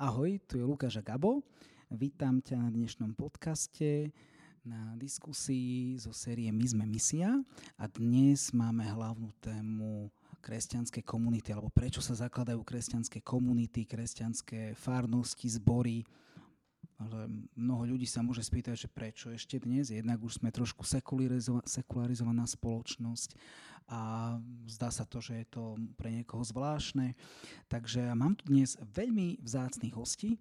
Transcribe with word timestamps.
Ahoj, 0.00 0.40
tu 0.48 0.56
je 0.56 0.64
Lukáš 0.64 0.96
a 0.96 1.04
Gabo. 1.04 1.44
Vítam 1.92 2.40
ťa 2.40 2.56
na 2.56 2.72
dnešnom 2.72 3.12
podcaste 3.12 4.08
na 4.64 4.96
diskusii 4.96 6.00
zo 6.00 6.08
série 6.16 6.48
My 6.48 6.64
sme 6.64 6.88
misia 6.88 7.36
a 7.76 7.84
dnes 7.84 8.48
máme 8.56 8.80
hlavnú 8.80 9.28
tému 9.44 10.08
kresťanské 10.40 11.04
komunity 11.04 11.52
alebo 11.52 11.68
prečo 11.68 12.00
sa 12.00 12.16
zakladajú 12.16 12.64
kresťanské 12.64 13.20
komunity, 13.20 13.84
kresťanské 13.84 14.72
farnosti, 14.72 15.52
zbory. 15.60 16.00
Ale 17.00 17.32
mnoho 17.56 17.96
ľudí 17.96 18.04
sa 18.04 18.20
môže 18.20 18.44
spýtať, 18.44 18.76
že 18.76 18.92
prečo 18.92 19.32
ešte 19.32 19.56
dnes. 19.56 19.88
Jednak 19.88 20.20
už 20.20 20.36
sme 20.36 20.52
trošku 20.52 20.84
sekularizovaná 21.64 22.44
spoločnosť 22.44 23.40
a 23.88 24.36
zdá 24.68 24.92
sa 24.92 25.08
to, 25.08 25.24
že 25.24 25.42
je 25.42 25.46
to 25.48 25.80
pre 25.96 26.12
niekoho 26.12 26.44
zvláštne. 26.44 27.16
Takže 27.72 28.12
mám 28.12 28.36
tu 28.36 28.52
dnes 28.52 28.76
veľmi 28.84 29.40
vzácných 29.40 29.96
hostí. 29.96 30.36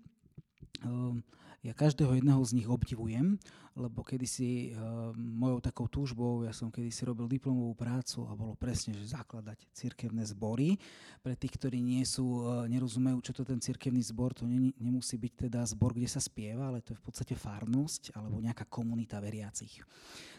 Ja 1.59 1.75
každého 1.75 2.15
jedného 2.15 2.39
z 2.47 2.55
nich 2.55 2.71
obdivujem, 2.71 3.35
lebo 3.75 3.99
kedysi 3.99 4.71
uh, 4.71 5.11
mojou 5.15 5.59
takou 5.59 5.91
túžbou, 5.91 6.47
ja 6.47 6.55
som 6.55 6.71
kedysi 6.71 7.03
robil 7.03 7.27
diplomovú 7.27 7.75
prácu 7.75 8.23
a 8.27 8.35
bolo 8.35 8.55
presne, 8.55 8.95
že 8.95 9.11
zakladať 9.11 9.67
cirkevné 9.75 10.23
zbory. 10.23 10.79
Pre 11.19 11.35
tých, 11.35 11.59
ktorí 11.59 11.83
nie 11.83 12.07
sú, 12.07 12.47
uh, 12.47 12.63
nerozumejú, 12.71 13.19
čo 13.19 13.35
to 13.35 13.43
ten 13.43 13.59
cirkevný 13.59 13.99
zbor, 13.99 14.31
to 14.31 14.47
ne, 14.47 14.71
nemusí 14.79 15.19
byť 15.19 15.51
teda 15.51 15.59
zbor, 15.67 15.91
kde 15.91 16.07
sa 16.07 16.23
spieva, 16.23 16.71
ale 16.71 16.79
to 16.79 16.95
je 16.95 16.99
v 16.99 17.03
podstate 17.03 17.35
farnosť 17.35 18.15
alebo 18.15 18.39
nejaká 18.39 18.63
komunita 18.71 19.19
veriacich, 19.19 19.83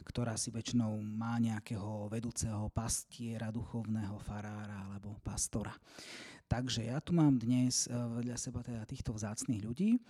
ktorá 0.08 0.40
si 0.40 0.48
väčšinou 0.48 0.96
má 1.04 1.36
nejakého 1.36 2.08
vedúceho 2.08 2.72
pastiera, 2.72 3.52
duchovného 3.52 4.16
farára 4.24 4.88
alebo 4.88 5.20
pastora. 5.20 5.76
Takže 6.48 6.88
ja 6.88 6.96
tu 7.04 7.12
mám 7.12 7.36
dnes 7.36 7.84
uh, 7.92 8.08
vedľa 8.08 8.40
seba 8.40 8.64
teda 8.64 8.88
týchto 8.88 9.12
vzácných 9.12 9.60
ľudí 9.68 10.00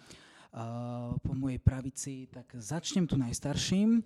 po 1.23 1.33
mojej 1.33 1.63
pravici, 1.63 2.27
tak 2.27 2.51
začnem 2.59 3.07
tu 3.07 3.15
najstarším. 3.15 4.03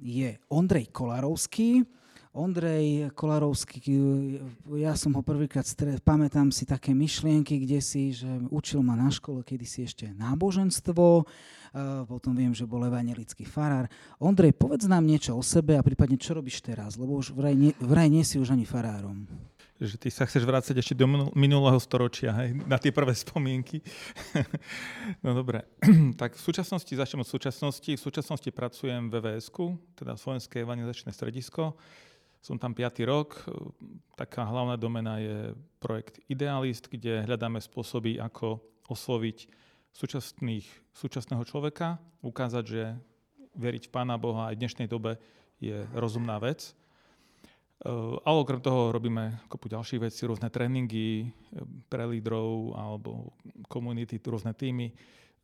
Je 0.00 0.40
Ondrej 0.48 0.88
Kolarovský. 0.88 1.84
Ondrej 2.30 3.10
Kolarovský, 3.18 3.82
ja 4.78 4.94
som 4.94 5.18
ho 5.18 5.22
prvýkrát 5.26 5.66
stret, 5.66 5.98
pamätám 5.98 6.54
si 6.54 6.62
také 6.62 6.94
myšlienky, 6.94 7.58
kde 7.66 7.82
si, 7.82 8.14
že 8.14 8.30
učil 8.54 8.86
ma 8.86 8.94
na 8.94 9.10
škole 9.10 9.42
kedysi 9.42 9.82
ešte 9.82 10.14
náboženstvo, 10.14 11.26
potom 12.06 12.32
viem, 12.38 12.54
že 12.54 12.70
bol 12.70 12.86
evangelický 12.86 13.42
farár. 13.42 13.90
Ondrej, 14.22 14.54
povedz 14.54 14.86
nám 14.86 15.10
niečo 15.10 15.34
o 15.34 15.42
sebe 15.42 15.74
a 15.74 15.82
prípadne, 15.82 16.22
čo 16.22 16.38
robíš 16.38 16.62
teraz, 16.62 16.94
lebo 16.94 17.18
už 17.18 17.34
vraj 17.34 17.58
nie, 17.58 17.74
vraj 17.82 18.06
nie 18.06 18.22
si 18.22 18.38
už 18.38 18.54
ani 18.54 18.62
farárom 18.62 19.26
že 19.80 19.96
ty 19.96 20.12
sa 20.12 20.28
chceš 20.28 20.44
vrácať 20.44 20.76
ešte 20.76 20.92
do 20.92 21.08
minulého 21.32 21.80
storočia, 21.80 22.36
hej, 22.36 22.52
na 22.68 22.76
tie 22.76 22.92
prvé 22.92 23.16
spomienky. 23.16 23.80
no 25.24 25.32
dobre, 25.32 25.64
tak 26.20 26.36
v 26.36 26.42
súčasnosti, 26.44 26.92
začnem 26.92 27.24
od 27.24 27.28
súčasnosti, 27.28 27.88
v 27.96 28.00
súčasnosti 28.00 28.50
pracujem 28.52 29.08
v 29.08 29.16
vvs 29.16 29.48
teda 29.96 30.20
Slovenské 30.20 30.60
evangelizačné 30.68 31.16
stredisko. 31.16 31.80
Som 32.40 32.56
tam 32.56 32.72
5. 32.72 33.04
rok. 33.04 33.36
Taká 34.16 34.48
hlavná 34.48 34.76
domena 34.76 35.20
je 35.20 35.52
projekt 35.76 36.20
Idealist, 36.28 36.88
kde 36.88 37.24
hľadáme 37.24 37.60
spôsoby, 37.60 38.16
ako 38.16 38.60
osloviť 38.88 39.48
súčasných, 39.92 40.64
súčasného 40.92 41.44
človeka, 41.44 42.00
ukázať, 42.24 42.64
že 42.64 42.82
veriť 43.56 43.88
v 43.88 43.92
Pána 43.92 44.16
Boha 44.16 44.52
aj 44.52 44.56
v 44.56 44.60
dnešnej 44.64 44.88
dobe 44.88 45.20
je 45.60 45.84
rozumná 45.92 46.40
vec 46.40 46.72
ale 48.24 48.36
okrem 48.44 48.60
toho 48.60 48.92
robíme 48.92 49.40
kopu 49.48 49.72
ďalších 49.72 50.04
vecí, 50.04 50.28
rôzne 50.28 50.52
tréningy 50.52 51.24
eh, 51.24 51.64
pre 51.88 52.04
lídrov 52.04 52.76
alebo 52.76 53.32
komunity, 53.72 54.20
rôzne 54.20 54.52
týmy. 54.52 54.92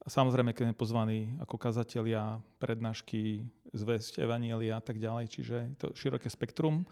A 0.05 0.13
samozrejme, 0.13 0.55
keď 0.55 0.71
sme 0.71 0.77
pozvaní 0.79 1.21
ako 1.43 1.57
kazatelia, 1.59 2.39
prednášky, 2.63 3.43
zväzť, 3.75 4.23
evanielia 4.23 4.79
a 4.79 4.85
tak 4.85 5.03
ďalej, 5.03 5.27
čiže 5.33 5.57
to 5.83 5.91
široké 5.99 6.31
spektrum. 6.31 6.87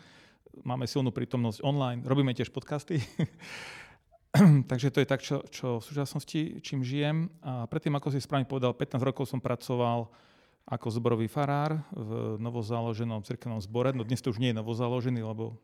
Máme 0.67 0.89
silnú 0.91 1.15
prítomnosť 1.15 1.63
online, 1.63 2.03
robíme 2.03 2.35
tiež 2.35 2.51
podcasty. 2.51 2.99
Takže 4.71 4.91
to 4.91 4.99
je 4.99 5.07
tak, 5.07 5.23
čo, 5.23 5.47
čo 5.47 5.79
v 5.79 5.87
súčasnosti, 5.87 6.59
čím 6.59 6.83
žijem. 6.83 7.31
A 7.39 7.71
predtým, 7.71 7.95
ako 7.95 8.11
si 8.11 8.19
správne 8.19 8.51
povedal, 8.51 8.75
15 8.75 8.99
rokov 8.99 9.31
som 9.31 9.39
pracoval 9.39 10.11
ako 10.65 10.87
zborový 10.89 11.29
farár 11.29 11.77
v 11.93 12.41
novozaloženom 12.41 13.21
cirkevnom 13.21 13.61
zbore. 13.61 13.93
No 13.93 14.01
dnes 14.01 14.25
to 14.25 14.33
už 14.33 14.41
nie 14.41 14.53
je 14.53 14.59
novozaložený, 14.61 15.21
lebo 15.21 15.61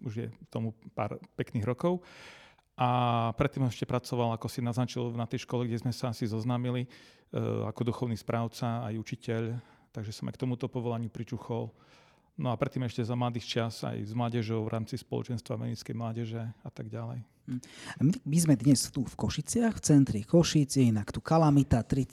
už 0.00 0.12
je 0.16 0.28
tomu 0.48 0.72
pár 0.96 1.20
pekných 1.36 1.64
rokov. 1.64 2.00
A 2.74 3.30
predtým 3.38 3.68
ešte 3.70 3.86
pracoval, 3.86 4.34
ako 4.34 4.50
si 4.50 4.58
naznačil, 4.58 5.14
na 5.14 5.28
tej 5.30 5.46
škole, 5.46 5.68
kde 5.68 5.78
sme 5.78 5.92
sa 5.94 6.10
asi 6.10 6.26
zoznámili, 6.26 6.84
e, 6.84 6.88
ako 7.70 7.94
duchovný 7.94 8.18
správca 8.18 8.82
aj 8.82 8.98
učiteľ. 8.98 9.42
Takže 9.94 10.10
som 10.10 10.26
aj 10.26 10.34
k 10.34 10.42
tomuto 10.42 10.66
povolaniu 10.66 11.06
pričuchol. 11.06 11.70
No 12.34 12.50
a 12.50 12.58
predtým 12.58 12.82
ešte 12.82 13.06
za 13.06 13.14
mladých 13.14 13.46
čas 13.46 13.86
aj 13.86 14.10
s 14.10 14.12
mládežou 14.12 14.66
v 14.66 14.72
rámci 14.74 14.98
spoločenstva 14.98 15.54
Menickej 15.54 15.94
mládeže 15.94 16.42
a 16.42 16.70
tak 16.70 16.90
ďalej. 16.90 17.22
Hm. 17.46 17.60
My, 18.02 18.12
my 18.26 18.38
sme 18.42 18.54
dnes 18.58 18.90
tu 18.90 19.06
v 19.06 19.14
Košiciach, 19.14 19.78
v 19.78 19.84
centri 19.84 20.20
Košic, 20.26 20.74
je 20.74 20.90
inak 20.90 21.14
tu 21.14 21.22
Kalamita, 21.22 21.86
30. 21.86 22.10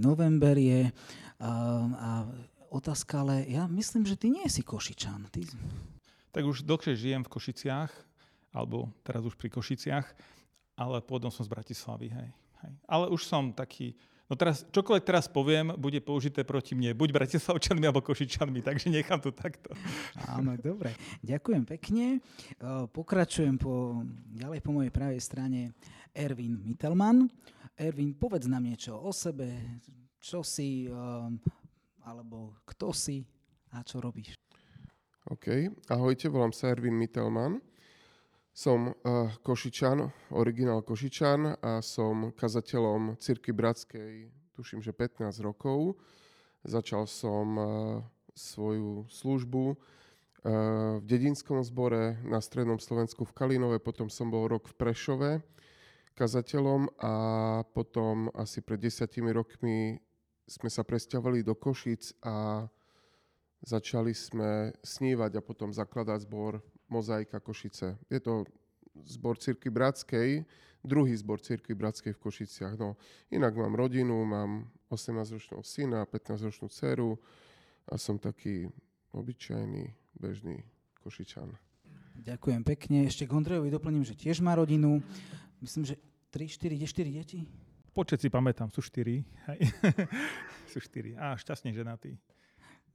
november 0.00 0.56
je 0.56 0.88
a, 1.40 1.52
a 1.84 2.10
otázka, 2.72 3.20
ale 3.20 3.44
ja 3.50 3.68
myslím, 3.68 4.08
že 4.08 4.16
ty 4.16 4.32
nie 4.32 4.48
si 4.48 4.64
Košičan. 4.64 5.28
Ty... 5.28 5.44
Tak 6.32 6.46
už 6.46 6.64
dlhšie 6.64 6.96
žijem 6.96 7.20
v 7.26 7.32
Košiciach, 7.32 7.92
alebo 8.56 8.88
teraz 9.04 9.20
už 9.26 9.36
pri 9.36 9.52
Košiciach, 9.52 10.06
ale 10.80 11.04
pôvodom 11.04 11.28
som 11.28 11.44
z 11.44 11.52
Bratislavy, 11.52 12.08
hej. 12.08 12.30
hej. 12.64 12.72
Ale 12.88 13.12
už 13.12 13.20
som 13.26 13.52
taký 13.52 13.92
No 14.30 14.38
teraz, 14.38 14.62
čokoľvek 14.70 15.02
teraz 15.02 15.26
poviem, 15.26 15.74
bude 15.74 15.98
použité 15.98 16.46
proti 16.46 16.78
mne, 16.78 16.94
buď 16.94 17.10
Bratislavčanmi 17.10 17.82
alebo 17.82 17.98
Košičanmi, 17.98 18.62
takže 18.62 18.86
nechám 18.86 19.18
to 19.18 19.34
takto. 19.34 19.74
Áno, 20.30 20.54
dobre. 20.54 20.94
Ďakujem 21.18 21.66
pekne. 21.66 22.22
Pokračujem 22.94 23.58
po, 23.58 24.06
ďalej 24.30 24.62
po 24.62 24.70
mojej 24.70 24.94
pravej 24.94 25.18
strane 25.18 25.74
Erwin 26.14 26.62
Mittelman. 26.62 27.26
Erwin, 27.74 28.14
povedz 28.14 28.46
nám 28.46 28.70
niečo 28.70 28.94
o 28.94 29.10
sebe, 29.10 29.82
čo 30.22 30.46
si, 30.46 30.86
alebo 32.06 32.54
kto 32.70 32.94
si 32.94 33.26
a 33.74 33.82
čo 33.82 33.98
robíš. 33.98 34.38
OK. 35.26 35.74
Ahojte, 35.90 36.30
volám 36.30 36.54
sa 36.54 36.70
Erwin 36.70 36.94
Mittelman. 36.94 37.58
Som 38.50 38.90
uh, 38.90 39.30
Košičan, 39.46 40.10
originál 40.34 40.82
Košičan 40.82 41.62
a 41.62 41.78
som 41.80 42.34
kazateľom 42.34 43.16
Cirky 43.22 43.54
Bratskej, 43.54 44.28
tuším, 44.58 44.82
že 44.82 44.90
15 44.90 45.38
rokov. 45.40 45.96
Začal 46.66 47.06
som 47.06 47.46
uh, 47.56 47.66
svoju 48.34 49.06
službu 49.06 49.64
uh, 49.70 49.76
v 50.98 51.04
dedinskom 51.06 51.62
zbore 51.62 52.18
na 52.26 52.42
Strednom 52.42 52.82
Slovensku 52.82 53.22
v 53.22 53.32
Kalinove, 53.32 53.78
potom 53.78 54.10
som 54.10 54.28
bol 54.28 54.50
rok 54.50 54.66
v 54.66 54.74
Prešove 54.76 55.30
kazateľom 56.20 57.00
a 57.00 57.14
potom 57.72 58.28
asi 58.36 58.60
pred 58.60 58.76
desiatimi 58.76 59.32
rokmi 59.32 59.96
sme 60.44 60.68
sa 60.68 60.84
presťahovali 60.84 61.40
do 61.40 61.56
Košic 61.56 62.20
a 62.20 62.68
začali 63.64 64.12
sme 64.12 64.76
snívať 64.84 65.40
a 65.40 65.44
potom 65.44 65.72
zakladať 65.72 66.28
zbor 66.28 66.60
Mozaika 66.90 67.40
Košice. 67.40 67.98
Je 68.10 68.20
to 68.20 68.44
zbor 69.06 69.38
Cirky 69.38 69.70
Bratskej, 69.70 70.44
druhý 70.84 71.16
zbor 71.16 71.40
Cirky 71.40 71.74
Bratskej 71.74 72.12
v 72.12 72.18
Košiciach. 72.18 72.74
No, 72.76 72.98
inak 73.30 73.54
mám 73.56 73.74
rodinu, 73.74 74.24
mám 74.26 74.66
18-ročného 74.90 75.62
syna, 75.62 76.04
15-ročnú 76.04 76.68
dceru 76.68 77.14
a 77.86 77.94
som 77.94 78.18
taký 78.18 78.66
obyčajný, 79.14 79.94
bežný 80.18 80.66
Košičan. 81.00 81.54
Ďakujem 82.20 82.62
pekne. 82.66 83.08
Ešte 83.08 83.24
k 83.24 83.32
Ondrejovi 83.32 83.72
doplním, 83.72 84.04
že 84.04 84.18
tiež 84.18 84.44
má 84.44 84.52
rodinu. 84.52 85.00
Myslím, 85.62 85.88
že 85.88 85.96
3, 86.34 86.46
4, 86.46 86.76
je 86.76 86.86
4 86.86 87.18
deti? 87.22 87.38
Počet 87.90 88.20
si 88.20 88.28
pamätám, 88.28 88.70
sú 88.70 88.84
4. 88.84 89.24
sú 90.72 90.78
4. 90.78 91.16
A 91.16 91.34
šťastne 91.34 91.74
ženatý. 91.74 92.14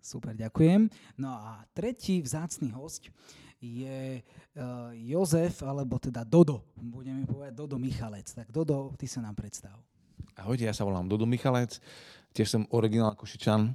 Super, 0.06 0.38
ďakujem. 0.38 0.86
No 1.18 1.34
a 1.34 1.66
tretí 1.74 2.22
vzácný 2.22 2.70
host 2.78 3.10
je 3.58 4.22
uh, 4.22 4.94
Jozef, 4.94 5.66
alebo 5.66 5.98
teda 5.98 6.22
Dodo. 6.22 6.62
Budeme 6.78 7.26
povedať 7.26 7.58
Dodo 7.58 7.82
Michalec. 7.82 8.30
Tak 8.30 8.54
Dodo, 8.54 8.94
ty 9.02 9.10
sa 9.10 9.26
nám 9.26 9.34
predstav. 9.34 9.74
Ahojte, 10.38 10.70
ja 10.70 10.78
sa 10.78 10.86
volám 10.86 11.10
Dodo 11.10 11.26
Michalec, 11.26 11.82
tiež 12.38 12.54
som 12.54 12.70
originál 12.70 13.18
Košičan 13.18 13.74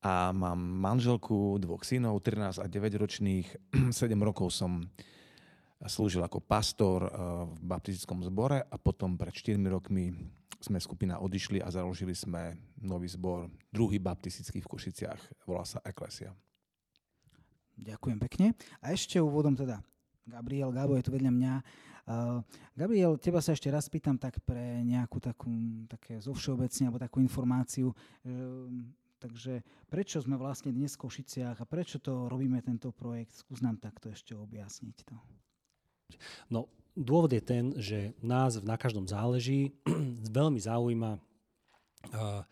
a 0.00 0.32
mám 0.32 0.56
manželku, 0.56 1.60
dvoch 1.60 1.84
synov, 1.84 2.24
13 2.24 2.64
a 2.64 2.66
9 2.70 3.02
ročných. 3.04 3.46
7 3.92 3.92
rokov 4.24 4.56
som 4.56 4.88
slúžil 5.86 6.24
ako 6.26 6.42
pastor 6.42 7.06
eh, 7.06 7.10
v 7.46 7.62
baptistickom 7.62 8.26
zbore 8.26 8.58
a 8.66 8.76
potom 8.80 9.14
pred 9.14 9.30
4 9.30 9.54
rokmi 9.70 10.10
sme 10.58 10.82
skupina 10.82 11.22
odišli 11.22 11.62
a 11.62 11.70
založili 11.70 12.18
sme 12.18 12.58
nový 12.82 13.06
zbor, 13.06 13.46
druhý 13.70 14.02
baptistický 14.02 14.58
v 14.58 14.70
Košiciach, 14.74 15.46
volá 15.46 15.62
sa 15.62 15.78
Eklesia. 15.86 16.34
Ďakujem 17.78 18.18
pekne. 18.18 18.46
A 18.82 18.90
ešte 18.90 19.22
úvodom 19.22 19.54
teda 19.54 19.78
Gabriel, 20.26 20.74
Gabo 20.74 20.98
je 20.98 21.06
tu 21.06 21.14
vedľa 21.14 21.30
mňa. 21.30 21.54
Uh, 22.08 22.42
Gabriel, 22.74 23.14
teba 23.22 23.38
sa 23.38 23.54
ešte 23.54 23.70
raz 23.70 23.86
pýtam 23.86 24.18
tak 24.18 24.42
pre 24.42 24.82
nejakú 24.82 25.22
takú, 25.22 25.46
také 25.86 26.18
zovšeobecne, 26.18 26.90
alebo 26.90 26.98
takú 26.98 27.22
informáciu. 27.22 27.94
Uh, 28.26 28.66
takže 29.22 29.62
prečo 29.86 30.18
sme 30.18 30.34
vlastne 30.34 30.74
dnes 30.74 30.98
v 30.98 31.06
Košiciach 31.06 31.62
a 31.62 31.70
prečo 31.70 32.02
to 32.02 32.26
robíme 32.26 32.58
tento 32.66 32.90
projekt? 32.90 33.38
Skús 33.38 33.62
nám 33.62 33.78
takto 33.78 34.10
ešte 34.10 34.34
objasniť 34.34 34.96
to. 35.06 35.16
No, 36.48 36.68
dôvod 36.96 37.30
je 37.32 37.42
ten, 37.42 37.64
že 37.76 38.16
nás 38.24 38.58
na 38.64 38.80
každom 38.80 39.04
záleží. 39.06 39.76
Veľmi 40.38 40.60
zaujíma 40.60 41.10
uh, 41.16 42.42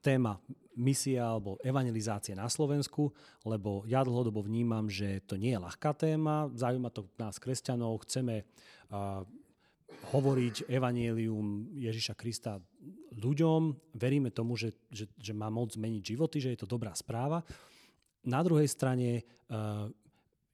téma 0.00 0.40
misia 0.76 1.24
alebo 1.24 1.56
evangelizácie 1.64 2.36
na 2.36 2.48
Slovensku, 2.52 3.08
lebo 3.48 3.84
ja 3.88 4.04
dlhodobo 4.04 4.44
vnímam, 4.44 4.92
že 4.92 5.24
to 5.24 5.40
nie 5.40 5.56
je 5.56 5.64
ľahká 5.64 5.96
téma, 5.96 6.52
zaujíma 6.52 6.92
to 6.92 7.08
nás 7.16 7.40
kresťanov, 7.40 8.04
chceme 8.04 8.44
uh, 8.44 9.24
hovoriť 10.12 10.68
evanielium 10.68 11.72
Ježiša 11.80 12.12
Krista 12.12 12.60
ľuďom, 13.16 13.72
veríme 13.96 14.28
tomu, 14.28 14.60
že, 14.60 14.76
že, 14.92 15.08
že 15.16 15.32
má 15.32 15.48
moc 15.48 15.72
zmeniť 15.72 16.02
životy, 16.04 16.36
že 16.44 16.52
je 16.52 16.60
to 16.60 16.68
dobrá 16.68 16.92
správa. 16.92 17.40
Na 18.28 18.44
druhej 18.44 18.68
strane 18.68 19.24
uh, 19.48 19.88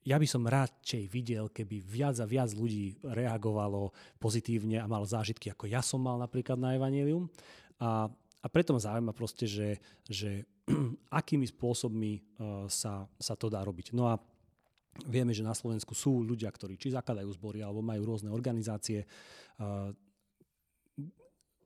ja 0.03 0.19
by 0.19 0.27
som 0.27 0.43
radšej 0.43 1.03
videl, 1.07 1.47
keby 1.47 1.79
viac 1.79 2.19
a 2.19 2.27
viac 2.27 2.51
ľudí 2.51 2.99
reagovalo 3.03 3.95
pozitívne 4.19 4.79
a 4.79 4.87
malo 4.87 5.07
zážitky, 5.07 5.51
ako 5.51 5.71
ja 5.71 5.79
som 5.79 6.03
mal 6.03 6.19
napríklad 6.19 6.59
na 6.59 6.75
Evangelium. 6.75 7.31
A 7.79 8.11
a 8.43 8.47
preto 8.51 8.75
ma 8.75 8.83
zaujíma 8.83 9.15
proste, 9.15 9.47
že, 9.47 9.79
že 10.03 10.43
akými 11.23 11.47
spôsobmi 11.47 12.19
uh, 12.19 12.67
sa, 12.67 13.07
sa 13.15 13.39
to 13.39 13.47
dá 13.47 13.63
robiť. 13.63 13.95
No 13.95 14.11
a 14.11 14.19
vieme, 15.07 15.31
že 15.31 15.47
na 15.47 15.55
Slovensku 15.55 15.95
sú 15.95 16.19
ľudia, 16.19 16.51
ktorí 16.51 16.75
či 16.75 16.91
zakladajú 16.91 17.31
zbory, 17.39 17.63
alebo 17.63 17.79
majú 17.79 18.03
rôzne 18.03 18.27
organizácie, 18.27 19.07
uh, 19.07 19.95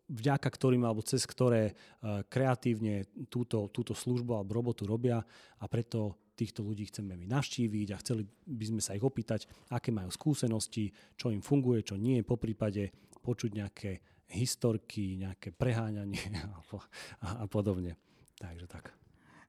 vďaka 0.07 0.47
ktorým 0.47 0.87
alebo 0.87 1.03
cez 1.03 1.27
ktoré 1.27 1.75
uh, 1.75 2.23
kreatívne 2.27 3.07
túto, 3.27 3.67
túto 3.69 3.91
službu 3.91 4.39
alebo 4.39 4.55
robotu 4.55 4.87
robia 4.87 5.19
a 5.59 5.65
preto 5.67 6.15
týchto 6.37 6.61
ľudí 6.61 6.87
chceme 6.87 7.17
my 7.17 7.25
navštíviť 7.27 7.87
a 7.91 8.01
chceli 8.01 8.23
by 8.45 8.65
sme 8.69 8.81
sa 8.81 8.93
ich 8.93 9.01
opýtať, 9.01 9.49
aké 9.73 9.89
majú 9.89 10.13
skúsenosti, 10.13 10.93
čo 11.17 11.33
im 11.33 11.41
funguje, 11.41 11.81
čo 11.81 11.97
nie, 11.97 12.21
po 12.21 12.37
prípade 12.37 12.93
počuť 13.25 13.51
nejaké 13.57 13.91
historky, 14.29 15.17
nejaké 15.17 15.49
preháňanie 15.51 16.21
a, 17.25 17.43
a 17.43 17.45
podobne. 17.49 17.97
Takže 18.37 18.69
tak. 18.69 18.93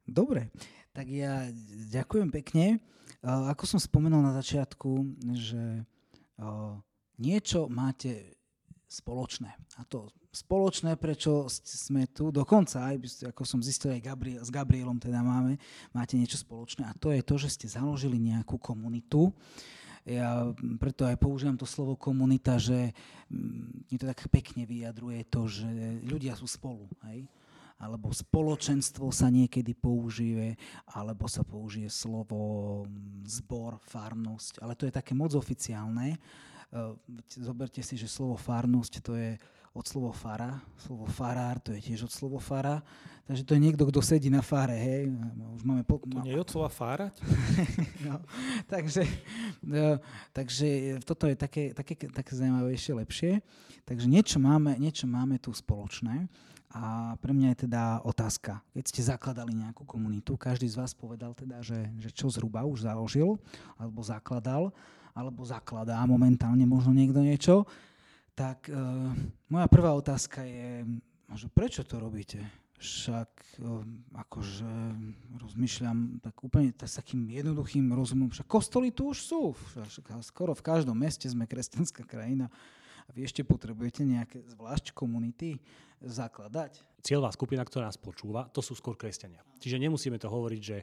Dobre, 0.09 0.49
tak 0.97 1.13
ja 1.13 1.45
ďakujem 1.93 2.33
pekne. 2.33 2.81
Ako 3.21 3.69
som 3.69 3.77
spomenul 3.77 4.25
na 4.25 4.33
začiatku, 4.33 5.05
že 5.37 5.85
niečo 7.21 7.69
máte 7.69 8.41
spoločné. 8.89 9.53
A 9.77 9.85
to 9.85 10.09
spoločné, 10.29 11.01
prečo 11.01 11.49
sme 11.49 12.05
tu, 12.09 12.29
dokonca 12.29 12.93
aj, 12.93 13.27
ako 13.33 13.43
som 13.49 13.65
zistil, 13.65 13.97
aj 13.97 14.05
Gabriel, 14.05 14.43
s 14.45 14.53
Gabrielom 14.53 15.01
teda 15.01 15.25
máme, 15.25 15.57
máte 15.91 16.21
niečo 16.21 16.37
spoločné 16.37 16.85
a 16.85 16.97
to 16.97 17.11
je 17.11 17.25
to, 17.25 17.35
že 17.41 17.49
ste 17.57 17.67
založili 17.67 18.21
nejakú 18.21 18.61
komunitu, 18.61 19.33
ja 20.09 20.49
preto 20.81 21.05
aj 21.05 21.21
používam 21.21 21.61
to 21.61 21.69
slovo 21.69 21.93
komunita, 21.93 22.57
že 22.57 22.97
mm, 23.29 23.93
je 23.93 23.99
to 24.01 24.09
tak 24.09 24.25
pekne 24.33 24.65
vyjadruje 24.65 25.21
to, 25.29 25.45
že 25.45 25.69
ľudia 26.09 26.33
sú 26.33 26.49
spolu. 26.49 26.89
Hej? 27.05 27.29
alebo 27.79 28.11
spoločenstvo 28.11 29.15
sa 29.15 29.31
niekedy 29.31 29.71
použije, 29.71 30.59
alebo 30.99 31.31
sa 31.31 31.47
použije 31.47 31.87
slovo 31.87 32.83
mm, 32.83 33.23
zbor, 33.23 33.79
farnosť, 33.87 34.59
ale 34.59 34.75
to 34.75 34.91
je 34.91 34.97
také 34.99 35.15
moc 35.15 35.31
oficiálne. 35.39 36.19
Zoberte 37.33 37.81
si, 37.81 37.95
že 37.95 38.11
slovo 38.11 38.35
farnosť 38.35 38.93
to 39.01 39.15
je 39.15 39.39
od 39.77 39.85
slovo 39.85 40.13
fara, 40.13 40.59
slovo 40.81 41.07
farár, 41.07 41.61
to 41.61 41.71
je 41.77 41.81
tiež 41.81 42.09
od 42.09 42.13
slovo 42.13 42.41
fara, 42.41 42.81
takže 43.29 43.45
to 43.45 43.53
je 43.55 43.61
niekto, 43.61 43.85
kto 43.85 44.01
sedí 44.01 44.33
na 44.33 44.41
fare, 44.41 44.75
hej. 44.75 45.13
Už 45.55 45.63
máme 45.63 45.85
po... 45.85 46.01
To 46.01 46.25
nie 46.25 46.35
je 46.35 46.41
od 46.41 46.49
slova 46.49 46.71
fárať? 46.73 47.15
no, 48.09 48.19
takže, 48.67 49.05
no, 49.61 50.01
takže 50.33 50.99
toto 51.05 51.29
je 51.29 51.37
také, 51.37 51.77
také, 51.77 51.95
také 51.95 52.33
zaujímavejšie, 52.33 52.93
lepšie. 52.97 53.33
Takže 53.85 54.07
niečo 54.09 54.41
máme, 54.41 54.77
niečo 54.81 55.05
máme 55.05 55.37
tu 55.37 55.53
spoločné. 55.53 56.29
A 56.69 57.17
pre 57.25 57.33
mňa 57.33 57.57
je 57.57 57.65
teda 57.65 58.05
otázka, 58.05 58.61
keď 58.77 58.85
ste 58.85 59.01
zakladali 59.01 59.57
nejakú 59.57 59.89
komunitu, 59.89 60.37
každý 60.37 60.69
z 60.69 60.77
vás 60.77 60.93
povedal 60.93 61.33
teda, 61.33 61.65
že, 61.65 61.89
že 61.97 62.13
čo 62.13 62.29
zhruba 62.29 62.61
už 62.69 62.85
založil, 62.85 63.41
alebo 63.81 64.05
zakladal, 64.05 64.69
alebo 65.17 65.41
zakladá 65.49 65.97
momentálne 66.05 66.69
možno 66.69 66.93
niekto 66.93 67.25
niečo, 67.25 67.65
tak 68.39 68.71
uh, 68.71 69.11
moja 69.51 69.67
prvá 69.67 69.91
otázka 69.99 70.47
je, 70.47 70.87
že 71.35 71.51
prečo 71.51 71.83
to 71.83 71.99
robíte? 71.99 72.39
Však 72.79 73.59
uh, 73.59 73.83
akože 74.15 74.71
rozmýšľam 75.43 76.23
tak 76.23 76.39
úplne 76.47 76.71
tak, 76.71 76.87
s 76.87 77.03
takým 77.03 77.27
jednoduchým 77.27 77.91
rozumom, 77.91 78.31
však 78.31 78.47
kostoly 78.47 78.95
tu 78.95 79.11
už 79.11 79.19
sú, 79.19 79.43
však 79.75 80.23
skoro 80.23 80.55
v 80.55 80.63
každom 80.63 80.95
meste 80.95 81.27
sme 81.27 81.51
kresťanská 81.51 82.07
krajina 82.07 82.47
a 83.05 83.11
vy 83.11 83.27
ešte 83.27 83.43
potrebujete 83.43 84.07
nejaké 84.07 84.47
zvlášť 84.55 84.95
komunity 84.95 85.59
zakladať. 85.99 86.79
Cieľová 87.03 87.35
skupina, 87.35 87.67
ktorá 87.67 87.91
nás 87.91 87.99
počúva, 87.99 88.47
to 88.55 88.63
sú 88.63 88.79
skôr 88.79 88.95
kresťania. 88.95 89.43
Čiže 89.59 89.83
nemusíme 89.83 90.15
to 90.15 90.31
hovoriť, 90.31 90.63
že 90.63 90.79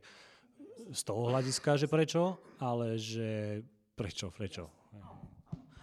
z 0.91 1.01
toho 1.07 1.31
hľadiska, 1.31 1.79
že 1.79 1.87
prečo, 1.87 2.35
ale 2.59 2.99
že 2.99 3.63
prečo, 3.95 4.27
prečo. 4.35 4.67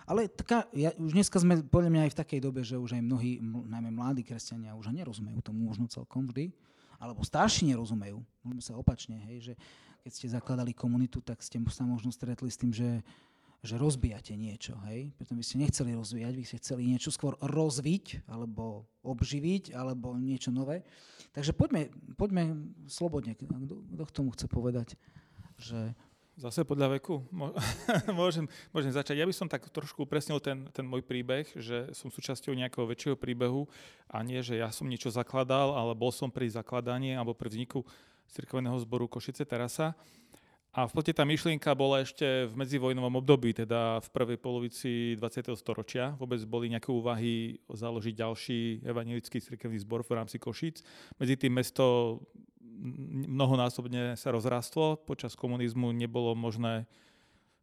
Ale 0.06 0.26
taká, 0.26 0.66
ja, 0.74 0.90
už 0.98 1.14
dneska 1.14 1.38
sme 1.38 1.62
podľa 1.62 1.90
mňa 1.94 2.02
aj 2.08 2.12
v 2.14 2.20
takej 2.20 2.40
dobe, 2.42 2.60
že 2.66 2.74
už 2.74 2.98
aj 2.98 3.02
mnohí, 3.02 3.38
najmä 3.42 3.90
mladí 3.94 4.26
kresťania, 4.26 4.74
už 4.74 4.90
nerozumejú 4.90 5.38
tomu 5.42 5.62
možno 5.62 5.86
celkom 5.86 6.26
vždy, 6.26 6.50
alebo 6.98 7.22
starší 7.22 7.70
nerozumejú. 7.70 8.18
Môžeme 8.42 8.62
sa 8.62 8.74
opačne, 8.74 9.18
hej, 9.30 9.52
že 9.52 9.54
keď 10.02 10.10
ste 10.10 10.26
zakladali 10.34 10.74
komunitu, 10.74 11.22
tak 11.22 11.38
ste 11.42 11.62
sa 11.70 11.86
možno 11.86 12.10
stretli 12.10 12.50
s 12.50 12.58
tým, 12.58 12.74
že, 12.74 13.06
že 13.62 13.78
rozbijate 13.78 14.34
niečo, 14.34 14.74
hej. 14.90 15.14
Preto 15.14 15.38
by 15.38 15.42
ste 15.46 15.62
nechceli 15.62 15.94
rozvíjať, 15.94 16.34
by 16.34 16.46
ste 16.46 16.58
chceli 16.58 16.82
niečo 16.90 17.14
skôr 17.14 17.38
rozviť, 17.38 18.26
alebo 18.26 18.90
obživiť, 19.06 19.70
alebo 19.74 20.18
niečo 20.18 20.50
nové. 20.50 20.82
Takže 21.30 21.54
poďme, 21.54 21.94
poďme 22.18 22.74
slobodne. 22.90 23.38
Kto 23.38 24.02
k 24.02 24.14
tomu 24.14 24.34
chce 24.34 24.50
povedať? 24.50 24.98
Že 25.62 25.94
Zase 26.32 26.64
podľa 26.64 26.96
veku? 26.96 27.20
môžem, 28.20 28.48
môžem 28.72 28.88
začať. 28.88 29.20
Ja 29.20 29.28
by 29.28 29.34
som 29.36 29.52
tak 29.52 29.68
trošku 29.68 30.08
upresnil 30.08 30.40
ten, 30.40 30.64
ten 30.72 30.88
môj 30.88 31.04
príbeh, 31.04 31.44
že 31.52 31.92
som 31.92 32.08
súčasťou 32.08 32.56
nejakého 32.56 32.88
väčšieho 32.88 33.20
príbehu 33.20 33.68
a 34.08 34.24
nie, 34.24 34.40
že 34.40 34.56
ja 34.56 34.72
som 34.72 34.88
niečo 34.88 35.12
zakladal, 35.12 35.76
ale 35.76 35.92
bol 35.92 36.08
som 36.08 36.32
pri 36.32 36.48
zakladaní 36.48 37.12
alebo 37.12 37.36
pri 37.36 37.52
vzniku 37.52 37.84
cirkevného 38.32 38.80
zboru 38.80 39.12
Košice 39.12 39.44
Terasa. 39.44 39.92
A 40.72 40.88
v 40.88 40.92
podstate 40.96 41.20
tá 41.20 41.28
myšlienka 41.28 41.68
bola 41.76 42.00
ešte 42.00 42.48
v 42.48 42.56
medzivojnovom 42.56 43.20
období, 43.20 43.52
teda 43.52 44.00
v 44.00 44.08
prvej 44.08 44.40
polovici 44.40 45.20
20. 45.20 45.52
storočia. 45.52 46.16
Vôbec 46.16 46.40
boli 46.48 46.72
nejaké 46.72 46.88
úvahy 46.88 47.60
založiť 47.68 48.14
ďalší 48.16 48.60
evangelický 48.80 49.36
cirkevný 49.36 49.76
zbor 49.84 50.00
v 50.00 50.16
rámci 50.16 50.40
Košic. 50.40 50.80
Medzi 51.20 51.36
tým 51.36 51.60
mesto 51.60 52.16
mnohonásobne 53.28 54.16
sa 54.16 54.32
rozrastlo. 54.32 54.96
Počas 54.96 55.36
komunizmu 55.36 55.92
nebolo 55.92 56.32
možné 56.32 56.88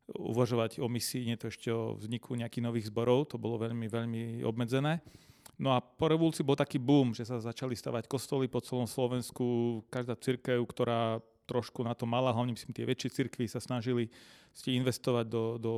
uvažovať 0.09 0.81
o 0.81 0.89
misii, 0.89 1.29
nie 1.29 1.37
to 1.37 1.53
ešte 1.53 1.69
o 1.69 1.93
vzniku 1.93 2.33
nejakých 2.33 2.65
nových 2.65 2.89
zborov, 2.89 3.29
to 3.29 3.37
bolo 3.37 3.61
veľmi, 3.61 3.85
veľmi 3.85 4.23
obmedzené. 4.41 5.05
No 5.59 5.75
a 5.75 5.83
po 5.83 6.07
revolúcii 6.09 6.41
bol 6.41 6.57
taký 6.57 6.79
boom, 6.79 7.11
že 7.13 7.27
sa 7.27 7.37
začali 7.37 7.75
stavať 7.75 8.07
kostoly 8.07 8.47
po 8.47 8.63
celom 8.63 8.87
Slovensku. 8.87 9.81
Každá 9.91 10.15
církev, 10.15 10.63
ktorá 10.65 11.19
trošku 11.45 11.83
na 11.83 11.91
to 11.93 12.07
mala, 12.07 12.31
hlavne 12.31 12.55
myslím 12.55 12.71
tie 12.71 12.87
väčšie 12.87 13.09
cirkvy 13.11 13.45
sa 13.49 13.59
snažili 13.59 14.07
ste 14.53 14.75
investovať 14.77 15.25
do, 15.29 15.43
do 15.61 15.73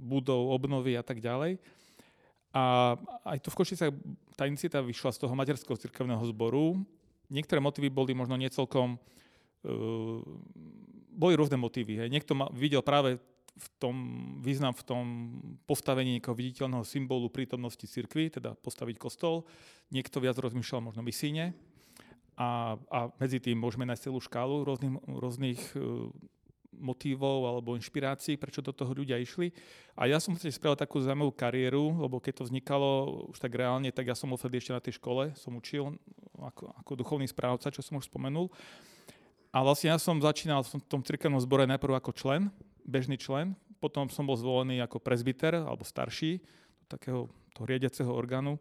budov, 0.00 0.50
obnovy 0.56 0.96
a 0.96 1.04
tak 1.04 1.20
ďalej. 1.20 1.60
A 2.54 2.94
aj 3.26 3.38
tu 3.42 3.50
v 3.50 3.58
Košicách 3.58 3.92
tá 4.38 4.46
iniciatíva 4.46 4.86
vyšla 4.86 5.10
z 5.10 5.20
toho 5.26 5.34
maďarského 5.34 5.74
cirkevného 5.74 6.22
zboru, 6.30 6.78
niektoré 7.30 7.60
motívy 7.60 7.88
boli 7.92 8.12
možno 8.12 8.34
niecelkom... 8.36 8.96
Uh, 9.64 10.20
boli 11.14 11.38
rôzne 11.38 11.54
motívy. 11.54 12.04
Hej. 12.04 12.10
Niekto 12.10 12.34
ma 12.34 12.50
videl 12.50 12.82
práve 12.82 13.22
v 13.54 13.66
tom 13.78 13.96
význam 14.42 14.74
v 14.74 14.82
tom 14.82 15.04
postavení 15.62 16.18
nejakého 16.18 16.34
viditeľného 16.34 16.82
symbolu 16.82 17.30
prítomnosti 17.30 17.86
cirkvi, 17.86 18.26
teda 18.34 18.58
postaviť 18.58 18.98
kostol. 18.98 19.46
Niekto 19.94 20.18
viac 20.18 20.34
rozmýšľal 20.42 20.90
možno 20.90 21.06
misíne. 21.06 21.54
A, 22.34 22.74
a 22.90 23.14
medzi 23.22 23.38
tým 23.38 23.54
môžeme 23.54 23.86
nájsť 23.86 24.10
celú 24.10 24.18
škálu 24.18 24.66
rôznych, 24.66 24.98
rôznych 25.06 25.60
uh, 25.78 26.10
motívov 26.78 27.46
alebo 27.46 27.78
inšpirácií, 27.78 28.38
prečo 28.38 28.62
do 28.62 28.74
toho 28.74 28.90
ľudia 28.94 29.18
išli. 29.20 29.50
A 29.94 30.10
ja 30.10 30.18
som 30.18 30.34
vlastne 30.34 30.50
spravil 30.50 30.78
takú 30.78 30.98
zaujímavú 30.98 31.30
kariéru, 31.34 32.02
lebo 32.02 32.18
keď 32.18 32.42
to 32.42 32.46
vznikalo 32.50 32.88
už 33.30 33.38
tak 33.38 33.54
reálne, 33.54 33.90
tak 33.94 34.10
ja 34.10 34.16
som 34.18 34.30
vtedy 34.34 34.58
ešte 34.58 34.76
na 34.76 34.82
tej 34.82 34.98
škole, 34.98 35.34
som 35.38 35.54
učil 35.54 35.94
ako, 36.38 36.74
ako 36.84 36.92
duchovný 36.98 37.26
správca, 37.30 37.70
čo 37.70 37.82
som 37.82 37.98
už 37.98 38.10
spomenul. 38.10 38.50
A 39.54 39.62
vlastne 39.62 39.94
ja 39.94 39.98
som 40.02 40.18
začínal 40.18 40.66
v 40.66 40.82
tom 40.90 41.00
cirkevnom 41.06 41.38
zbore 41.38 41.62
najprv 41.70 41.94
ako 41.94 42.10
člen, 42.10 42.50
bežný 42.82 43.14
člen, 43.14 43.54
potom 43.78 44.10
som 44.10 44.26
bol 44.26 44.34
zvolený 44.34 44.80
ako 44.82 44.98
prezbiter 44.98 45.54
alebo 45.60 45.86
starší 45.86 46.40
do 46.40 46.86
takého 46.90 47.20
toho 47.54 47.66
riadiaceho 47.68 48.10
orgánu 48.10 48.58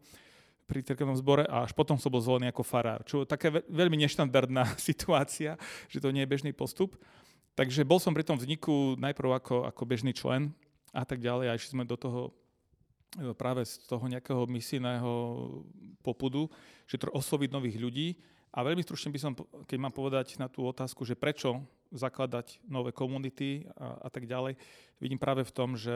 pri 0.69 0.85
cirkevnom 0.85 1.15
zbore 1.17 1.43
a 1.47 1.67
až 1.67 1.75
potom 1.75 1.99
som 1.99 2.11
bol 2.11 2.23
zvolený 2.23 2.51
ako 2.51 2.63
farár, 2.63 3.03
čo 3.03 3.23
je 3.23 3.31
také 3.31 3.51
veľmi 3.51 3.99
neštandardná 4.05 4.75
situácia, 4.79 5.59
že 5.89 5.99
to 5.99 6.13
nie 6.13 6.23
je 6.23 6.31
bežný 6.31 6.51
postup. 6.55 6.95
Takže 7.53 7.85
bol 7.85 8.01
som 8.01 8.17
pri 8.17 8.25
tom 8.25 8.37
vzniku 8.37 8.97
najprv 8.97 9.37
ako, 9.37 9.55
ako 9.69 9.81
bežný 9.85 10.09
člen 10.09 10.49
a 10.89 11.05
tak 11.05 11.21
ďalej 11.21 11.53
a 11.53 11.57
išli 11.57 11.77
sme 11.77 11.85
do 11.85 11.93
toho 11.93 12.33
e, 13.21 13.29
práve 13.37 13.61
z 13.61 13.77
toho 13.85 14.01
nejakého 14.09 14.49
misijného 14.49 15.11
popudu, 16.01 16.49
že 16.89 16.97
to 16.97 17.13
osloviť 17.13 17.49
nových 17.53 17.77
ľudí. 17.77 18.07
A 18.53 18.61
veľmi 18.61 18.85
stručne 18.85 19.09
by 19.13 19.19
som, 19.21 19.33
keď 19.65 19.77
mám 19.81 19.93
povedať 19.93 20.37
na 20.37 20.45
tú 20.49 20.65
otázku, 20.65 21.05
že 21.05 21.17
prečo 21.17 21.61
zakladať 21.93 22.61
nové 22.65 22.89
komunity 22.89 23.69
a, 23.77 24.01
a 24.05 24.09
tak 24.09 24.25
ďalej, 24.25 24.57
vidím 24.97 25.21
práve 25.21 25.45
v 25.45 25.53
tom, 25.53 25.77
že 25.77 25.93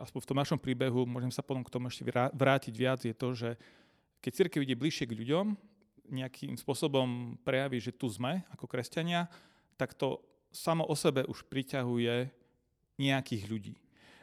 aspoň 0.00 0.20
v 0.24 0.28
tom 0.28 0.40
našom 0.40 0.60
príbehu, 0.60 1.08
môžem 1.08 1.32
sa 1.32 1.44
potom 1.44 1.64
k 1.64 1.72
tomu 1.72 1.88
ešte 1.88 2.04
vrátiť 2.36 2.74
viac, 2.76 3.00
je 3.00 3.16
to, 3.16 3.32
že 3.32 3.56
keď 4.20 4.32
církev 4.44 4.60
ide 4.64 4.76
bližšie 4.76 5.08
k 5.08 5.16
ľuďom, 5.16 5.56
nejakým 6.08 6.56
spôsobom 6.56 7.36
prejaví, 7.44 7.80
že 7.80 7.92
tu 7.92 8.08
sme 8.08 8.44
ako 8.52 8.64
kresťania, 8.64 9.28
tak 9.76 9.92
to 9.92 10.20
samo 10.52 10.84
o 10.84 10.94
sebe 10.96 11.24
už 11.28 11.44
priťahuje 11.46 12.30
nejakých 12.98 13.44
ľudí. 13.46 13.74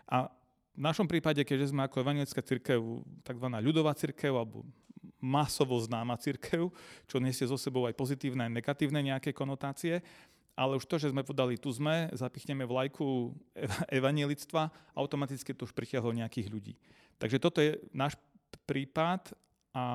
A 0.09 0.29
v 0.75 0.81
našom 0.83 1.07
prípade, 1.07 1.39
keďže 1.47 1.71
sme 1.71 1.87
ako 1.87 2.03
evangelická 2.03 2.43
církev, 2.43 2.79
tzv. 3.23 3.47
ľudová 3.63 3.95
církev 3.95 4.35
alebo 4.35 4.67
masovo 5.23 5.79
známa 5.79 6.19
církev, 6.19 6.67
čo 7.07 7.17
nesie 7.23 7.47
so 7.47 7.55
sebou 7.55 7.87
aj 7.87 7.95
pozitívne, 7.95 8.45
aj 8.45 8.55
negatívne 8.59 8.99
nejaké 8.99 9.31
konotácie, 9.31 10.03
ale 10.55 10.79
už 10.79 10.87
to, 10.87 10.95
že 10.99 11.11
sme 11.11 11.23
podali 11.23 11.59
tu 11.59 11.71
sme, 11.71 12.11
zapichneme 12.15 12.63
vlajku 12.67 13.31
evanielictva, 13.91 14.71
automaticky 14.95 15.51
to 15.55 15.67
už 15.67 15.75
pritiahlo 15.75 16.15
nejakých 16.15 16.47
ľudí. 16.51 16.73
Takže 17.19 17.37
toto 17.39 17.63
je 17.63 17.79
náš 17.95 18.19
prípad 18.67 19.35
a, 19.75 19.85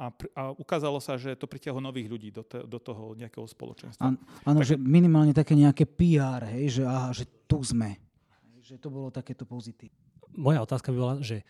a, 0.00 0.06
a 0.32 0.42
ukázalo 0.56 0.96
sa, 0.96 1.20
že 1.20 1.36
to 1.36 1.44
pritiahlo 1.44 1.76
nových 1.76 2.08
ľudí 2.08 2.32
do, 2.32 2.40
te, 2.40 2.64
do 2.64 2.80
toho 2.80 3.12
nejakého 3.12 3.44
spoločenstva. 3.44 4.16
áno, 4.48 4.60
že 4.64 4.80
minimálne 4.80 5.36
také 5.36 5.52
nejaké 5.52 5.84
PR, 5.84 6.40
hej, 6.48 6.80
že, 6.80 6.82
aha, 6.88 7.12
že 7.12 7.28
tu 7.44 7.60
sme. 7.60 8.00
Že 8.64 8.80
to 8.80 8.88
bolo 8.88 9.12
takéto 9.12 9.44
pozitívne. 9.44 9.92
Moja 10.32 10.64
otázka 10.64 10.88
by 10.88 10.96
bola, 10.96 11.14
že 11.20 11.44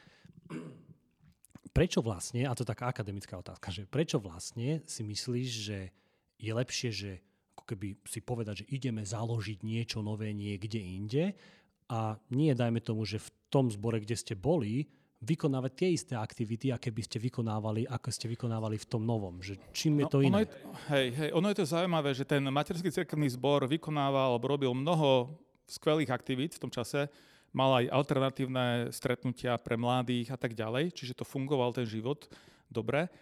prečo 1.71 2.03
vlastne, 2.03 2.43
a 2.43 2.59
to 2.59 2.67
je 2.67 2.73
taká 2.75 2.91
akademická 2.91 3.39
otázka, 3.39 3.71
že 3.71 3.87
prečo 3.87 4.19
vlastne 4.19 4.83
si 4.91 5.07
myslíš, 5.07 5.51
že 5.55 5.95
je 6.43 6.51
lepšie, 6.51 6.91
že 6.91 7.13
ako 7.55 7.63
keby 7.71 8.03
si 8.03 8.19
povedať, 8.19 8.67
že 8.67 8.71
ideme 8.75 9.07
založiť 9.07 9.63
niečo 9.63 10.03
nové 10.03 10.35
niekde 10.35 10.81
inde 10.83 11.39
a 11.87 12.19
nie 12.35 12.51
dajme 12.51 12.83
tomu, 12.83 13.07
že 13.07 13.23
v 13.23 13.31
tom 13.47 13.71
zbore, 13.71 14.03
kde 14.03 14.19
ste 14.19 14.35
boli, 14.35 14.91
vykonávať 15.21 15.73
tie 15.77 15.89
isté 15.93 16.15
aktivity, 16.17 16.73
aké 16.73 16.89
by 16.89 17.05
ste 17.05 17.21
vykonávali, 17.21 17.85
ako 17.85 18.09
ste 18.09 18.25
vykonávali 18.33 18.81
v 18.81 18.87
tom 18.89 19.05
novom. 19.05 19.37
Že 19.45 19.61
čím 19.69 20.01
je 20.01 20.07
no, 20.09 20.13
to 20.13 20.19
iné? 20.25 20.33
Ono 20.33 20.41
je, 20.41 20.49
hej, 20.97 21.07
hej, 21.13 21.31
ono 21.37 21.47
je 21.53 21.59
to 21.61 21.67
zaujímavé, 21.69 22.11
že 22.17 22.25
ten 22.25 22.41
materský 22.49 22.89
cirkevný 22.89 23.29
zbor 23.37 23.69
vykonával 23.69 24.33
alebo 24.33 24.49
robil 24.49 24.73
mnoho 24.73 25.37
skvelých 25.69 26.09
aktivít 26.09 26.57
v 26.57 26.63
tom 26.67 26.73
čase, 26.73 27.13
mal 27.53 27.85
aj 27.85 27.93
alternatívne 27.93 28.89
stretnutia 28.91 29.61
pre 29.61 29.77
mladých 29.77 30.33
a 30.33 30.39
tak 30.41 30.57
ďalej, 30.57 30.97
čiže 30.97 31.21
to 31.21 31.29
fungoval 31.29 31.77
ten 31.77 31.85
život 31.85 32.27
dobre. 32.73 33.13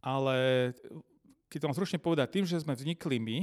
Ale 0.00 0.70
keď 1.52 1.58
to 1.60 1.68
mám 1.68 1.76
stručne 1.76 2.00
povedať, 2.00 2.40
tým, 2.40 2.46
že 2.48 2.62
sme 2.64 2.72
vznikli 2.72 3.20
my, 3.20 3.38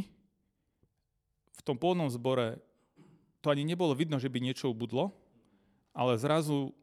v 1.56 1.62
tom 1.62 1.78
pôvodnom 1.78 2.10
zbore 2.10 2.58
to 3.46 3.54
ani 3.54 3.62
nebolo 3.62 3.94
vidno, 3.94 4.18
že 4.18 4.32
by 4.32 4.42
niečo 4.42 4.74
ubudlo, 4.74 5.14
ale 5.94 6.18
zrazu 6.18 6.74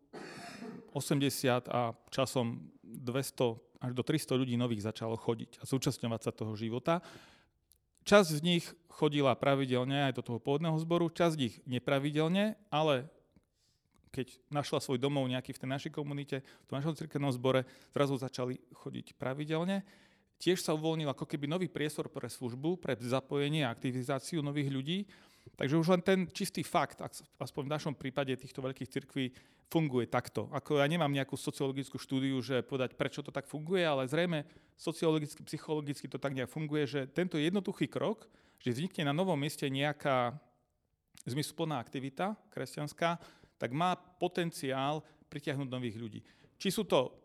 80 0.92 1.68
a 1.72 1.96
časom 2.12 2.70
200 2.84 3.82
až 3.82 3.92
do 3.98 4.02
300 4.06 4.38
ľudí 4.38 4.54
nových 4.54 4.86
začalo 4.86 5.18
chodiť 5.18 5.58
a 5.58 5.66
zúčastňovať 5.66 6.20
sa 6.22 6.30
toho 6.30 6.54
života. 6.54 7.02
Časť 8.06 8.28
z 8.38 8.40
nich 8.42 8.64
chodila 8.86 9.34
pravidelne 9.34 10.06
aj 10.10 10.18
do 10.18 10.22
toho 10.22 10.38
pôvodného 10.38 10.78
zboru, 10.78 11.10
časť 11.10 11.34
z 11.34 11.40
nich 11.40 11.54
nepravidelne, 11.66 12.54
ale 12.70 13.10
keď 14.12 14.38
našla 14.52 14.78
svoj 14.78 15.00
domov 15.00 15.24
nejaký 15.26 15.56
v 15.56 15.60
tej 15.64 15.70
našej 15.72 15.92
komunite, 15.94 16.44
v 16.44 16.66
tom 16.68 16.78
našom 16.78 16.94
cirkevnom 16.94 17.32
zbore, 17.32 17.64
zrazu 17.96 18.14
začali 18.20 18.60
chodiť 18.76 19.16
pravidelne. 19.16 19.82
Tiež 20.36 20.60
sa 20.60 20.76
uvoľnil 20.76 21.08
ako 21.08 21.24
keby 21.24 21.48
nový 21.48 21.70
priestor 21.70 22.12
pre 22.12 22.28
službu, 22.28 22.76
pre 22.76 22.98
zapojenie 22.98 23.64
a 23.64 23.72
aktivizáciu 23.72 24.44
nových 24.44 24.68
ľudí. 24.68 24.98
Takže 25.56 25.78
už 25.78 25.88
len 25.94 26.02
ten 26.02 26.18
čistý 26.30 26.62
fakt, 26.62 27.02
aspoň 27.38 27.62
v 27.66 27.74
našom 27.74 27.94
prípade 27.94 28.34
týchto 28.34 28.62
veľkých 28.62 28.88
cirkví, 28.88 29.30
funguje 29.72 30.04
takto. 30.04 30.52
Ako 30.52 30.84
ja 30.84 30.86
nemám 30.86 31.08
nejakú 31.08 31.32
sociologickú 31.32 31.96
štúdiu, 31.96 32.36
že 32.44 32.60
povedať, 32.60 32.92
prečo 32.92 33.24
to 33.24 33.32
tak 33.32 33.48
funguje, 33.48 33.80
ale 33.80 34.04
zrejme 34.04 34.44
sociologicky, 34.76 35.40
psychologicky 35.48 36.06
to 36.12 36.20
tak 36.20 36.36
nejak 36.36 36.52
funguje, 36.52 36.84
že 36.84 37.00
tento 37.08 37.40
jednoduchý 37.40 37.88
krok, 37.88 38.28
že 38.60 38.76
vznikne 38.76 39.08
na 39.08 39.16
novom 39.16 39.36
mieste 39.40 39.64
nejaká 39.72 40.36
zmysluplná 41.24 41.80
aktivita 41.80 42.36
kresťanská, 42.52 43.16
tak 43.56 43.70
má 43.72 43.96
potenciál 43.96 45.00
pritiahnuť 45.32 45.68
nových 45.72 45.96
ľudí. 45.96 46.20
Či 46.60 46.68
sú 46.68 46.84
to 46.84 47.16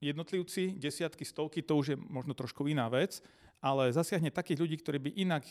jednotlivci, 0.00 0.80
desiatky, 0.80 1.22
stovky, 1.22 1.60
to 1.60 1.78
už 1.78 1.86
je 1.94 1.96
možno 1.98 2.32
trošku 2.32 2.64
iná 2.64 2.88
vec, 2.88 3.20
ale 3.62 3.92
zasiahne 3.92 4.34
takých 4.34 4.58
ľudí, 4.66 4.76
ktorí 4.80 4.98
by 4.98 5.10
inak 5.20 5.44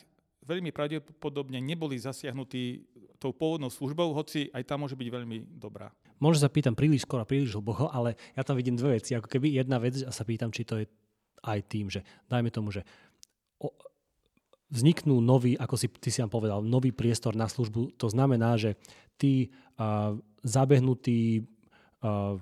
veľmi 0.45 0.73
pravdepodobne 0.73 1.61
neboli 1.61 2.01
zasiahnutí 2.01 2.85
tou 3.21 3.29
pôvodnou 3.29 3.69
službou, 3.69 4.17
hoci 4.17 4.49
aj 4.49 4.63
tá 4.65 4.75
môže 4.75 4.97
byť 4.97 5.07
veľmi 5.07 5.37
dobrá. 5.61 5.93
Možno 6.17 6.45
sa 6.45 6.53
pýtam 6.53 6.73
príliš 6.73 7.05
skoro, 7.05 7.25
príliš 7.25 7.53
hlboko, 7.53 7.89
ale 7.93 8.17
ja 8.33 8.41
tam 8.41 8.57
vidím 8.57 8.77
dve 8.77 8.97
veci. 8.97 9.13
Ako 9.13 9.29
keby 9.29 9.53
jedna 9.53 9.77
vec 9.77 10.01
a 10.01 10.09
sa 10.09 10.25
pýtam, 10.25 10.49
či 10.49 10.65
to 10.65 10.81
je 10.81 10.85
aj 11.45 11.59
tým, 11.69 11.89
že 11.89 12.05
dajme 12.29 12.49
tomu, 12.53 12.73
že 12.73 12.85
o, 13.61 13.69
vzniknú 14.73 15.21
nový, 15.21 15.57
ako 15.57 15.75
si 15.77 15.89
ty 15.89 16.09
si 16.09 16.21
vám 16.21 16.33
povedal, 16.33 16.65
nový 16.65 16.93
priestor 16.93 17.37
na 17.37 17.45
službu. 17.45 17.97
To 18.01 18.07
znamená, 18.09 18.57
že 18.57 18.77
tí 19.17 19.53
uh, 19.77 20.17
zabehnutí, 20.41 21.45
uh, 22.01 22.37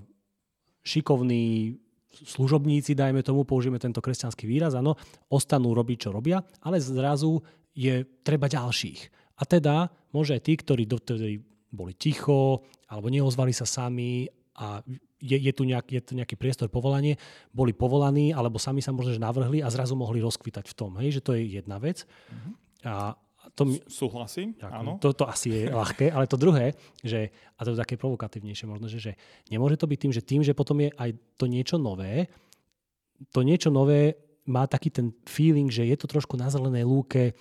šikovní 0.83 1.75
služobníci, 2.09 2.97
dajme 2.97 3.21
tomu, 3.21 3.45
použijeme 3.45 3.77
tento 3.77 4.01
kresťanský 4.01 4.49
výraz, 4.49 4.73
áno, 4.73 4.97
ostanú 5.29 5.77
robiť, 5.77 6.07
čo 6.07 6.09
robia, 6.09 6.41
ale 6.63 6.81
zrazu 6.81 7.39
je 7.79 8.03
treba 8.27 8.51
ďalších. 8.51 8.99
A 9.39 9.47
teda 9.47 9.87
môže 10.11 10.35
aj 10.35 10.43
tí, 10.43 10.53
ktorí 10.59 10.83
dovtedy 10.83 11.39
boli 11.71 11.95
ticho 11.95 12.67
alebo 12.91 13.07
neozvali 13.07 13.55
sa 13.55 13.63
sami 13.63 14.27
a 14.59 14.83
je, 15.19 15.37
je, 15.39 15.51
tu 15.55 15.63
nejak, 15.63 15.87
je 15.87 16.01
tu 16.03 16.11
nejaký 16.19 16.35
priestor 16.35 16.67
povolanie, 16.67 17.15
boli 17.55 17.71
povolaní 17.71 18.35
alebo 18.35 18.59
sami 18.59 18.83
sa 18.83 18.91
možno 18.91 19.15
navrhli 19.15 19.63
a 19.63 19.71
zrazu 19.71 19.95
mohli 19.95 20.19
rozkvitať 20.19 20.67
v 20.67 20.75
tom. 20.75 20.91
Hej, 20.99 21.19
že 21.19 21.23
to 21.23 21.31
je 21.39 21.59
jedna 21.59 21.79
vec. 21.79 22.03
Uh-huh. 22.03 22.51
A 22.83 22.93
to 23.55 23.63
mi, 23.63 23.79
Súhlasím, 23.87 24.59
áno. 24.59 24.99
To, 24.99 25.15
to 25.15 25.23
asi 25.23 25.47
je 25.51 25.61
ľahké, 25.71 26.11
ale 26.11 26.27
to 26.27 26.35
druhé, 26.35 26.75
že, 26.99 27.31
a 27.55 27.63
to 27.63 27.71
je 27.71 27.81
také 27.81 27.95
provokatívnejšie 27.95 28.67
možno, 28.67 28.91
že, 28.91 28.99
že 28.99 29.11
nemôže 29.47 29.79
to 29.79 29.87
byť 29.87 29.99
tým, 29.99 30.13
že 30.13 30.21
tým, 30.23 30.41
že 30.43 30.51
potom 30.55 30.83
je 30.83 30.91
aj 30.99 31.15
to 31.39 31.47
niečo 31.47 31.79
nové, 31.79 32.27
to 33.31 33.43
niečo 33.43 33.71
nové 33.71 34.19
má 34.47 34.65
taký 34.65 34.89
ten 34.89 35.13
feeling, 35.29 35.69
že 35.69 35.85
je 35.85 35.95
to 35.95 36.09
trošku 36.09 36.35
na 36.35 36.49
zelenej 36.49 36.83
lúke, 36.83 37.37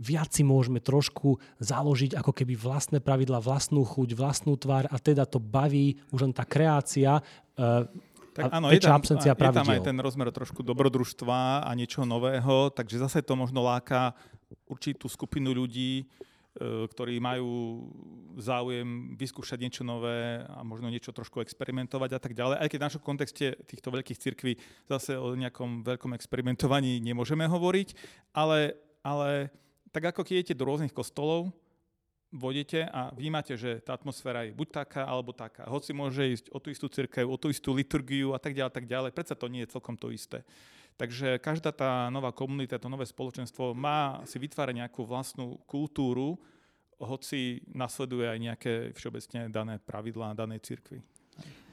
viac 0.00 0.32
si 0.32 0.40
môžeme 0.40 0.80
trošku 0.80 1.36
založiť 1.60 2.16
ako 2.16 2.32
keby 2.32 2.56
vlastné 2.56 3.04
pravidla, 3.04 3.44
vlastnú 3.44 3.84
chuť, 3.84 4.16
vlastnú 4.16 4.56
tvár 4.56 4.88
a 4.88 4.96
teda 4.96 5.28
to 5.28 5.36
baví 5.36 6.00
už 6.08 6.24
len 6.24 6.32
tá 6.32 6.48
kreácia 6.48 7.20
uh, 7.20 7.84
tak 8.30 8.46
áno, 8.54 8.70
je 8.70 8.80
tam, 8.80 9.02
je 9.02 9.34
tam 9.34 9.68
aj 9.68 9.82
ten 9.82 9.98
rozmer 9.98 10.30
trošku 10.30 10.62
dobrodružstva 10.62 11.66
a 11.66 11.70
niečoho 11.74 12.06
nového, 12.06 12.70
takže 12.70 13.02
zase 13.02 13.26
to 13.26 13.34
možno 13.34 13.60
láka 13.60 14.14
určitú 14.70 15.10
skupinu 15.10 15.50
ľudí, 15.50 16.02
e, 16.02 16.04
ktorí 16.86 17.18
majú 17.18 17.82
záujem 18.38 19.18
vyskúšať 19.18 19.58
niečo 19.58 19.82
nové 19.82 20.46
a 20.46 20.62
možno 20.62 20.86
niečo 20.86 21.10
trošku 21.10 21.42
experimentovať 21.42 22.10
a 22.14 22.20
tak 22.22 22.32
ďalej. 22.38 22.56
Aj 22.62 22.68
keď 22.70 22.78
v 22.78 22.86
našom 22.86 23.02
kontexte 23.02 23.46
týchto 23.66 23.90
veľkých 23.90 24.18
cirkví 24.22 24.54
zase 24.86 25.18
o 25.18 25.34
nejakom 25.34 25.82
veľkom 25.82 26.14
experimentovaní 26.14 27.02
nemôžeme 27.02 27.50
hovoriť, 27.50 27.88
ale, 28.30 28.78
ale 29.02 29.50
tak 29.90 30.14
ako 30.14 30.22
keď 30.22 30.34
idete 30.40 30.54
do 30.58 30.66
rôznych 30.66 30.94
kostolov, 30.94 31.50
vodete 32.30 32.86
a 32.86 33.10
vnímate, 33.10 33.58
že 33.58 33.82
tá 33.82 33.98
atmosféra 33.98 34.46
je 34.46 34.54
buď 34.54 34.86
taká, 34.86 35.02
alebo 35.02 35.34
taká. 35.34 35.66
Hoci 35.66 35.90
môže 35.90 36.22
ísť 36.22 36.46
o 36.54 36.62
tú 36.62 36.70
istú 36.70 36.86
cirkev, 36.86 37.26
o 37.26 37.34
tú 37.34 37.50
istú 37.50 37.74
liturgiu 37.74 38.32
a 38.32 38.38
tak 38.38 38.54
ďalej, 38.54 38.70
tak 38.70 38.86
ďalej. 38.86 39.10
Predsa 39.10 39.34
to 39.34 39.50
nie 39.50 39.66
je 39.66 39.74
celkom 39.74 39.98
to 39.98 40.14
isté. 40.14 40.46
Takže 40.94 41.42
každá 41.42 41.74
tá 41.74 42.06
nová 42.12 42.30
komunita, 42.30 42.78
to 42.78 42.92
nové 42.92 43.08
spoločenstvo 43.08 43.74
má 43.74 44.22
si 44.28 44.38
vytvárať 44.38 44.84
nejakú 44.84 45.02
vlastnú 45.02 45.58
kultúru, 45.66 46.38
hoci 47.00 47.64
nasleduje 47.72 48.28
aj 48.28 48.38
nejaké 48.38 48.72
všeobecne 48.92 49.48
dané 49.48 49.80
pravidlá 49.80 50.36
danej 50.36 50.60
cirkvi. 50.60 51.00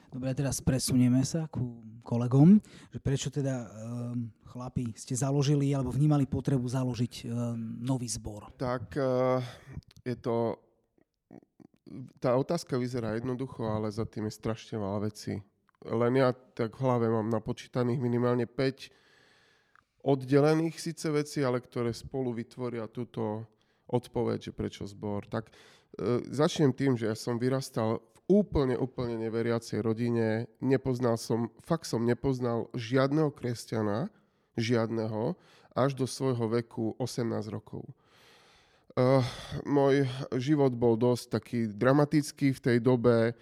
Dobre, 0.08 0.32
teraz 0.32 0.64
presunieme 0.64 1.20
sa 1.24 1.44
ku 1.52 1.84
kolegom, 2.00 2.56
že 2.88 2.98
prečo 2.98 3.28
teda 3.28 3.68
um, 3.68 4.32
chlapi 4.48 4.96
ste 4.96 5.12
založili 5.12 5.76
alebo 5.76 5.92
vnímali 5.92 6.24
potrebu 6.24 6.64
založiť 6.64 7.28
um, 7.28 7.30
nový 7.84 8.08
zbor? 8.08 8.48
Tak 8.56 8.96
uh, 8.96 9.44
je 10.04 10.16
to 10.16 10.56
tá 12.20 12.36
otázka 12.36 12.76
vyzerá 12.76 13.16
jednoducho, 13.16 13.64
ale 13.64 13.88
za 13.88 14.04
tým 14.04 14.28
je 14.28 14.36
strašne 14.36 14.76
veľa 14.76 15.08
vecí. 15.08 15.40
Len 15.84 16.12
ja 16.18 16.34
tak 16.34 16.76
v 16.76 16.84
hlave 16.84 17.06
mám 17.08 17.30
napočítaných 17.30 18.02
minimálne 18.02 18.44
5 18.44 20.04
oddelených 20.04 20.76
síce 20.78 21.08
veci, 21.10 21.42
ale 21.42 21.62
ktoré 21.62 21.94
spolu 21.94 22.34
vytvoria 22.34 22.90
túto 22.90 23.46
odpoveď, 23.88 24.50
že 24.50 24.52
prečo 24.52 24.84
zbor. 24.84 25.26
Tak 25.30 25.48
e, 25.48 25.52
začnem 26.28 26.74
tým, 26.74 26.98
že 26.98 27.08
ja 27.08 27.16
som 27.16 27.40
vyrastal 27.40 28.02
v 28.02 28.17
úplne, 28.28 28.76
úplne 28.76 29.16
neveriacej 29.16 29.80
rodine. 29.80 30.46
Nepoznal 30.60 31.16
som, 31.16 31.48
fakt 31.64 31.88
som 31.88 32.04
nepoznal 32.04 32.68
žiadneho 32.76 33.32
kresťana, 33.32 34.12
žiadneho, 34.54 35.34
až 35.72 35.96
do 35.96 36.04
svojho 36.04 36.46
veku 36.52 36.92
18 37.00 37.48
rokov. 37.48 37.88
Uh, 38.98 39.22
môj 39.62 40.10
život 40.36 40.74
bol 40.74 40.98
dosť 40.98 41.24
taký 41.40 41.58
dramatický 41.70 42.50
v 42.52 42.60
tej 42.60 42.78
dobe. 42.82 43.32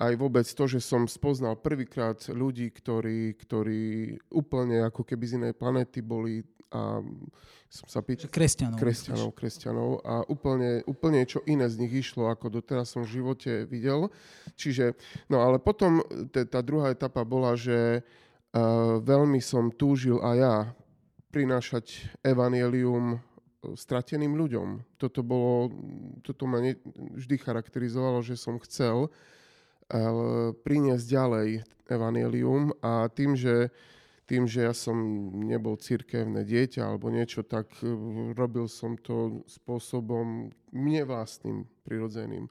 Aj 0.00 0.12
vôbec 0.16 0.48
to, 0.48 0.64
že 0.64 0.80
som 0.80 1.04
spoznal 1.04 1.60
prvýkrát 1.60 2.18
ľudí, 2.32 2.72
ktorí, 2.72 3.36
ktorí 3.36 4.16
úplne 4.32 4.88
ako 4.88 5.04
keby 5.04 5.24
z 5.28 5.36
inej 5.38 5.54
planety 5.54 6.00
boli 6.00 6.42
a 6.72 7.04
som 7.72 7.88
sa 7.88 8.04
pýtal... 8.04 8.28
Kresťanov. 8.28 8.76
Kresťanov, 8.76 9.30
kresťanov. 9.32 9.90
A 10.04 10.14
úplne, 10.28 10.84
úplne 10.84 11.24
čo 11.24 11.40
iné 11.48 11.64
z 11.72 11.80
nich 11.80 12.04
išlo, 12.04 12.28
ako 12.28 12.60
doteraz 12.60 12.92
som 12.92 13.04
v 13.04 13.16
živote 13.16 13.64
videl. 13.64 14.12
Čiže, 14.60 14.92
no 15.32 15.40
ale 15.40 15.56
potom 15.56 16.04
tá 16.32 16.60
druhá 16.60 16.92
etapa 16.92 17.24
bola, 17.24 17.56
že 17.56 18.04
uh, 18.04 19.00
veľmi 19.00 19.40
som 19.40 19.72
túžil 19.72 20.20
aj 20.20 20.36
ja 20.36 20.56
prinášať 21.32 22.12
evanielium 22.20 23.16
strateným 23.72 24.36
ľuďom. 24.36 25.00
Toto, 25.00 25.24
bolo, 25.24 25.72
toto 26.20 26.44
ma 26.44 26.60
ne, 26.60 26.76
vždy 27.16 27.40
charakterizovalo, 27.40 28.20
že 28.20 28.36
som 28.36 28.60
chcel 28.60 29.08
uh, 29.08 30.52
priniesť 30.60 31.04
ďalej 31.08 31.48
evanelium 31.88 32.76
a 32.84 33.08
tým, 33.08 33.32
že 33.32 33.72
tým, 34.26 34.46
že 34.46 34.64
ja 34.64 34.74
som 34.74 34.96
nebol 35.42 35.74
cirkevné 35.76 36.46
dieťa 36.46 36.82
alebo 36.82 37.10
niečo, 37.10 37.42
tak 37.42 37.68
uh, 37.82 37.90
robil 38.32 38.70
som 38.70 38.94
to 38.98 39.42
spôsobom 39.50 40.50
mne 40.72 41.02
vlastným, 41.04 41.66
prirodzeným. 41.82 42.46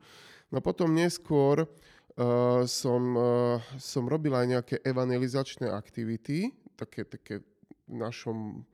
No 0.51 0.57
potom 0.59 0.91
neskôr 0.91 1.63
uh, 1.63 2.61
som, 2.67 3.01
uh, 3.15 3.57
som 3.79 4.03
robil 4.05 4.35
aj 4.35 4.47
nejaké 4.47 4.75
evangelizačné 4.83 5.71
aktivity, 5.71 6.51
také, 6.75 7.07
také 7.07 7.45
v 7.87 7.95
našom 7.95 8.67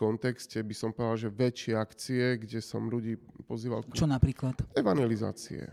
kontexte 0.00 0.64
by 0.64 0.74
som 0.74 0.90
povedal, 0.96 1.28
že 1.28 1.28
väčšie 1.28 1.74
akcie, 1.76 2.40
kde 2.40 2.64
som 2.64 2.88
ľudí 2.88 3.20
pozýval... 3.44 3.84
Čo 3.92 4.08
napríklad? 4.08 4.56
Evangelizácie. 4.72 5.68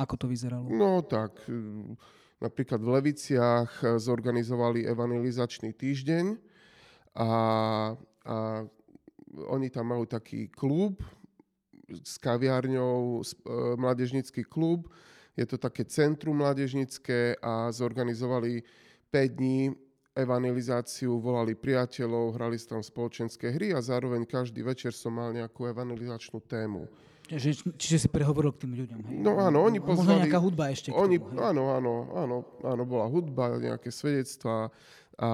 Ako 0.00 0.16
to 0.16 0.26
vyzeralo? 0.30 0.64
No 0.72 1.04
tak, 1.04 1.44
napríklad 2.40 2.80
v 2.80 2.92
Leviciach 3.00 4.00
zorganizovali 4.00 4.88
evangelizačný 4.88 5.76
týždeň 5.76 6.24
a, 7.20 7.30
a 8.26 8.36
oni 9.52 9.68
tam 9.70 9.94
majú 9.94 10.08
taký 10.08 10.50
klub 10.50 10.98
s 11.90 12.18
kaviárňou, 12.18 13.22
e, 13.22 13.24
mládežnický 13.76 14.46
klub. 14.46 14.90
Je 15.36 15.46
to 15.46 15.58
také 15.58 15.84
centrum 15.86 16.38
mládežnické 16.38 17.38
a 17.42 17.70
zorganizovali 17.70 18.62
5 19.10 19.38
dní 19.38 19.74
evangelizáciu, 20.14 21.18
volali 21.22 21.54
priateľov, 21.54 22.34
hrali 22.34 22.58
tam 22.58 22.82
spoločenské 22.82 23.54
hry 23.54 23.74
a 23.74 23.80
zároveň 23.82 24.26
každý 24.26 24.62
večer 24.62 24.90
som 24.90 25.14
mal 25.14 25.30
nejakú 25.30 25.70
evangelizačnú 25.70 26.42
tému. 26.46 26.90
Čiže, 27.30 27.70
čiže 27.78 27.96
si 28.06 28.08
prehovoril 28.10 28.50
k 28.50 28.66
tým 28.66 28.72
ľuďom. 28.74 29.00
Hej? 29.06 29.16
No 29.22 29.38
áno, 29.38 29.62
oni 29.62 29.78
pozvali... 29.78 30.18
Možno 30.18 30.22
nejaká 30.26 30.40
hudba 30.42 30.64
ešte 30.74 30.90
oni, 30.90 31.22
tomu, 31.22 31.38
Áno, 31.38 31.70
áno, 31.70 31.94
áno, 32.18 32.36
áno, 32.66 32.82
bola 32.82 33.06
hudba, 33.06 33.54
nejaké 33.54 33.94
svedectvá 33.94 34.66
a 35.20 35.30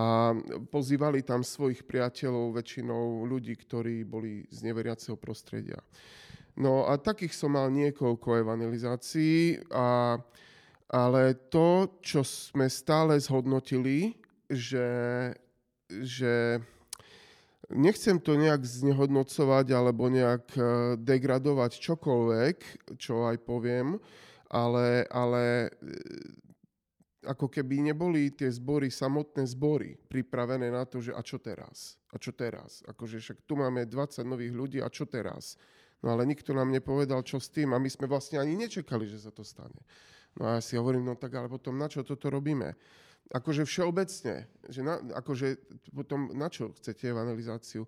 pozývali 0.69 1.23
tam 1.23 1.47
svojich 1.47 1.87
priateľov, 1.87 2.59
väčšinou 2.59 3.23
ľudí, 3.25 3.55
ktorí 3.55 4.03
boli 4.03 4.45
z 4.51 4.67
neveriaceho 4.67 5.15
prostredia. 5.15 5.79
No 6.59 6.91
a 6.91 6.99
takých 6.99 7.33
som 7.33 7.55
mal 7.55 7.71
niekoľko 7.71 8.43
evangelizácií, 8.43 9.63
a, 9.71 10.19
ale 10.91 11.23
to, 11.49 11.97
čo 12.03 12.27
sme 12.27 12.67
stále 12.67 13.15
zhodnotili, 13.23 14.19
že, 14.51 15.31
že 15.87 16.59
nechcem 17.71 18.21
to 18.21 18.39
nejak 18.39 18.63
znehodnocovať 18.63 19.67
alebo 19.75 20.07
nejak 20.07 20.45
e, 20.55 20.61
degradovať 21.01 21.73
čokoľvek, 21.83 22.57
čo 23.01 23.27
aj 23.27 23.37
poviem, 23.43 23.99
ale, 24.51 25.05
ale 25.11 25.67
e, 25.67 25.97
ako 27.27 27.51
keby 27.51 27.91
neboli 27.91 28.31
tie 28.31 28.47
zbory, 28.47 28.89
samotné 28.89 29.43
zbory 29.51 29.99
pripravené 30.07 30.71
na 30.71 30.87
to, 30.87 31.03
že 31.03 31.11
a 31.11 31.21
čo 31.21 31.43
teraz? 31.43 31.99
A 32.15 32.23
čo 32.23 32.31
teraz? 32.31 32.87
Akože 32.87 33.19
však 33.19 33.39
tu 33.45 33.59
máme 33.59 33.83
20 33.83 34.23
nových 34.23 34.55
ľudí 34.55 34.79
a 34.79 34.87
čo 34.87 35.05
teraz? 35.11 35.59
No 36.07 36.15
ale 36.15 36.23
nikto 36.29 36.55
nám 36.55 36.71
nepovedal, 36.71 37.27
čo 37.27 37.43
s 37.43 37.51
tým 37.51 37.75
a 37.75 37.83
my 37.83 37.91
sme 37.91 38.07
vlastne 38.07 38.39
ani 38.39 38.55
nečakali, 38.55 39.11
že 39.11 39.19
sa 39.19 39.35
to 39.35 39.43
stane. 39.43 39.83
No 40.39 40.47
a 40.47 40.61
ja 40.61 40.63
si 40.63 40.79
hovorím, 40.79 41.09
no 41.09 41.15
tak 41.19 41.35
ale 41.35 41.51
potom 41.51 41.75
na 41.75 41.91
čo 41.91 42.07
toto 42.07 42.31
robíme? 42.31 42.77
Akože 43.31 43.67
všeobecne, 43.67 44.47
že 44.71 44.81
na, 44.83 45.03
akože 45.19 45.59
potom 45.91 46.31
na 46.35 46.47
čo 46.51 46.71
chcete 46.79 47.11
evangelizáciu? 47.11 47.87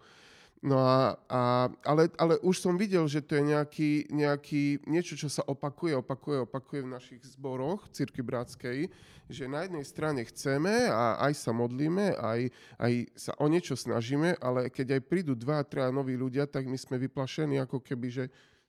No 0.58 0.82
a, 0.82 1.14
a 1.30 1.70
ale, 1.86 2.10
ale 2.18 2.34
už 2.42 2.58
som 2.58 2.74
videl, 2.74 3.06
že 3.06 3.22
to 3.22 3.38
je 3.38 3.46
nejaký, 3.46 4.10
nejaký, 4.10 4.82
niečo, 4.90 5.14
čo 5.14 5.30
sa 5.30 5.46
opakuje, 5.46 5.94
opakuje, 5.94 6.42
opakuje 6.42 6.80
v 6.82 6.92
našich 6.98 7.22
zboroch 7.30 7.86
Cirky 7.94 8.26
Bratskej, 8.26 8.90
že 9.30 9.44
na 9.46 9.62
jednej 9.62 9.86
strane 9.86 10.26
chceme 10.26 10.90
a 10.90 11.22
aj 11.30 11.32
sa 11.38 11.54
modlíme, 11.54 12.18
aj, 12.18 12.50
aj 12.74 12.92
sa 13.14 13.32
o 13.38 13.46
niečo 13.46 13.78
snažíme, 13.78 14.34
ale 14.42 14.66
keď 14.66 14.98
aj 14.98 15.06
prídu 15.06 15.38
dva, 15.38 15.62
traja 15.62 15.94
noví 15.94 16.18
ľudia, 16.18 16.50
tak 16.50 16.66
my 16.66 16.74
sme 16.74 16.98
vyplašení 17.06 17.62
ako 17.62 17.78
keby, 17.78 18.08
že 18.10 18.24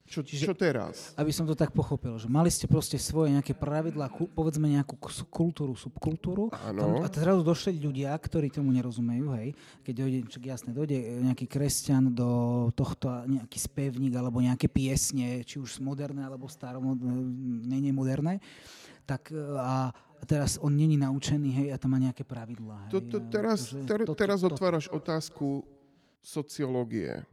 čo, 0.09 0.25
Čiže, 0.25 0.49
čo 0.49 0.55
teraz? 0.57 1.13
Aby 1.13 1.29
som 1.29 1.45
to 1.45 1.53
tak 1.53 1.69
pochopil, 1.69 2.17
že 2.17 2.25
mali 2.25 2.49
ste 2.49 2.65
proste 2.65 2.97
svoje 2.97 3.29
nejaké 3.29 3.53
pravidlá, 3.53 4.09
povedzme 4.33 4.65
nejakú 4.65 4.97
kultúru, 5.29 5.77
subkultúru. 5.77 6.49
Áno. 6.49 7.05
A 7.05 7.07
teraz 7.13 7.37
došli 7.45 7.77
ľudia, 7.77 8.17
ktorí 8.17 8.49
tomu 8.49 8.73
nerozumejú, 8.73 9.29
hej. 9.37 9.53
Keď 9.85 9.93
dojde, 9.93 10.19
čak 10.33 10.43
jasne, 10.49 10.73
dojde 10.73 10.97
nejaký 11.29 11.45
kresťan 11.45 12.09
do 12.09 12.29
tohto, 12.73 13.21
nejaký 13.29 13.57
spevník 13.61 14.17
alebo 14.17 14.41
nejaké 14.41 14.65
piesne, 14.65 15.45
či 15.45 15.61
už 15.61 15.77
moderné 15.77 16.25
alebo 16.25 16.49
staromodné, 16.49 17.93
moderné, 17.93 18.41
tak 19.05 19.29
a 19.57 19.93
a 20.19 20.23
teraz 20.27 20.59
on 20.59 20.75
není 20.75 20.99
naučený, 20.99 21.49
hej, 21.55 21.67
a 21.71 21.79
tam 21.79 21.95
má 21.95 21.99
nejaké 21.99 22.27
pravidlá. 22.27 22.91
Hej, 22.91 22.91
to, 22.91 22.99
to, 23.07 23.17
teraz, 23.31 23.71
ter, 23.87 24.03
teraz 24.19 24.43
otváraš 24.43 24.91
otázku 24.91 25.63
sociológie 26.19 27.23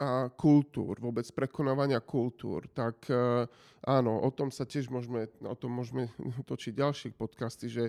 a 0.00 0.32
kultúr, 0.34 0.98
vôbec 0.98 1.24
prekonávania 1.30 2.00
kultúr, 2.02 2.66
tak 2.72 3.06
e, 3.06 3.46
áno, 3.86 4.18
o 4.22 4.30
tom 4.32 4.48
sa 4.50 4.64
tiež 4.66 4.88
môžeme, 4.88 5.28
o 5.44 5.56
tom 5.56 5.72
môžeme 5.74 6.08
točiť 6.50 6.72
ďalšie 6.74 7.10
podcasty, 7.14 7.68
že 7.68 7.84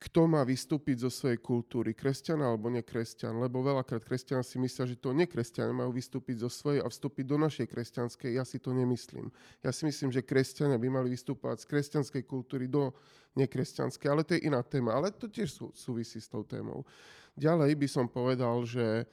kto 0.00 0.24
má 0.24 0.40
vystúpiť 0.48 1.04
zo 1.04 1.10
svojej 1.12 1.36
kultúry, 1.36 1.92
kresťan 1.92 2.40
alebo 2.40 2.72
nekresťan, 2.72 3.36
lebo 3.36 3.60
veľakrát 3.60 4.00
kresťan 4.00 4.40
si 4.40 4.56
myslia, 4.56 4.88
že 4.88 4.96
to 4.96 5.12
nekresťania 5.12 5.76
majú 5.76 5.92
vystúpiť 5.92 6.40
zo 6.40 6.48
svojej 6.48 6.80
a 6.80 6.88
vstúpiť 6.88 7.28
do 7.28 7.36
našej 7.36 7.68
kresťanskej. 7.68 8.40
Ja 8.40 8.48
si 8.48 8.56
to 8.64 8.72
nemyslím. 8.72 9.28
Ja 9.60 9.76
si 9.76 9.84
myslím, 9.84 10.08
že 10.08 10.24
kresťania 10.24 10.80
by 10.80 10.88
mali 10.88 11.12
vystúpať 11.12 11.60
z 11.60 11.68
kresťanskej 11.68 12.22
kultúry 12.24 12.64
do 12.64 12.96
nekresťanskej, 13.36 14.08
ale 14.08 14.24
to 14.24 14.40
je 14.40 14.48
iná 14.48 14.64
téma. 14.64 14.96
Ale 14.96 15.12
to 15.12 15.28
tiež 15.28 15.52
sú, 15.52 15.68
súvisí 15.76 16.16
s 16.16 16.32
tou 16.32 16.48
témou. 16.48 16.88
Ďalej 17.36 17.76
by 17.76 17.88
som 17.92 18.08
povedal, 18.08 18.64
že 18.64 19.04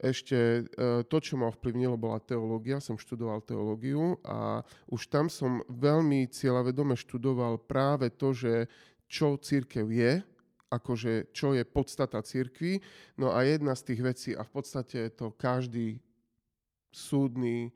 ešte 0.00 0.36
e, 0.36 0.62
to, 1.04 1.16
čo 1.20 1.36
ma 1.36 1.52
ovplyvnilo, 1.52 2.00
bola 2.00 2.16
teológia. 2.24 2.80
Som 2.80 2.96
študoval 2.96 3.44
teológiu 3.44 4.16
a 4.24 4.64
už 4.88 5.12
tam 5.12 5.28
som 5.28 5.60
veľmi 5.68 6.24
cieľavedome 6.32 6.96
študoval 6.96 7.60
práve 7.68 8.08
to, 8.08 8.32
že 8.32 8.64
čo 9.12 9.36
církev 9.36 9.84
je, 9.92 10.24
akože 10.72 11.36
čo 11.36 11.52
je 11.52 11.68
podstata 11.68 12.24
církvy. 12.24 12.80
No 13.20 13.36
a 13.36 13.44
jedna 13.44 13.76
z 13.76 13.92
tých 13.92 14.00
vecí, 14.00 14.30
a 14.32 14.40
v 14.40 14.50
podstate 14.50 15.12
to 15.12 15.36
každý 15.36 16.00
súdny, 16.88 17.70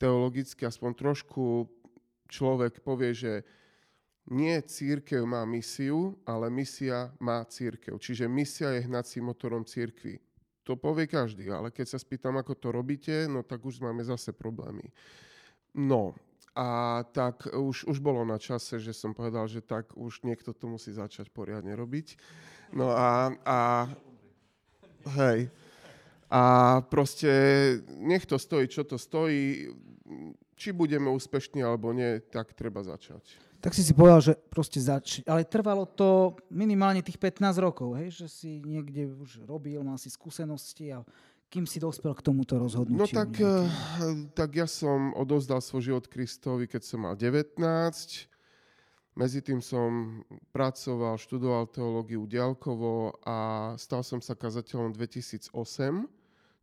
teologický, 0.00 0.64
aspoň 0.64 0.90
trošku 0.96 1.68
človek 2.30 2.80
povie, 2.80 3.12
že 3.12 3.32
nie 4.30 4.54
církev 4.62 5.26
má 5.26 5.42
misiu, 5.42 6.14
ale 6.22 6.48
misia 6.48 7.10
má 7.18 7.42
církev. 7.44 7.98
Čiže 7.98 8.30
misia 8.30 8.70
je 8.78 8.86
hnacím 8.86 9.28
motorom 9.28 9.66
církvy. 9.66 10.22
To 10.70 10.78
povie 10.78 11.10
každý, 11.10 11.50
ale 11.50 11.74
keď 11.74 11.90
sa 11.90 11.98
spýtam, 11.98 12.38
ako 12.38 12.54
to 12.54 12.70
robíte, 12.70 13.26
no 13.26 13.42
tak 13.42 13.66
už 13.66 13.82
máme 13.82 14.06
zase 14.06 14.30
problémy. 14.30 14.94
No, 15.74 16.14
a 16.54 17.02
tak 17.10 17.50
už, 17.50 17.90
už 17.90 17.98
bolo 17.98 18.22
na 18.22 18.38
čase, 18.38 18.78
že 18.78 18.94
som 18.94 19.10
povedal, 19.10 19.50
že 19.50 19.66
tak 19.66 19.90
už 19.98 20.22
niekto 20.22 20.54
to 20.54 20.70
musí 20.70 20.94
začať 20.94 21.26
poriadne 21.34 21.74
robiť. 21.74 22.14
No 22.70 22.94
a, 22.94 23.34
a 23.42 23.58
hej, 25.18 25.50
a 26.30 26.42
proste 26.86 27.30
nech 27.98 28.22
to 28.22 28.38
stojí, 28.38 28.70
čo 28.70 28.86
to 28.86 28.94
stojí. 28.94 29.74
či 30.54 30.70
budeme 30.70 31.10
úspešní 31.10 31.66
alebo 31.66 31.90
nie, 31.90 32.22
tak 32.30 32.54
treba 32.54 32.86
začať. 32.86 33.49
Tak 33.60 33.76
si 33.76 33.84
si 33.84 33.92
povedal, 33.92 34.24
že 34.24 34.32
proste 34.48 34.80
zač... 34.80 35.20
Ale 35.28 35.44
trvalo 35.44 35.84
to 35.84 36.32
minimálne 36.48 37.04
tých 37.04 37.20
15 37.20 37.60
rokov, 37.60 37.92
hej? 38.00 38.08
že 38.08 38.26
si 38.26 38.50
niekde 38.64 39.04
už 39.04 39.44
robil, 39.44 39.84
mal 39.84 40.00
si 40.00 40.08
skúsenosti 40.08 40.96
a 40.96 41.04
kým 41.52 41.68
si 41.68 41.76
dospel 41.76 42.16
k 42.16 42.24
tomuto 42.24 42.56
rozhodnutiu? 42.56 43.04
No 43.04 43.06
tak, 43.10 43.36
uh, 43.42 43.66
tak 44.32 44.56
ja 44.56 44.64
som 44.64 45.12
odovzdal 45.12 45.60
svoj 45.60 45.92
život 45.92 46.04
Kristovi, 46.08 46.64
keď 46.64 46.82
som 46.86 47.04
mal 47.04 47.18
19. 47.18 47.60
Medzi 49.18 49.42
tým 49.42 49.60
som 49.60 50.22
pracoval, 50.54 51.18
študoval 51.18 51.68
teológiu 51.68 52.24
diálkovo 52.24 53.18
a 53.26 53.36
stal 53.76 54.00
som 54.06 54.22
sa 54.22 54.38
kazateľom 54.38 54.94
2008, 54.94 55.52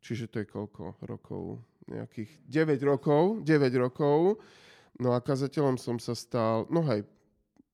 čiže 0.02 0.26
to 0.32 0.42
je 0.42 0.48
koľko 0.48 0.98
rokov? 1.04 1.62
Nejakých 1.92 2.32
9 2.48 2.80
rokov, 2.88 3.44
9 3.44 3.84
rokov. 3.84 4.40
No 4.98 5.14
a 5.14 5.22
kazateľom 5.22 5.78
som 5.78 6.02
sa 6.02 6.18
stal, 6.18 6.66
no 6.74 6.82
hej, 6.90 7.06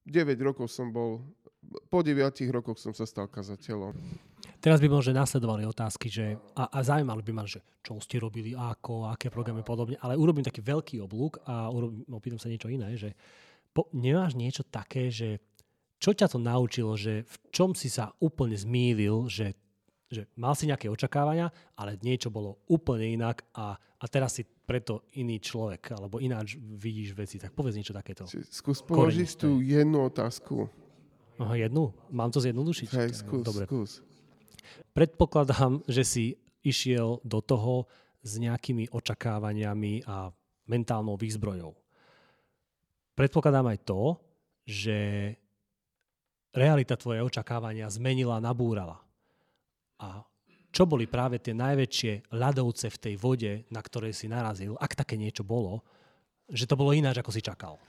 9 0.03 0.35
rokov 0.43 0.67
som 0.67 0.91
bol, 0.91 1.23
po 1.87 2.03
9 2.03 2.19
rokoch 2.51 2.75
som 2.75 2.91
sa 2.91 3.07
stal 3.07 3.31
kazateľom. 3.31 3.95
Teraz 4.59 4.79
by 4.79 4.87
možno 4.91 5.15
nasledovali 5.15 5.63
otázky, 5.63 6.07
že, 6.11 6.35
a, 6.55 6.67
a 6.67 6.79
zaujímali 6.83 7.23
by 7.23 7.31
ma, 7.31 7.43
že 7.47 7.63
čo 7.83 7.99
ste 7.99 8.19
robili, 8.19 8.55
ako, 8.55 9.11
aké 9.11 9.31
programy 9.31 9.63
podobne, 9.63 9.95
ale 9.99 10.19
urobím 10.19 10.43
taký 10.43 10.63
veľký 10.63 10.99
oblúk 11.03 11.39
a 11.47 11.71
urobím, 11.71 12.03
opýtam 12.11 12.39
sa 12.39 12.51
niečo 12.51 12.71
iné, 12.71 12.95
že 12.95 13.15
po, 13.71 13.87
nemáš 13.95 14.35
niečo 14.35 14.63
také, 14.67 15.07
že 15.11 15.39
čo 15.99 16.11
ťa 16.11 16.27
to 16.27 16.39
naučilo, 16.39 16.99
že 16.99 17.23
v 17.23 17.35
čom 17.55 17.71
si 17.71 17.87
sa 17.87 18.11
úplne 18.19 18.59
zmýlil, 18.59 19.31
že 19.31 19.55
že 20.13 20.23
mal 20.37 20.53
si 20.53 20.69
nejaké 20.69 20.87
očakávania, 20.87 21.49
ale 21.73 21.97
niečo 21.99 22.29
bolo 22.29 22.61
úplne 22.69 23.09
inak 23.17 23.43
a, 23.57 23.75
a 23.75 24.05
teraz 24.05 24.37
si 24.37 24.45
preto 24.45 25.09
iný 25.17 25.41
človek, 25.41 25.97
alebo 25.97 26.21
ináč 26.21 26.55
vidíš 26.57 27.17
veci. 27.17 27.35
Tak 27.41 27.51
povedz 27.51 27.75
niečo 27.75 27.97
takéto. 27.97 28.29
Skús 28.29 28.79
položiť 28.85 29.29
tú 29.35 29.59
jednu 29.59 30.07
otázku. 30.07 30.71
Aha, 31.41 31.57
jednu? 31.57 31.91
Mám 32.13 32.29
to 32.29 32.39
zjednodušiť? 32.39 32.89
Hej, 32.93 33.09
skús, 33.25 33.43
Dobre. 33.43 33.65
skús. 33.65 33.91
Predpokladám, 34.95 35.83
že 35.89 36.03
si 36.05 36.25
išiel 36.63 37.19
do 37.25 37.43
toho 37.43 37.89
s 38.23 38.39
nejakými 38.39 38.87
očakávaniami 38.95 40.07
a 40.07 40.31
mentálnou 40.71 41.19
výzbrojou. 41.19 41.75
Predpokladám 43.13 43.67
aj 43.67 43.79
to, 43.83 44.01
že 44.63 44.97
realita 46.55 46.95
tvoje 46.95 47.19
očakávania 47.19 47.91
zmenila, 47.91 48.39
nabúrala. 48.39 49.02
A 50.03 50.27
čo 50.73 50.83
boli 50.83 51.07
práve 51.07 51.39
tie 51.39 51.55
najväčšie 51.55 52.33
ľadovce 52.33 52.91
v 52.91 52.97
tej 52.97 53.15
vode, 53.15 53.63
na 53.71 53.79
ktorej 53.79 54.11
si 54.11 54.27
narazil, 54.27 54.75
ak 54.81 54.97
také 54.97 55.15
niečo 55.15 55.45
bolo, 55.45 55.85
že 56.49 56.67
to 56.67 56.75
bolo 56.75 56.91
ináč, 56.91 57.23
ako 57.23 57.31
si 57.31 57.39
čakal. 57.45 57.79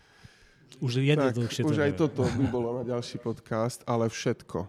Už 0.78 1.02
jednoduchšie 1.02 1.64
tak, 1.64 1.70
už 1.70 1.78
to 1.80 1.82
aj 1.82 1.94
toto 1.96 2.22
by 2.22 2.46
bolo 2.46 2.76
na 2.78 2.84
ďalší 2.86 3.18
podcast, 3.18 3.82
ale 3.88 4.06
všetko. 4.12 4.68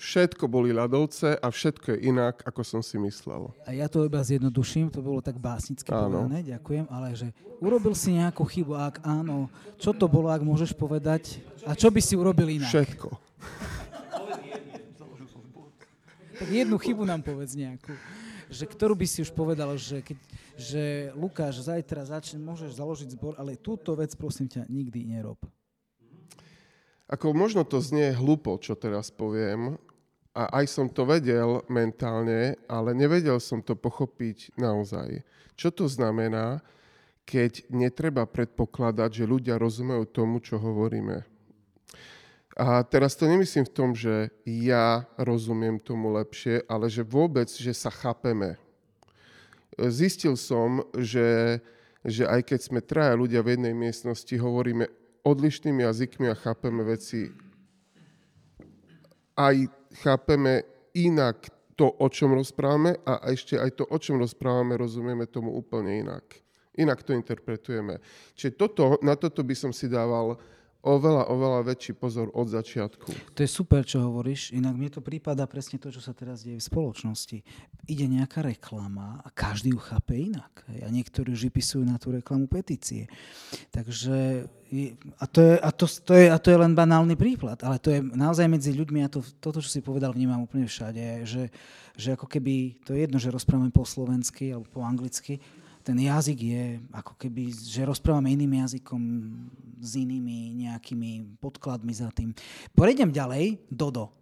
Všetko 0.00 0.48
boli 0.48 0.72
ľadovce 0.72 1.36
a 1.36 1.46
všetko 1.52 1.92
je 1.92 2.08
inak, 2.08 2.40
ako 2.48 2.64
som 2.64 2.80
si 2.80 2.96
myslel. 2.96 3.52
A 3.68 3.76
ja 3.76 3.84
to 3.84 4.00
iba 4.08 4.24
zjednoduším, 4.24 4.88
to 4.88 5.04
bolo 5.04 5.20
tak 5.20 5.36
básnické 5.36 5.92
Áno. 5.92 6.24
povedané, 6.24 6.40
ďakujem, 6.40 6.88
ale 6.88 7.12
že 7.12 7.28
urobil 7.60 7.92
si 7.92 8.16
nejakú 8.16 8.40
chybu, 8.48 8.80
ak 8.80 9.04
áno, 9.04 9.52
čo 9.76 9.92
to 9.92 10.08
bolo, 10.08 10.32
ak 10.32 10.40
môžeš 10.40 10.72
povedať, 10.72 11.44
a 11.68 11.76
čo 11.76 11.92
by 11.92 12.00
si 12.00 12.16
urobil 12.16 12.48
inak? 12.48 12.72
Všetko. 12.72 13.29
Tak 16.40 16.48
jednu 16.48 16.80
chybu 16.80 17.04
nám 17.04 17.20
povedz 17.20 17.52
nejakú. 17.52 17.92
Že 18.48 18.64
ktorú 18.72 18.96
by 18.96 19.04
si 19.04 19.20
už 19.20 19.28
povedal, 19.36 19.76
že, 19.76 20.00
keď, 20.00 20.16
že 20.56 20.82
Lukáš, 21.12 21.68
zajtra 21.68 22.08
začne, 22.08 22.40
môžeš 22.40 22.80
založiť 22.80 23.12
zbor, 23.12 23.36
ale 23.36 23.60
túto 23.60 23.92
vec 23.92 24.16
prosím 24.16 24.48
ťa 24.48 24.64
nikdy 24.72 25.04
nerob. 25.04 25.36
Ako 27.12 27.36
možno 27.36 27.68
to 27.68 27.76
znie 27.84 28.16
hlupo, 28.16 28.56
čo 28.56 28.72
teraz 28.72 29.12
poviem, 29.12 29.76
a 30.32 30.64
aj 30.64 30.64
som 30.72 30.88
to 30.88 31.04
vedel 31.04 31.60
mentálne, 31.68 32.56
ale 32.70 32.96
nevedel 32.96 33.36
som 33.36 33.60
to 33.60 33.76
pochopiť 33.76 34.56
naozaj. 34.56 35.20
Čo 35.60 35.68
to 35.76 35.92
znamená, 35.92 36.64
keď 37.28 37.68
netreba 37.68 38.24
predpokladať, 38.24 39.22
že 39.22 39.28
ľudia 39.28 39.60
rozumejú 39.60 40.08
tomu, 40.08 40.40
čo 40.40 40.56
hovoríme. 40.56 41.29
A 42.60 42.84
teraz 42.84 43.16
to 43.16 43.24
nemyslím 43.24 43.64
v 43.64 43.72
tom, 43.72 43.96
že 43.96 44.28
ja 44.44 45.08
rozumiem 45.16 45.80
tomu 45.80 46.12
lepšie, 46.12 46.60
ale 46.68 46.92
že 46.92 47.00
vôbec, 47.00 47.48
že 47.48 47.72
sa 47.72 47.88
chápeme. 47.88 48.60
Zistil 49.80 50.36
som, 50.36 50.84
že, 50.92 51.56
že 52.04 52.28
aj 52.28 52.52
keď 52.52 52.60
sme 52.60 52.84
traja 52.84 53.16
ľudia 53.16 53.40
v 53.40 53.56
jednej 53.56 53.72
miestnosti, 53.72 54.36
hovoríme 54.36 54.92
odlišnými 55.24 55.88
jazykmi 55.88 56.28
a 56.28 56.36
chápeme 56.36 56.84
veci 56.84 57.32
aj 59.40 59.56
chápeme 60.04 60.62
inak 60.92 61.48
to, 61.76 61.88
o 61.88 62.06
čom 62.12 62.36
rozprávame 62.36 63.00
a 63.08 63.24
ešte 63.32 63.56
aj 63.56 63.70
to, 63.80 63.84
o 63.88 63.96
čom 63.96 64.20
rozprávame, 64.20 64.76
rozumieme 64.76 65.24
tomu 65.24 65.56
úplne 65.56 66.04
inak. 66.04 66.24
Inak 66.76 67.00
to 67.02 67.16
interpretujeme. 67.16 67.98
Čiže 68.36 68.56
toto, 68.60 69.00
na 69.00 69.16
toto 69.16 69.40
by 69.40 69.56
som 69.56 69.72
si 69.72 69.88
dával 69.88 70.36
oveľa, 70.80 71.28
oveľa 71.28 71.60
väčší 71.68 71.92
pozor 71.96 72.32
od 72.32 72.48
začiatku. 72.48 73.36
To 73.36 73.40
je 73.40 73.50
super, 73.50 73.84
čo 73.84 74.00
hovoríš, 74.00 74.56
inak 74.56 74.74
mne 74.76 74.90
to 74.92 75.04
prípada 75.04 75.44
presne 75.44 75.76
to, 75.76 75.92
čo 75.92 76.00
sa 76.00 76.16
teraz 76.16 76.40
deje 76.40 76.56
v 76.56 76.68
spoločnosti. 76.68 77.38
Ide 77.84 78.06
nejaká 78.08 78.40
reklama 78.40 79.20
a 79.20 79.28
každý 79.28 79.76
ju 79.76 79.80
chápe 79.80 80.16
inak. 80.16 80.64
A 80.68 80.88
niektorí 80.88 81.36
už 81.36 81.52
vypisujú 81.52 81.84
na 81.84 82.00
tú 82.00 82.16
reklamu 82.16 82.48
petície. 82.48 83.10
Takže 83.68 84.48
a 85.18 85.26
to, 85.26 85.40
je, 85.42 85.54
a, 85.58 85.70
to, 85.74 85.84
to 85.90 86.12
je, 86.14 86.26
a 86.30 86.38
to 86.38 86.54
je 86.54 86.58
len 86.62 86.78
banálny 86.78 87.18
príklad, 87.18 87.58
ale 87.66 87.82
to 87.82 87.90
je 87.90 87.98
naozaj 88.06 88.46
medzi 88.46 88.70
ľuďmi, 88.70 89.02
a 89.02 89.10
to, 89.10 89.18
toto, 89.42 89.58
čo 89.58 89.66
si 89.66 89.82
povedal, 89.82 90.14
vnímam 90.14 90.46
úplne 90.46 90.70
všade, 90.70 91.26
že, 91.26 91.50
že 91.98 92.14
ako 92.14 92.30
keby, 92.30 92.78
to 92.86 92.94
je 92.94 93.02
jedno, 93.02 93.18
že 93.18 93.34
rozprávame 93.34 93.74
po 93.74 93.82
slovensky 93.82 94.54
alebo 94.54 94.70
po 94.70 94.86
anglicky, 94.86 95.42
ten 95.80 95.96
jazyk 95.96 96.38
je 96.38 96.64
ako 96.92 97.16
keby, 97.16 97.50
že 97.52 97.88
rozprávame 97.88 98.32
iným 98.32 98.64
jazykom 98.64 99.02
s 99.80 99.96
inými 99.96 100.68
nejakými 100.68 101.40
podkladmi 101.40 101.92
za 101.96 102.12
tým. 102.12 102.36
Poredem 102.76 103.08
ďalej, 103.08 103.56
Dodo. 103.72 104.12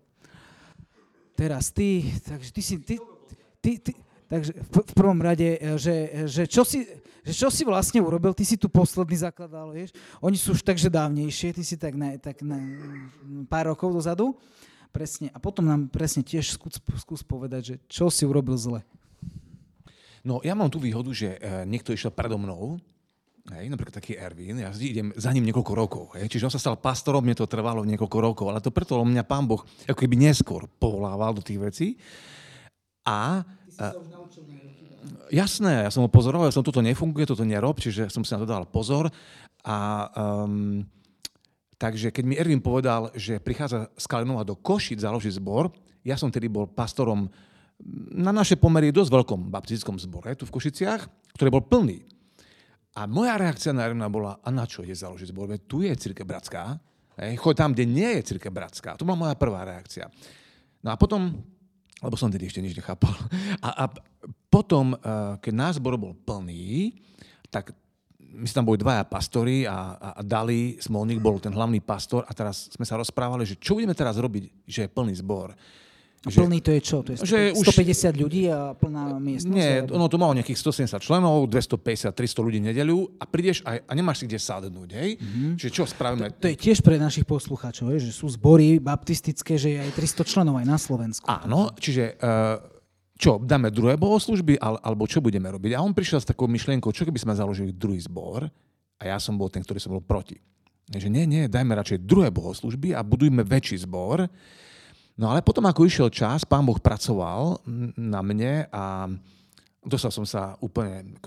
Teraz 1.35 1.71
ty, 1.71 2.07
takže 2.23 2.51
ty 2.51 2.63
si, 2.63 2.75
ty, 2.83 2.95
ty, 3.63 3.71
ty, 3.79 3.93
takže 4.27 4.55
v, 4.55 4.95
prvom 4.95 5.19
rade, 5.19 5.59
že, 5.79 6.27
že, 6.27 6.43
čo 6.51 6.67
si, 6.67 6.83
že 7.23 7.35
čo 7.35 7.49
si 7.51 7.63
vlastne 7.63 8.03
urobil, 8.03 8.35
ty 8.35 8.43
si 8.43 8.59
tu 8.59 8.67
posledný 8.67 9.23
zakladal, 9.23 9.71
vieš, 9.71 9.95
oni 10.19 10.35
sú 10.35 10.55
už 10.55 10.67
takže 10.67 10.91
dávnejšie, 10.91 11.55
ty 11.55 11.63
si 11.63 11.79
tak, 11.79 11.95
na, 11.95 12.19
tak 12.19 12.43
na 12.43 12.59
pár 13.47 13.71
rokov 13.71 13.95
dozadu, 13.95 14.35
presne, 14.91 15.31
a 15.31 15.39
potom 15.39 15.63
nám 15.63 15.87
presne 15.87 16.27
tiež 16.27 16.59
skús, 16.59 16.83
skús 16.99 17.23
povedať, 17.23 17.63
že 17.63 17.77
čo 17.87 18.11
si 18.11 18.27
urobil 18.27 18.59
zle. 18.59 18.83
No 20.29 20.45
ja 20.45 20.53
mám 20.53 20.69
tú 20.69 20.77
výhodu, 20.77 21.09
že 21.17 21.41
e, 21.41 21.65
niekto 21.65 21.97
išiel 21.97 22.13
predo 22.13 22.37
mnou, 22.37 22.77
hej, 23.49 23.73
napríklad 23.73 23.97
taký 23.97 24.21
Ervin, 24.21 24.61
ja 24.61 24.69
idem 24.77 25.09
za 25.17 25.33
ním 25.33 25.49
niekoľko 25.49 25.73
rokov, 25.73 26.05
hej, 26.21 26.29
čiže 26.29 26.53
on 26.53 26.53
sa 26.53 26.61
stal 26.61 26.77
pastorom, 26.77 27.25
mne 27.25 27.33
to 27.33 27.49
trvalo 27.49 27.81
niekoľko 27.89 28.19
rokov, 28.21 28.47
ale 28.53 28.61
to 28.61 28.69
preto 28.69 29.01
mňa 29.01 29.25
pán 29.25 29.49
Boh 29.49 29.65
ako 29.89 29.97
keby 29.97 30.21
neskôr 30.21 30.69
povolával 30.77 31.33
do 31.33 31.41
tých 31.41 31.57
vecí. 31.57 31.87
A... 33.09 33.41
a 33.81 33.85
jasné, 35.33 35.89
ja 35.89 35.91
som 35.93 36.05
ho 36.05 36.13
pozoroval, 36.13 36.53
ja 36.53 36.57
som 36.57 36.67
toto 36.67 36.85
nefunguje, 36.85 37.25
toto 37.25 37.49
nerob, 37.49 37.81
čiže 37.81 38.13
som 38.13 38.21
si 38.21 38.37
na 38.37 38.45
to 38.45 38.49
dal 38.49 38.69
pozor. 38.69 39.09
A 39.65 40.09
um, 40.45 40.85
takže 41.81 42.13
keď 42.13 42.25
mi 42.29 42.37
Ervin 42.37 42.61
povedal, 42.61 43.09
že 43.17 43.41
prichádza 43.41 43.89
z 43.97 44.05
Kalinova 44.05 44.45
do 44.45 44.61
Košic 44.61 45.01
založiť 45.01 45.41
zbor, 45.41 45.73
ja 46.05 46.21
som 46.21 46.29
tedy 46.29 46.53
bol 46.53 46.69
pastorom 46.69 47.29
na 48.15 48.35
naše 48.35 48.59
pomery 48.59 48.91
dosť 48.91 49.11
veľkom 49.11 49.41
baptistickom 49.55 49.97
zbore 50.03 50.35
tu 50.35 50.45
v 50.45 50.55
Košiciach, 50.55 51.35
ktorý 51.39 51.49
bol 51.55 51.65
plný. 51.65 52.03
A 52.99 53.07
moja 53.07 53.39
reakcia 53.39 53.71
na 53.71 53.87
Erna 53.87 54.11
bola, 54.11 54.43
a 54.43 54.49
na 54.51 54.67
čo 54.67 54.83
je 54.83 54.91
založiť 54.91 55.31
zbor? 55.31 55.47
Veď 55.47 55.61
tu 55.71 55.87
je 55.87 55.93
církev 55.95 56.27
bratská. 56.27 56.83
Hej, 57.19 57.39
choď 57.39 57.55
tam, 57.55 57.71
kde 57.75 57.87
nie 57.87 58.11
je 58.19 58.35
církev 58.35 58.51
bratská. 58.51 58.99
To 58.99 59.07
bola 59.07 59.31
moja 59.31 59.35
prvá 59.39 59.63
reakcia. 59.63 60.11
No 60.83 60.91
a 60.91 60.97
potom, 60.99 61.31
lebo 62.03 62.15
som 62.19 62.31
tedy 62.31 62.51
ešte 62.51 62.59
nič 62.59 62.75
nechápal, 62.75 63.15
a, 63.67 63.71
a 63.71 63.85
potom, 64.51 64.99
eh, 64.99 65.39
keď 65.39 65.53
náš 65.55 65.75
zbor 65.79 65.95
bol 65.95 66.19
plný, 66.19 66.99
tak 67.55 67.71
my 68.19 68.47
tam 68.51 68.67
boli 68.67 68.77
dvaja 68.77 69.09
pastori 69.09 69.65
a, 69.65 69.97
a, 69.97 70.09
a 70.19 70.23
Dali 70.23 70.77
Smolník 70.79 71.19
bol 71.19 71.41
ten 71.41 71.55
hlavný 71.55 71.81
pastor 71.81 72.29
a 72.29 72.33
teraz 72.37 72.69
sme 72.71 72.85
sa 72.85 73.01
rozprávali, 73.01 73.49
že 73.49 73.57
čo 73.57 73.79
budeme 73.79 73.97
teraz 73.97 74.21
robiť, 74.21 74.69
že 74.69 74.85
je 74.85 74.93
plný 74.93 75.17
zbor. 75.17 75.57
A 76.27 76.35
plný 76.35 76.59
to 76.59 76.75
je 76.75 76.81
čo? 76.83 77.07
To 77.07 77.15
je 77.15 77.23
100, 77.23 77.31
že 77.31 77.39
150 77.55 77.63
už, 77.63 78.19
ľudí 78.19 78.51
a 78.51 78.75
plná 78.75 79.23
miestnosť? 79.23 79.55
Nie, 79.55 79.87
alebo? 79.87 79.95
ono 79.95 80.07
to 80.11 80.19
malo 80.19 80.35
nejakých 80.35 80.59
170 80.59 80.99
členov, 80.99 81.47
250, 81.47 82.11
300 82.11 82.47
ľudí 82.47 82.59
nedeľu 82.59 83.23
a 83.23 83.25
prídeš 83.25 83.63
aj, 83.63 83.87
a 83.87 83.93
nemáš 83.95 84.23
si 84.23 84.25
kde 84.27 84.43
sadnúť, 84.43 84.91
hej? 84.99 85.11
Mm-hmm. 85.15 85.51
Čiže 85.63 85.71
čo 85.71 85.87
spravíme? 85.87 86.27
To, 86.35 86.43
to 86.43 86.51
je 86.51 86.59
tiež 86.59 86.83
pre 86.83 86.99
našich 86.99 87.23
poslucháčov, 87.23 87.95
že 88.03 88.11
sú 88.11 88.27
zbory 88.35 88.83
baptistické, 88.83 89.55
že 89.55 89.69
je 89.75 89.79
aj 89.79 89.91
300 89.95 90.27
členov 90.27 90.59
aj 90.59 90.67
na 90.67 90.75
Slovensku. 90.75 91.23
Áno, 91.31 91.71
čiže 91.79 92.19
uh, 92.19 92.59
čo, 93.19 93.39
dáme 93.43 93.75
druhé 93.75 93.95
bohoslužby, 93.99 94.63
alebo 94.63 95.07
čo 95.07 95.19
budeme 95.19 95.51
robiť? 95.51 95.75
A 95.75 95.83
on 95.83 95.95
prišiel 95.95 96.23
s 96.23 96.31
takou 96.31 96.47
myšlienkou, 96.47 96.95
čo 96.95 97.03
keby 97.03 97.19
sme 97.19 97.35
založili 97.35 97.75
druhý 97.75 97.99
zbor 97.99 98.47
a 98.99 99.03
ja 99.03 99.19
som 99.19 99.35
bol 99.35 99.51
ten, 99.51 99.63
ktorý 99.63 99.83
som 99.83 99.95
bol 99.95 100.03
proti. 100.03 100.39
Že 100.91 101.11
nie, 101.11 101.25
nie, 101.27 101.43
dajme 101.51 101.75
radšej 101.79 102.07
druhé 102.07 102.31
bohoslužby 102.31 102.95
a 102.95 103.03
budujme 103.03 103.43
väčší 103.43 103.83
zbor. 103.83 104.31
No 105.19 105.35
ale 105.35 105.43
potom, 105.43 105.67
ako 105.67 105.83
išiel 105.83 106.09
čas, 106.15 106.47
pán 106.47 106.63
Boh 106.63 106.79
pracoval 106.79 107.59
na 107.99 108.23
mne 108.23 108.71
a 108.71 109.11
dostal 109.83 110.15
som 110.15 110.23
sa 110.23 110.55
úplne, 110.63 111.19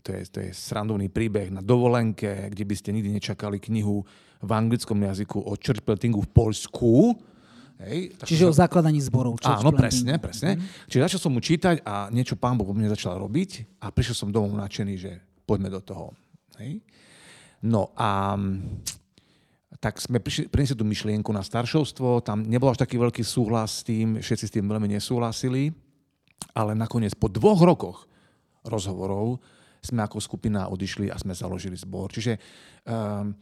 to 0.00 0.08
je, 0.16 0.20
to 0.32 0.38
je 0.40 0.50
srandovný 0.56 1.12
príbeh 1.12 1.52
na 1.52 1.60
dovolenke, 1.60 2.48
kde 2.48 2.64
by 2.64 2.74
ste 2.74 2.96
nikdy 2.96 3.20
nečakali 3.20 3.60
knihu 3.60 4.00
v 4.40 4.50
anglickom 4.50 4.96
jazyku 4.96 5.44
o 5.44 5.52
church 5.60 5.84
plantingu 5.84 6.24
v 6.24 6.30
Polsku, 6.32 7.12
Hej, 7.74 8.14
Čiže 8.22 8.46
o 8.46 8.54
zakladaní 8.54 9.02
zborov. 9.02 9.42
Áno, 9.42 9.74
presne, 9.74 10.22
presne. 10.22 10.54
Mm-hmm. 10.54 10.86
Čiže 10.86 11.04
začal 11.10 11.20
som 11.26 11.34
mu 11.34 11.42
čítať 11.42 11.82
a 11.82 12.06
niečo 12.14 12.38
pán 12.38 12.54
Boh 12.54 12.62
po 12.62 12.70
mne 12.70 12.86
začal 12.86 13.18
robiť 13.18 13.82
a 13.82 13.90
prišiel 13.90 14.14
som 14.14 14.30
domov 14.30 14.54
nadšený, 14.54 14.94
že 14.94 15.18
poďme 15.42 15.74
do 15.74 15.82
toho. 15.82 16.14
Hej. 16.62 16.78
No 17.66 17.90
a 17.98 18.38
tak 19.84 20.00
sme 20.00 20.16
prišli, 20.16 20.48
priniesli 20.48 20.80
tú 20.80 20.88
myšlienku 20.88 21.28
na 21.28 21.44
staršovstvo, 21.44 22.24
tam 22.24 22.40
nebol 22.48 22.72
až 22.72 22.80
taký 22.80 22.96
veľký 22.96 23.20
súhlas 23.20 23.84
s 23.84 23.86
tým, 23.86 24.16
všetci 24.16 24.44
s 24.48 24.54
tým 24.56 24.64
veľmi 24.64 24.88
nesúhlasili, 24.88 25.76
ale 26.56 26.72
nakoniec 26.72 27.12
po 27.20 27.28
dvoch 27.28 27.60
rokoch 27.60 28.08
rozhovorov 28.64 29.44
sme 29.84 30.00
ako 30.00 30.24
skupina 30.24 30.72
odišli 30.72 31.12
a 31.12 31.20
sme 31.20 31.36
založili 31.36 31.76
zbor. 31.76 32.08
Čiže 32.08 32.40
um, 32.88 33.36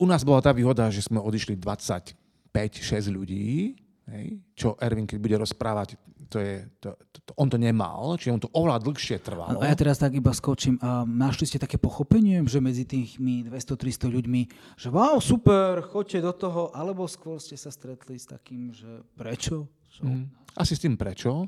u 0.00 0.06
nás 0.08 0.24
bola 0.24 0.40
tá 0.40 0.56
výhoda, 0.56 0.88
že 0.88 1.04
sme 1.04 1.20
odišli 1.20 1.60
20 1.60 2.24
5-6 2.54 3.10
ľudí, 3.10 3.74
hej, 4.12 4.40
čo 4.52 4.76
Erwin, 4.80 5.08
keď 5.08 5.18
bude 5.20 5.36
rozprávať, 5.40 5.96
to 6.28 6.40
je, 6.40 6.66
to, 6.80 6.96
to, 7.12 7.18
to, 7.24 7.30
on 7.38 7.48
to 7.48 7.56
nemal, 7.56 8.16
čiže 8.18 8.34
on 8.34 8.42
to 8.42 8.50
oveľa 8.52 8.82
dlhšie 8.82 9.22
trvalo. 9.22 9.60
A 9.60 9.70
ja 9.70 9.76
teraz 9.76 10.00
tak 10.00 10.12
iba 10.16 10.34
skočím. 10.34 10.76
A 10.82 11.06
našli 11.06 11.48
ste 11.48 11.62
také 11.62 11.78
pochopenie, 11.78 12.42
že 12.44 12.58
medzi 12.60 12.84
tými 12.84 13.46
200-300 13.48 14.10
ľuďmi, 14.10 14.42
že 14.76 14.88
wow, 14.90 15.20
super, 15.22 15.84
choďte 15.88 16.20
do 16.24 16.32
toho, 16.34 16.62
alebo 16.74 17.06
skôr 17.08 17.38
ste 17.40 17.56
sa 17.56 17.70
stretli 17.70 18.18
s 18.18 18.28
takým, 18.28 18.74
že 18.74 19.04
prečo? 19.14 19.70
Mm, 20.02 20.26
asi 20.58 20.74
s 20.74 20.82
tým 20.82 20.98
prečo. 20.98 21.46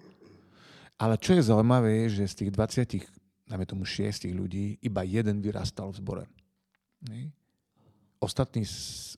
Ale 0.97 1.21
čo 1.21 1.37
je 1.37 1.45
zaujímavé, 1.45 2.09
je, 2.09 2.23
že 2.23 2.33
z 2.33 2.35
tých 2.47 2.51
20, 2.57 3.53
dáme 3.53 3.69
tomu 3.69 3.85
6 3.85 4.33
ľudí, 4.33 4.81
iba 4.81 5.05
jeden 5.05 5.45
vyrastal 5.45 5.93
v 5.93 5.99
zbore. 6.01 6.25
Hej 7.13 7.36
ostatní 8.27 8.67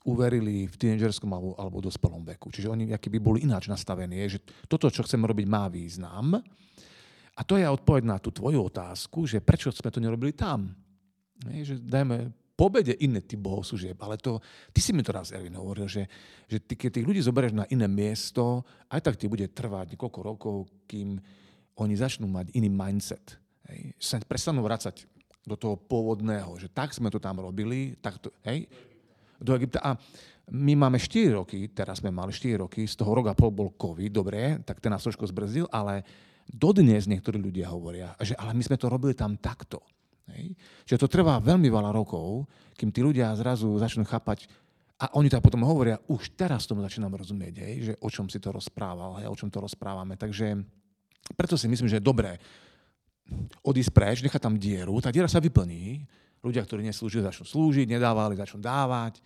uverili 0.05 0.68
v 0.68 0.77
tínedžerskom 0.77 1.29
alebo, 1.33 1.57
alebo 1.57 1.83
dospelom 1.83 2.23
veku. 2.37 2.53
Čiže 2.53 2.68
oni 2.68 2.85
by 2.92 3.18
boli 3.18 3.49
ináč 3.49 3.66
nastavení, 3.66 4.21
že 4.29 4.40
toto, 4.68 4.92
čo 4.92 5.03
chceme 5.03 5.25
robiť, 5.25 5.47
má 5.49 5.66
význam. 5.66 6.38
A 7.38 7.40
to 7.47 7.57
je 7.57 7.66
odpoveď 7.66 8.05
na 8.05 8.16
tú 8.21 8.29
tvoju 8.29 8.68
otázku, 8.68 9.25
že 9.25 9.40
prečo 9.40 9.71
sme 9.73 9.90
to 9.90 10.03
nerobili 10.03 10.35
tam. 10.35 10.75
Nie, 11.47 11.62
že 11.62 11.79
dajme 11.79 12.35
pobede 12.59 12.99
iné 12.99 13.23
typ 13.23 13.38
bohoslužieb, 13.38 13.94
ale 14.03 14.18
to, 14.18 14.42
ty 14.75 14.83
si 14.83 14.90
mi 14.90 15.07
to 15.07 15.14
raz, 15.14 15.31
Erwin, 15.31 15.55
hovoril, 15.55 15.87
že, 15.87 16.11
že 16.51 16.59
ty, 16.59 16.75
keď 16.75 16.99
tých 16.99 17.07
ľudí 17.07 17.23
zoberieš 17.23 17.55
na 17.55 17.71
iné 17.71 17.87
miesto, 17.87 18.66
aj 18.90 19.07
tak 19.07 19.14
ti 19.14 19.31
bude 19.31 19.47
trvať 19.47 19.94
niekoľko 19.94 20.21
rokov, 20.27 20.57
kým 20.90 21.23
oni 21.79 21.94
začnú 21.94 22.27
mať 22.27 22.51
iný 22.59 22.66
mindset. 22.66 23.38
Hej. 23.71 23.94
Sa 24.03 24.18
prestanú 24.18 24.66
vracať 24.66 25.07
do 25.47 25.55
toho 25.55 25.79
pôvodného, 25.79 26.59
že 26.59 26.66
tak 26.66 26.90
sme 26.90 27.14
to 27.14 27.23
tam 27.23 27.38
robili, 27.38 27.94
tak 28.03 28.18
to, 28.18 28.35
hej, 28.42 28.66
do 29.38 29.55
Egypta. 29.55 29.81
A 29.81 29.90
my 30.53 30.72
máme 30.74 30.96
4 30.96 31.38
roky, 31.38 31.68
teraz 31.70 32.01
sme 32.01 32.11
mali 32.11 32.33
4 32.33 32.64
roky, 32.64 32.85
z 32.88 32.94
toho 32.96 33.12
roka 33.12 33.37
pol 33.37 33.53
bol 33.53 33.72
COVID, 33.77 34.11
dobre, 34.11 34.61
tak 34.64 34.81
ten 34.81 34.92
nás 34.92 35.05
trošku 35.05 35.24
zbrzdil, 35.29 35.68
ale 35.68 36.03
dodnes 36.48 37.05
niektorí 37.05 37.37
ľudia 37.37 37.68
hovoria, 37.68 38.16
že 38.24 38.33
ale 38.40 38.57
my 38.57 38.62
sme 38.64 38.81
to 38.81 38.88
robili 38.88 39.12
tam 39.12 39.37
takto. 39.37 39.85
Hej. 40.33 40.57
Čiže 40.88 41.01
to 41.05 41.09
trvá 41.09 41.40
veľmi 41.40 41.68
veľa 41.68 41.92
rokov, 41.92 42.48
kým 42.77 42.92
tí 42.92 43.01
ľudia 43.01 43.33
zrazu 43.37 43.77
začnú 43.77 44.05
chápať, 44.05 44.48
a 44.98 45.14
oni 45.14 45.31
tak 45.31 45.46
potom 45.46 45.62
hovoria, 45.62 46.03
už 46.11 46.35
teraz 46.35 46.66
tomu 46.66 46.83
začínam 46.83 47.14
rozumieť, 47.14 47.55
hej, 47.62 47.74
že 47.87 47.92
o 48.03 48.09
čom 48.11 48.27
si 48.27 48.42
to 48.42 48.51
rozprával, 48.51 49.22
hej, 49.22 49.31
o 49.31 49.38
čom 49.38 49.46
to 49.46 49.62
rozprávame. 49.62 50.18
Takže 50.18 50.59
preto 51.38 51.55
si 51.55 51.70
myslím, 51.70 51.87
že 51.87 52.03
je 52.03 52.09
dobré 52.09 52.35
odísť 53.62 53.92
preč, 53.94 54.16
nechať 54.24 54.42
tam 54.42 54.59
dieru, 54.59 54.98
tá 54.98 55.14
diera 55.14 55.31
sa 55.31 55.38
vyplní, 55.38 56.03
ľudia, 56.42 56.62
ktorí 56.62 56.87
neslúžili, 56.87 57.27
začnú 57.27 57.46
slúžiť, 57.46 57.87
nedávali, 57.88 58.38
začnú 58.38 58.62
dávať. 58.62 59.18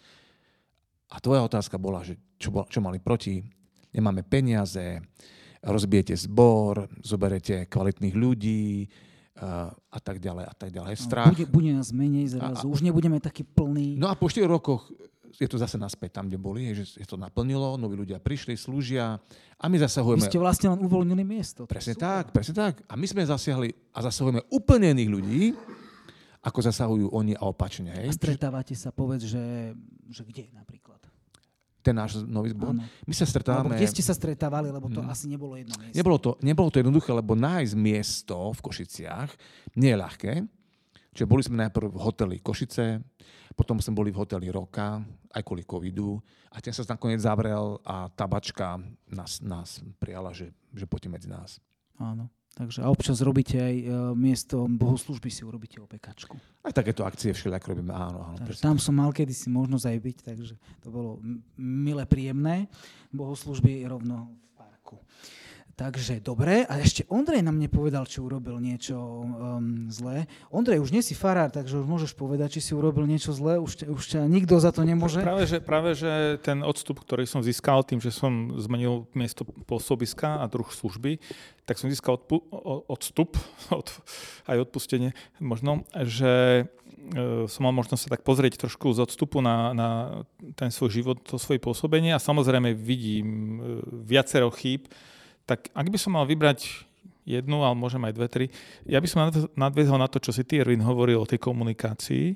A 1.12 1.20
tvoja 1.20 1.44
otázka 1.44 1.76
bola, 1.76 2.00
že 2.00 2.16
čo, 2.40 2.50
čo 2.68 2.80
mali 2.80 2.96
proti, 2.98 3.44
nemáme 3.92 4.24
peniaze, 4.24 5.04
rozbijete 5.62 6.16
zbor, 6.16 6.88
zoberete 7.04 7.68
kvalitných 7.68 8.16
ľudí 8.16 8.88
uh, 9.38 9.70
a 9.70 9.98
tak 10.00 10.18
ďalej 10.18 10.44
a 10.48 10.54
tak 10.56 10.70
ďalej. 10.72 10.92
No, 10.96 11.02
Strach. 11.04 11.28
Bude, 11.30 11.46
bude 11.46 11.70
nás 11.76 11.92
menej 11.92 12.34
zrazu, 12.34 12.66
a, 12.66 12.68
a, 12.68 12.72
už 12.72 12.80
nebudeme 12.80 13.20
takí 13.20 13.44
plní. 13.44 14.00
No 14.00 14.08
a 14.08 14.16
po 14.16 14.26
4 14.26 14.48
rokoch 14.48 14.88
je 15.38 15.48
to 15.48 15.56
zase 15.56 15.80
naspäť 15.80 16.20
tam, 16.20 16.28
kde 16.28 16.36
boli, 16.36 16.76
že 16.76 16.98
je 16.98 17.06
to 17.08 17.16
naplnilo, 17.16 17.80
noví 17.80 17.96
ľudia 17.96 18.20
prišli, 18.20 18.56
slúžia 18.58 19.16
a 19.56 19.64
my 19.68 19.76
zasahujeme... 19.80 20.20
Vy 20.20 20.28
ste 20.28 20.42
vlastne 20.42 20.68
len 20.76 20.80
uvoľnili 20.84 21.24
miesto. 21.24 21.64
Presne 21.64 21.96
tak, 21.96 22.34
presne 22.34 22.52
tak. 22.52 22.74
A 22.84 22.98
my 22.98 23.06
sme 23.08 23.24
zasiahli 23.24 23.72
a 23.96 23.98
zasahujeme 24.04 24.44
úplne 24.52 24.92
iných 24.92 25.10
ľudí, 25.10 25.42
ako 26.42 26.58
zasahujú 26.58 27.06
oni 27.14 27.38
a 27.38 27.46
opačne. 27.46 27.94
Hej? 27.94 28.10
A 28.10 28.18
stretávate 28.18 28.74
sa, 28.74 28.90
povedz, 28.90 29.30
že, 29.30 29.72
že 30.10 30.22
kde 30.26 30.50
napríklad? 30.50 30.98
Ten 31.82 31.98
náš 31.98 32.22
nový 32.26 32.54
zbor. 32.54 32.74
Áno. 32.74 32.82
My 33.06 33.14
sa 33.14 33.26
stretávame... 33.26 33.74
Alebo 33.74 33.78
kde 33.78 33.90
ste 33.90 34.02
sa 34.02 34.14
stretávali, 34.14 34.70
lebo 34.70 34.86
to 34.90 35.02
hmm. 35.02 35.10
asi 35.10 35.26
nebolo 35.26 35.58
jedno 35.58 35.74
miesto. 35.78 35.98
Nebolo 35.98 36.18
to, 36.18 36.30
nebolo 36.42 36.68
to 36.70 36.78
jednoduché, 36.78 37.10
lebo 37.10 37.34
nájsť 37.34 37.74
miesto 37.74 38.54
v 38.54 38.60
Košiciach 38.62 39.30
nie 39.78 39.90
je 39.94 39.98
ľahké. 39.98 40.32
Čiže 41.12 41.26
boli 41.26 41.42
sme 41.42 41.66
najprv 41.66 41.90
v 41.90 41.98
hoteli 41.98 42.36
Košice, 42.38 43.02
potom 43.52 43.82
sme 43.82 43.98
boli 43.98 44.10
v 44.14 44.18
hoteli 44.22 44.48
Roka, 44.48 45.02
aj 45.34 45.42
kvôli 45.44 45.66
covidu. 45.66 46.22
A 46.54 46.62
ten 46.62 46.72
sa 46.72 46.86
nakoniec 46.86 47.20
zavrel 47.20 47.76
a 47.84 48.08
tabačka 48.08 48.80
nás, 49.10 49.42
nás 49.42 49.82
prijala, 50.00 50.32
že, 50.32 50.54
že 50.72 50.88
poďte 50.88 51.10
medzi 51.12 51.28
nás. 51.28 51.60
Áno. 52.00 52.30
Takže 52.52 52.84
a 52.84 52.92
občas 52.92 53.24
robíte 53.24 53.56
aj 53.56 53.76
uh, 53.80 53.88
miesto 54.12 54.68
bohoslužby 54.68 55.32
si 55.32 55.40
urobíte 55.40 55.80
opekačku. 55.80 56.36
Aj 56.60 56.72
takéto 56.76 57.00
akcie 57.08 57.32
všelijak 57.32 57.64
robíme, 57.64 57.96
áno. 57.96 58.28
áno 58.28 58.44
takže 58.44 58.60
tam 58.60 58.76
som 58.76 58.92
mal 58.92 59.08
kedysi 59.08 59.48
možnosť 59.48 59.86
aj 59.88 59.98
byť, 60.04 60.18
takže 60.20 60.54
to 60.84 60.88
bolo 60.92 61.16
milé, 61.56 62.04
príjemné. 62.04 62.68
Bohoslužby 63.08 63.88
rovno 63.88 64.36
v 64.36 64.50
parku. 64.52 64.96
Takže 65.72 66.20
dobre, 66.20 66.68
a 66.68 66.84
ešte 66.84 67.08
Ondrej 67.08 67.40
nám 67.40 67.56
nepovedal, 67.56 68.04
či 68.04 68.20
urobil 68.20 68.60
niečo 68.60 68.94
um, 69.00 69.88
zlé. 69.88 70.28
Ondrej, 70.52 70.84
už 70.84 70.92
nie 70.92 71.00
si 71.00 71.16
farár, 71.16 71.48
takže 71.48 71.80
už 71.80 71.88
môžeš 71.88 72.12
povedať, 72.12 72.60
či 72.60 72.70
si 72.70 72.72
urobil 72.76 73.08
niečo 73.08 73.32
zlé, 73.32 73.56
už 73.56 73.80
ťa, 73.80 73.86
už 73.88 74.02
ťa 74.04 74.20
nikto 74.28 74.60
za 74.60 74.68
to 74.68 74.84
nemôže. 74.84 75.24
Práve 75.24 75.48
že, 75.48 75.58
práve, 75.64 75.96
že 75.96 76.36
ten 76.44 76.60
odstup, 76.60 77.00
ktorý 77.00 77.24
som 77.24 77.40
získal 77.40 77.88
tým, 77.88 78.04
že 78.04 78.12
som 78.12 78.52
zmenil 78.60 79.08
miesto 79.16 79.48
pôsobiska 79.64 80.44
a 80.44 80.46
druh 80.46 80.68
služby, 80.68 81.24
tak 81.64 81.80
som 81.80 81.88
získal 81.88 82.20
odpu- 82.20 82.44
odstup, 82.92 83.40
od, 83.72 83.88
aj 84.44 84.68
odpustenie 84.68 85.16
možno, 85.40 85.88
že 85.96 86.68
e, 87.16 87.48
som 87.48 87.64
mal 87.64 87.72
možnosť 87.72 88.02
sa 88.06 88.12
tak 88.12 88.28
pozrieť 88.28 88.68
trošku 88.68 88.92
z 88.92 89.08
odstupu 89.08 89.40
na, 89.40 89.72
na 89.72 89.88
ten 90.52 90.68
svoj 90.68 90.92
život, 90.92 91.16
to 91.24 91.40
svoje 91.40 91.64
pôsobenie 91.64 92.12
a 92.12 92.20
samozrejme 92.20 92.76
vidím 92.76 93.26
e, 93.26 93.58
viacero 94.04 94.52
chýb, 94.52 94.92
tak 95.46 95.70
ak 95.74 95.86
by 95.90 95.98
som 95.98 96.14
mal 96.14 96.26
vybrať 96.26 96.86
jednu, 97.22 97.62
ale 97.62 97.78
môžem 97.78 98.02
aj 98.02 98.14
dve, 98.14 98.26
tri, 98.26 98.46
ja 98.86 98.98
by 98.98 99.06
som 99.06 99.30
nadviezol 99.54 99.98
na 99.98 100.10
to, 100.10 100.18
čo 100.18 100.34
si 100.34 100.42
ty, 100.42 100.58
Erwin, 100.58 100.82
hovoril 100.82 101.22
o 101.22 101.28
tej 101.28 101.38
komunikácii. 101.38 102.34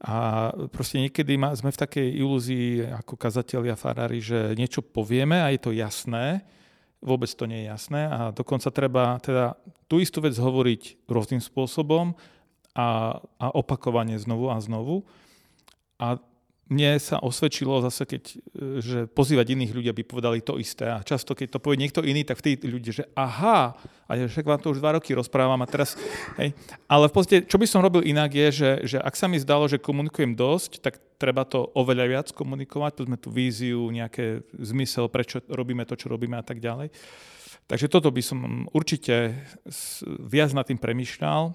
A 0.00 0.48
proste 0.72 0.96
niekedy 0.96 1.36
sme 1.36 1.70
v 1.70 1.82
takej 1.84 2.08
ilúzii 2.24 2.88
ako 3.04 3.20
kazatelia 3.20 3.76
farári, 3.76 4.24
že 4.24 4.56
niečo 4.56 4.80
povieme 4.80 5.44
a 5.44 5.52
je 5.52 5.60
to 5.60 5.76
jasné, 5.76 6.40
vôbec 7.04 7.28
to 7.32 7.44
nie 7.44 7.64
je 7.64 7.70
jasné 7.72 8.08
a 8.08 8.32
dokonca 8.32 8.68
treba 8.72 9.20
teda 9.20 9.56
tú 9.88 10.00
istú 10.00 10.24
vec 10.24 10.36
hovoriť 10.36 11.04
rôznym 11.04 11.40
spôsobom 11.40 12.16
a, 12.72 13.20
a 13.40 13.46
opakovane 13.52 14.16
znovu 14.16 14.48
a 14.48 14.56
znovu. 14.60 15.04
A 16.00 16.16
mne 16.70 17.02
sa 17.02 17.18
osvedčilo 17.18 17.82
zase, 17.82 18.06
keď, 18.06 18.22
e, 18.30 18.36
že 18.78 18.98
pozývať 19.10 19.58
iných 19.58 19.74
ľudí, 19.74 19.88
aby 19.90 20.06
povedali 20.06 20.38
to 20.38 20.54
isté. 20.54 20.86
A 20.86 21.02
často, 21.02 21.34
keď 21.34 21.58
to 21.58 21.62
povie 21.62 21.82
niekto 21.82 22.06
iný, 22.06 22.22
tak 22.22 22.38
vtedy 22.38 22.62
ľudia, 22.70 22.94
že 22.94 23.04
aha, 23.18 23.74
a 24.06 24.10
ja 24.14 24.30
však 24.30 24.46
vám 24.46 24.62
to 24.62 24.70
už 24.70 24.78
dva 24.78 24.94
roky 24.94 25.10
rozprávam 25.10 25.58
a 25.58 25.66
teraz, 25.66 25.98
hej. 26.38 26.54
Ale 26.86 27.10
v 27.10 27.14
podstate, 27.14 27.42
čo 27.50 27.58
by 27.58 27.66
som 27.66 27.82
robil 27.82 28.06
inak 28.06 28.30
je, 28.30 28.48
že, 28.54 28.70
že 28.86 28.98
ak 29.02 29.18
sa 29.18 29.26
mi 29.26 29.42
zdalo, 29.42 29.66
že 29.66 29.82
komunikujem 29.82 30.38
dosť, 30.38 30.78
tak 30.78 31.02
treba 31.18 31.42
to 31.42 31.74
oveľa 31.74 32.06
viac 32.06 32.26
komunikovať, 32.30 33.02
povedzme 33.02 33.18
tú 33.18 33.34
víziu, 33.34 33.90
nejaké 33.90 34.46
zmysel, 34.54 35.10
prečo 35.10 35.42
robíme 35.50 35.82
to, 35.82 35.98
čo 35.98 36.06
robíme 36.06 36.38
a 36.38 36.46
tak 36.46 36.62
ďalej. 36.62 36.94
Takže 37.66 37.86
toto 37.90 38.14
by 38.14 38.22
som 38.22 38.66
určite 38.70 39.46
viac 40.22 40.50
nad 40.54 40.66
tým 40.66 40.78
premyšľal 40.78 41.54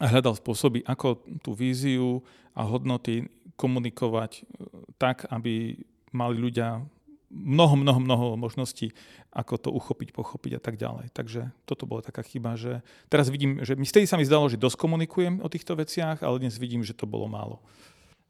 a 0.00 0.04
hľadal 0.08 0.36
spôsoby, 0.36 0.84
ako 0.84 1.20
tú 1.40 1.52
víziu 1.52 2.24
a 2.56 2.64
hodnoty 2.64 3.28
komunikovať 3.54 4.32
e, 4.38 4.42
tak, 4.98 5.26
aby 5.30 5.78
mali 6.14 6.36
ľudia 6.38 6.82
mnoho, 7.34 7.74
mnoho, 7.74 7.98
mnoho 7.98 8.26
možností, 8.38 8.94
ako 9.34 9.58
to 9.58 9.68
uchopiť, 9.74 10.14
pochopiť 10.14 10.52
a 10.58 10.60
tak 10.62 10.78
ďalej. 10.78 11.10
Takže 11.10 11.50
toto 11.66 11.84
bola 11.90 12.06
taká 12.06 12.22
chyba, 12.22 12.54
že 12.54 12.86
teraz 13.10 13.26
vidím, 13.26 13.58
že 13.66 13.74
mi 13.74 13.82
vtedy 13.82 14.06
sa 14.06 14.14
mi 14.14 14.22
zdalo, 14.22 14.46
že 14.46 14.60
dosť 14.60 14.78
komunikujem 14.78 15.42
o 15.42 15.50
týchto 15.50 15.74
veciach, 15.74 16.22
ale 16.22 16.38
dnes 16.38 16.54
vidím, 16.56 16.86
že 16.86 16.94
to 16.94 17.10
bolo 17.10 17.26
málo. 17.26 17.58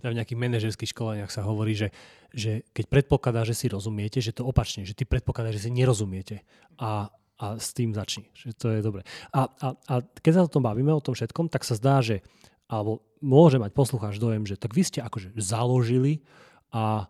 V 0.04 0.12
nejakých 0.12 0.36
manažerských 0.36 0.92
školeniach 0.92 1.32
sa 1.32 1.48
hovorí, 1.48 1.72
že, 1.72 1.88
že 2.28 2.60
keď 2.76 2.92
predpokladá, 2.92 3.40
že 3.48 3.56
si 3.56 3.72
rozumiete, 3.72 4.20
že 4.20 4.36
to 4.36 4.44
opačne, 4.44 4.84
že 4.84 4.92
ty 4.92 5.08
predpokladá, 5.08 5.48
že 5.48 5.64
si 5.64 5.72
nerozumiete. 5.72 6.44
A, 6.76 7.08
a 7.40 7.46
s 7.56 7.72
tým 7.72 7.96
začni. 7.96 8.28
Že 8.36 8.50
to 8.52 8.66
je 8.68 8.80
dobre. 8.84 9.02
A, 9.32 9.48
a, 9.48 9.66
a 9.72 9.94
keď 10.20 10.32
sa 10.36 10.44
o 10.44 10.52
tom 10.52 10.60
bavíme, 10.60 10.92
o 10.92 11.00
tom 11.00 11.16
všetkom, 11.16 11.48
tak 11.48 11.64
sa 11.64 11.72
zdá, 11.80 12.04
že 12.04 12.20
alebo 12.68 13.04
môže 13.20 13.60
mať 13.60 13.72
poslucháč 13.72 14.16
dojem, 14.20 14.44
že 14.48 14.56
tak 14.56 14.72
vy 14.72 14.82
ste 14.84 15.00
akože 15.00 15.36
založili 15.36 16.24
a 16.72 17.08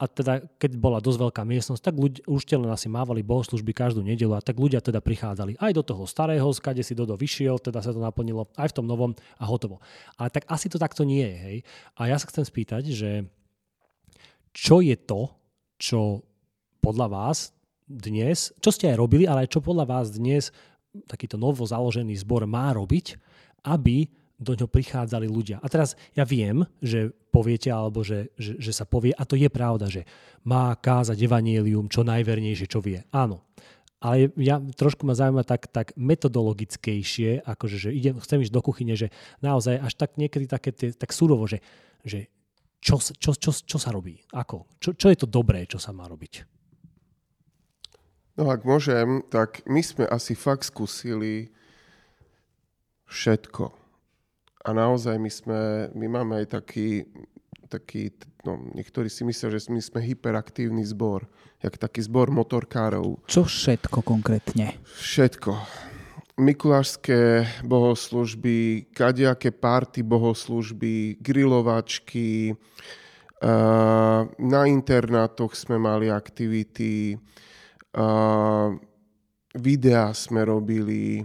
a 0.00 0.08
teda 0.08 0.40
keď 0.56 0.80
bola 0.80 0.96
dosť 0.96 1.28
veľká 1.28 1.42
miestnosť, 1.44 1.82
tak 1.84 1.94
ľudia, 2.00 2.24
už 2.24 2.48
len 2.56 2.72
asi 2.72 2.88
mávali 2.88 3.20
bohoslužby 3.20 3.76
každú 3.76 4.00
nedelu 4.00 4.32
a 4.32 4.40
tak 4.40 4.56
ľudia 4.56 4.80
teda 4.80 5.04
prichádzali 5.04 5.60
aj 5.60 5.72
do 5.76 5.84
toho 5.84 6.08
starého, 6.08 6.48
skade 6.56 6.80
si 6.80 6.96
Dodo 6.96 7.20
vyšiel, 7.20 7.60
teda 7.60 7.84
sa 7.84 7.92
to 7.92 8.00
naplnilo 8.00 8.48
aj 8.56 8.72
v 8.72 8.76
tom 8.80 8.88
novom 8.88 9.12
a 9.36 9.44
hotovo. 9.44 9.84
Ale 10.16 10.32
tak 10.32 10.48
asi 10.48 10.72
to 10.72 10.80
takto 10.80 11.04
nie 11.04 11.20
je, 11.20 11.36
hej. 11.36 11.56
A 12.00 12.08
ja 12.08 12.16
sa 12.16 12.32
chcem 12.32 12.48
spýtať, 12.48 12.88
že 12.88 13.28
čo 14.56 14.80
je 14.80 14.96
to, 14.96 15.36
čo 15.76 16.24
podľa 16.80 17.12
vás 17.12 17.52
dnes, 17.84 18.56
čo 18.64 18.72
ste 18.72 18.88
aj 18.88 18.96
robili, 18.96 19.28
ale 19.28 19.44
aj 19.44 19.52
čo 19.52 19.60
podľa 19.60 19.84
vás 19.84 20.16
dnes 20.16 20.48
takýto 21.12 21.36
novo 21.36 21.60
založený 21.68 22.16
zbor 22.24 22.48
má 22.48 22.72
robiť, 22.72 23.20
aby 23.68 24.08
do 24.40 24.56
ňoho 24.56 24.72
prichádzali 24.72 25.28
ľudia. 25.28 25.60
A 25.60 25.68
teraz 25.68 26.00
ja 26.16 26.24
viem, 26.24 26.64
že 26.80 27.12
poviete, 27.28 27.68
alebo 27.68 28.00
že, 28.00 28.32
že, 28.40 28.56
že 28.56 28.72
sa 28.72 28.88
povie, 28.88 29.12
a 29.12 29.28
to 29.28 29.36
je 29.36 29.52
pravda, 29.52 29.92
že 29.92 30.08
má 30.48 30.72
kázať 30.72 31.20
evanielium 31.20 31.92
čo 31.92 32.00
najvernejšie, 32.00 32.66
čo 32.66 32.80
vie. 32.80 33.04
Áno. 33.12 33.44
Ale 34.00 34.32
ja 34.40 34.56
trošku 34.56 35.04
ma 35.04 35.12
zaujíma 35.12 35.44
tak, 35.44 35.68
tak 35.68 35.92
metodologickejšie, 35.92 37.44
akože 37.44 37.76
že 37.76 37.90
idem, 37.92 38.16
chcem 38.16 38.40
ísť 38.40 38.56
do 38.56 38.64
kuchyne, 38.64 38.96
že 38.96 39.12
naozaj 39.44 39.76
až 39.76 39.92
tak 39.92 40.16
niekedy 40.16 40.48
také 40.48 40.72
tie, 40.72 40.88
tak 40.96 41.12
surovo, 41.12 41.44
že, 41.44 41.60
že 42.00 42.32
čo, 42.80 42.96
čo, 42.96 43.36
čo, 43.36 43.52
čo 43.52 43.76
sa 43.76 43.92
robí, 43.92 44.16
ako, 44.32 44.80
čo, 44.80 44.96
čo 44.96 45.12
je 45.12 45.20
to 45.20 45.28
dobré, 45.28 45.68
čo 45.68 45.76
sa 45.76 45.92
má 45.92 46.08
robiť. 46.08 46.48
No 48.40 48.48
ak 48.48 48.64
môžem, 48.64 49.20
tak 49.28 49.60
my 49.68 49.84
sme 49.84 50.08
asi 50.08 50.32
fakt 50.32 50.64
skúsili 50.64 51.52
všetko 53.04 53.79
a 54.60 54.68
naozaj 54.76 55.16
my, 55.16 55.30
sme, 55.32 55.60
my 55.96 56.06
máme 56.08 56.44
aj 56.44 56.60
taký, 56.60 57.08
taký 57.68 58.12
no, 58.44 58.60
niektorí 58.76 59.08
si 59.08 59.24
myslia, 59.24 59.56
že 59.56 59.72
my 59.72 59.80
sme 59.80 60.00
hyperaktívny 60.04 60.84
zbor, 60.84 61.24
jak 61.64 61.80
taký 61.80 62.04
zbor 62.04 62.28
motorkárov. 62.28 63.24
Čo 63.24 63.48
všetko 63.48 64.04
konkrétne? 64.04 64.76
Všetko. 64.84 65.56
Mikulášské 66.40 67.44
bohoslužby, 67.68 68.88
kadejaké 68.96 69.52
párty 69.52 70.00
bohoslužby, 70.00 71.20
grilovačky, 71.20 72.56
na 74.36 74.62
internátoch 74.68 75.56
sme 75.56 75.80
mali 75.80 76.12
aktivity, 76.12 77.16
videá 79.56 80.12
sme 80.12 80.40
robili, 80.44 81.24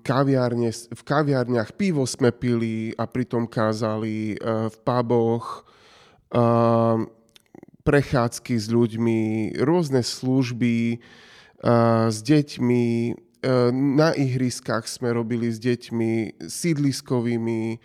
kaviárne, 0.00 0.70
v 0.72 1.02
kaviárniach 1.02 1.76
pivo 1.76 2.08
sme 2.08 2.32
pili 2.32 2.96
a 2.96 3.04
pritom 3.04 3.44
kázali, 3.44 4.34
e, 4.34 4.36
v 4.72 4.76
puboch, 4.80 5.64
e, 6.32 6.40
prechádzky 7.86 8.54
s 8.56 8.66
ľuďmi, 8.72 9.20
rôzne 9.62 10.00
služby 10.02 10.76
e, 10.94 10.98
s 12.08 12.18
deťmi, 12.24 12.86
na 13.70 14.10
ihriskách 14.10 14.90
sme 14.90 15.14
robili 15.14 15.46
s 15.46 15.62
deťmi, 15.62 16.42
sídliskovými, 16.50 17.78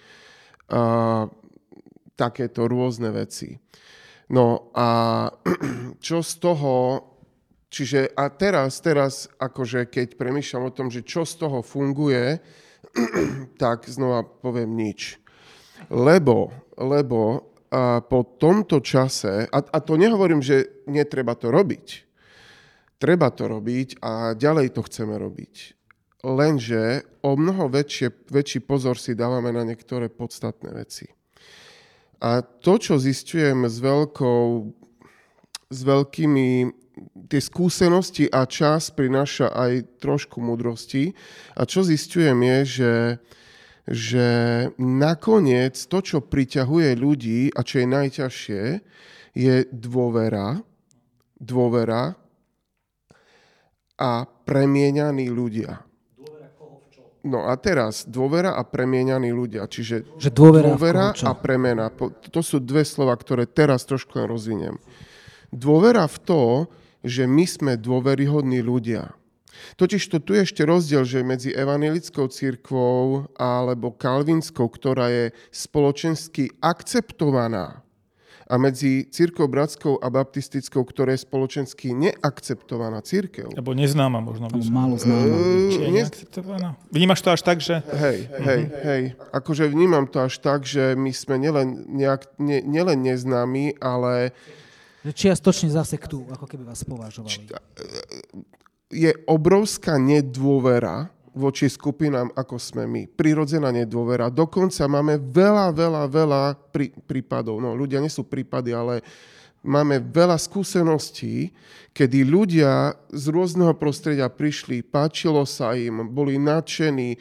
takéto 2.18 2.66
rôzne 2.66 3.14
veci. 3.14 3.62
No 4.34 4.74
a 4.74 5.30
čo 6.06 6.26
z 6.26 6.34
toho 6.42 6.74
Čiže 7.72 8.12
a 8.20 8.28
teraz, 8.28 8.84
teraz 8.84 9.32
akože 9.40 9.88
keď 9.88 10.20
premýšľam 10.20 10.68
o 10.68 10.76
tom, 10.76 10.92
že 10.92 11.08
čo 11.08 11.24
z 11.24 11.40
toho 11.40 11.64
funguje, 11.64 12.44
tak 13.64 13.88
znova 13.88 14.28
poviem 14.28 14.76
nič. 14.76 15.16
Lebo, 15.88 16.52
lebo 16.76 17.52
a 17.72 18.04
po 18.04 18.36
tomto 18.36 18.84
čase, 18.84 19.48
a, 19.48 19.60
a 19.64 19.78
to 19.80 19.96
nehovorím, 19.96 20.44
že 20.44 20.84
netreba 20.92 21.40
to 21.40 21.48
robiť. 21.56 22.04
Treba 23.00 23.32
to 23.32 23.48
robiť 23.48 24.04
a 24.04 24.36
ďalej 24.36 24.76
to 24.76 24.84
chceme 24.84 25.16
robiť. 25.16 25.80
Lenže 26.28 27.08
o 27.24 27.40
mnoho 27.40 27.72
väčšie, 27.72 28.28
väčší 28.28 28.60
pozor 28.68 29.00
si 29.00 29.16
dávame 29.16 29.56
na 29.56 29.64
niektoré 29.64 30.12
podstatné 30.12 30.76
veci. 30.76 31.08
A 32.22 32.44
to, 32.44 32.76
čo 32.76 33.00
zistujem 33.00 33.66
s 33.66 33.80
veľkou, 33.82 34.70
s 35.72 35.80
veľkými 35.82 36.50
tie 37.30 37.42
skúsenosti 37.42 38.28
a 38.28 38.46
čas 38.46 38.92
prináša 38.92 39.52
aj 39.52 40.02
trošku 40.04 40.44
mudrosti. 40.44 41.16
A 41.56 41.66
čo 41.66 41.82
zistujem 41.82 42.38
je, 42.44 42.58
že, 42.66 42.96
že 43.88 44.28
nakoniec 44.78 45.78
to, 45.78 46.00
čo 46.04 46.18
priťahuje 46.22 46.90
ľudí 46.98 47.52
a 47.56 47.60
čo 47.64 47.82
je 47.82 47.88
najťažšie, 47.88 48.64
je 49.32 49.56
dôvera, 49.72 50.60
dôvera 51.40 52.20
a 54.02 54.12
premieňaní 54.26 55.30
ľudia. 55.32 55.92
No 57.22 57.46
a 57.46 57.54
teraz 57.54 58.10
dôvera 58.10 58.58
a 58.58 58.66
premieňaní 58.66 59.30
ľudia. 59.30 59.70
Čiže 59.70 60.18
že 60.18 60.30
dôvera, 60.34 60.74
dôvera 60.74 61.08
a 61.14 61.32
premena. 61.38 61.94
To 62.34 62.42
sú 62.42 62.58
dve 62.58 62.82
slova, 62.82 63.14
ktoré 63.14 63.46
teraz 63.46 63.86
trošku 63.86 64.26
rozviniem. 64.26 64.82
Dôvera 65.54 66.10
v 66.10 66.18
to, 66.26 66.42
že 67.02 67.26
my 67.26 67.46
sme 67.46 67.74
dôveryhodní 67.78 68.62
ľudia. 68.62 69.14
Totiž 69.78 70.02
to 70.10 70.18
tu 70.24 70.34
je 70.34 70.48
ešte 70.48 70.66
rozdiel, 70.66 71.06
že 71.06 71.28
medzi 71.28 71.54
evangelickou 71.54 72.32
církvou 72.32 73.30
alebo 73.38 73.94
kalvinskou, 73.94 74.66
ktorá 74.66 75.12
je 75.12 75.26
spoločensky 75.54 76.50
akceptovaná, 76.64 77.84
a 78.52 78.60
medzi 78.60 79.08
církou 79.08 79.48
bratskou 79.48 79.96
a 80.04 80.12
baptistickou, 80.12 80.84
ktorá 80.84 81.16
je 81.16 81.24
spoločensky 81.24 81.96
neakceptovaná 81.96 83.00
církev. 83.00 83.48
Alebo 83.56 83.72
neznáma 83.72 84.20
možno. 84.20 84.52
Alebo 84.52 84.60
málo 84.68 85.00
známa. 85.00 85.36
Či 85.72 85.80
je 85.80 85.92
neakceptovaná? 85.96 86.76
Vnímaš 86.92 87.24
to 87.24 87.32
až 87.32 87.42
tak, 87.48 87.64
že... 87.64 87.80
Hej, 87.80 88.28
hej, 88.44 88.62
uh-huh. 88.68 88.84
hej. 88.84 89.04
Akože 89.32 89.72
vnímam 89.72 90.04
to 90.04 90.20
až 90.28 90.36
tak, 90.44 90.68
že 90.68 91.00
my 91.00 91.16
sme 91.16 91.40
nielen, 91.40 91.88
nejak, 91.96 92.28
ne, 92.44 92.60
nielen 92.60 93.00
neznámi, 93.08 93.80
ale 93.80 94.36
že 95.02 95.12
čiastočne 95.12 95.74
za 95.74 95.82
sektu, 95.82 96.30
ako 96.30 96.46
keby 96.46 96.64
vás 96.66 96.86
považovali. 96.86 97.50
Je 98.92 99.12
obrovská 99.26 99.98
nedôvera 99.98 101.10
voči 101.32 101.72
skupinám, 101.72 102.28
ako 102.36 102.60
sme 102.60 102.84
my. 102.86 103.08
Prirodzená 103.08 103.72
nedôvera. 103.72 104.28
Dokonca 104.28 104.84
máme 104.86 105.16
veľa, 105.18 105.72
veľa, 105.72 106.04
veľa 106.12 106.42
prí, 106.76 106.92
prípadov. 107.08 107.64
No, 107.64 107.72
ľudia 107.72 108.04
nie 108.04 108.12
sú 108.12 108.28
prípady, 108.28 108.76
ale 108.76 109.00
máme 109.64 110.04
veľa 110.04 110.36
skúseností, 110.36 111.56
kedy 111.96 112.28
ľudia 112.28 113.00
z 113.16 113.26
rôzneho 113.32 113.72
prostredia 113.80 114.28
prišli, 114.28 114.84
páčilo 114.84 115.48
sa 115.48 115.72
im, 115.72 116.12
boli 116.12 116.36
nadšení, 116.36 117.16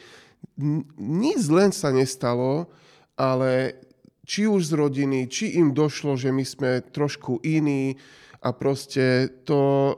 nič 0.99 1.39
len 1.47 1.71
sa 1.71 1.95
nestalo, 1.95 2.67
ale 3.15 3.79
či 4.25 4.45
už 4.45 4.69
z 4.69 4.73
rodiny, 4.77 5.19
či 5.27 5.57
im 5.57 5.73
došlo, 5.73 6.15
že 6.15 6.29
my 6.29 6.45
sme 6.45 6.71
trošku 6.93 7.41
iní 7.41 7.97
a 8.41 8.53
proste 8.53 9.29
to 9.45 9.93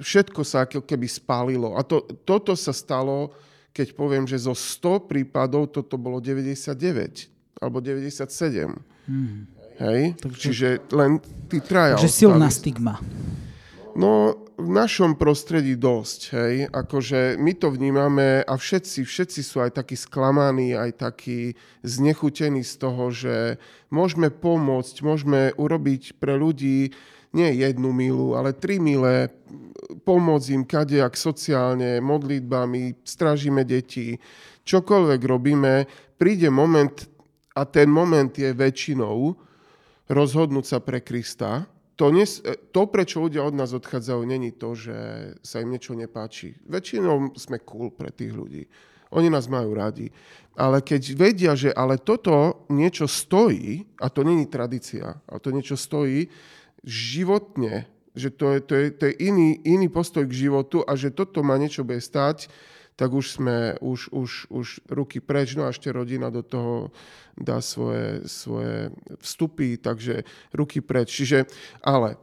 všetko 0.00 0.40
sa 0.44 0.68
ako 0.68 0.84
keby 0.84 1.08
spálilo. 1.08 1.76
A 1.76 1.84
to, 1.84 2.04
toto 2.24 2.52
sa 2.52 2.72
stalo, 2.76 3.32
keď 3.72 3.96
poviem, 3.96 4.24
že 4.28 4.40
zo 4.40 4.52
100 4.52 5.08
prípadov 5.08 5.72
toto 5.72 5.96
bolo 5.96 6.20
99 6.20 7.60
alebo 7.60 7.80
97. 7.80 8.76
Hmm. 9.08 9.48
Hej? 9.80 10.16
Takže, 10.20 10.40
Čiže 10.40 10.68
len 10.92 11.20
tí 11.48 11.60
traja 11.60 11.96
Takže 12.00 12.12
silná 12.12 12.48
stigma. 12.48 13.00
No, 13.96 14.36
v 14.56 14.68
našom 14.72 15.20
prostredí 15.20 15.76
dosť, 15.76 16.20
hej. 16.32 16.54
Akože 16.72 17.36
my 17.36 17.52
to 17.60 17.68
vnímame 17.68 18.40
a 18.40 18.54
všetci, 18.56 19.04
všetci 19.04 19.40
sú 19.44 19.60
aj 19.60 19.76
takí 19.76 20.00
sklamaní, 20.00 20.72
aj 20.72 20.96
takí 20.96 21.52
znechutení 21.84 22.64
z 22.64 22.74
toho, 22.80 23.12
že 23.12 23.60
môžeme 23.92 24.32
pomôcť, 24.32 25.04
môžeme 25.04 25.52
urobiť 25.60 26.16
pre 26.16 26.40
ľudí 26.40 26.96
nie 27.36 27.50
jednu 27.60 27.92
milu, 27.92 28.32
ale 28.32 28.56
tri 28.56 28.80
milé, 28.80 29.28
pomôcť 30.08 30.48
im 30.56 30.64
kadejak 30.64 31.20
sociálne, 31.20 32.00
modlitbami, 32.00 33.04
stražíme 33.04 33.60
deti, 33.68 34.16
čokoľvek 34.64 35.20
robíme, 35.20 35.84
príde 36.16 36.48
moment, 36.48 37.04
a 37.52 37.68
ten 37.68 37.92
moment 37.92 38.32
je 38.32 38.56
väčšinou, 38.56 39.36
rozhodnúť 40.08 40.64
sa 40.64 40.78
pre 40.80 41.04
Krista, 41.04 41.68
to, 41.96 42.12
nes, 42.12 42.44
to, 42.76 42.82
prečo 42.86 43.24
ľudia 43.24 43.40
od 43.40 43.56
nás 43.56 43.72
odchádzajú, 43.72 44.20
není 44.28 44.52
to, 44.52 44.76
že 44.76 44.96
sa 45.40 45.64
im 45.64 45.72
niečo 45.72 45.96
nepáči. 45.96 46.52
Väčšinou 46.68 47.32
sme 47.40 47.56
cool 47.64 47.88
pre 47.88 48.12
tých 48.12 48.36
ľudí. 48.36 48.68
Oni 49.16 49.32
nás 49.32 49.48
majú 49.48 49.72
radi. 49.72 50.12
Ale 50.56 50.84
keď 50.84 51.02
vedia, 51.16 51.52
že 51.56 51.72
ale 51.72 51.96
toto 51.96 52.68
niečo 52.68 53.08
stojí, 53.08 53.88
a 53.96 54.12
to 54.12 54.24
není 54.24 54.44
tradícia, 54.44 55.20
ale 55.24 55.38
to 55.40 55.52
niečo 55.52 55.76
stojí 55.76 56.28
životne, 56.84 57.88
že 58.16 58.32
to 58.32 58.56
je, 58.56 58.58
to 58.64 58.74
je, 58.76 58.86
to 58.92 59.02
je 59.12 59.14
iný, 59.20 59.60
iný 59.64 59.88
postoj 59.88 60.24
k 60.24 60.48
životu 60.48 60.80
a 60.84 60.96
že 60.96 61.12
toto 61.12 61.44
ma 61.44 61.60
niečo 61.60 61.84
bude 61.84 62.00
stať, 62.00 62.48
tak 62.96 63.12
už 63.12 63.36
sme, 63.36 63.76
už, 63.84 64.08
už, 64.08 64.30
už 64.48 64.66
ruky 64.88 65.20
preč, 65.20 65.52
no 65.52 65.68
a 65.68 65.72
ešte 65.72 65.92
rodina 65.92 66.32
do 66.32 66.40
toho 66.40 66.90
dá 67.36 67.60
svoje, 67.60 68.24
svoje 68.24 68.88
vstupy, 69.20 69.76
takže 69.76 70.24
ruky 70.56 70.80
preč. 70.80 71.12
Čiže, 71.12 71.44
ale 71.84 72.16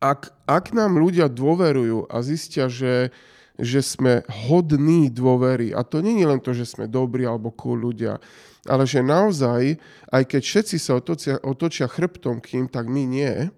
ak, 0.00 0.32
ak 0.48 0.72
nám 0.72 0.96
ľudia 0.96 1.28
dôverujú 1.28 2.08
a 2.08 2.24
zistia, 2.24 2.72
že, 2.72 3.12
že 3.60 3.84
sme 3.84 4.24
hodní 4.48 5.12
dôvery, 5.12 5.76
a 5.76 5.84
to 5.84 6.00
nie 6.00 6.24
je 6.24 6.26
len 6.26 6.40
to, 6.40 6.56
že 6.56 6.72
sme 6.72 6.88
dobrí 6.88 7.28
alebo 7.28 7.52
cool 7.52 7.76
ľudia, 7.76 8.16
ale 8.64 8.88
že 8.88 9.04
naozaj, 9.04 9.76
aj 10.08 10.22
keď 10.24 10.42
všetci 10.42 10.76
sa 10.80 10.96
otočia, 10.96 11.36
otočia 11.44 11.86
chrbtom 11.86 12.40
k 12.40 12.64
tak 12.72 12.88
my 12.88 13.04
nie, 13.04 13.52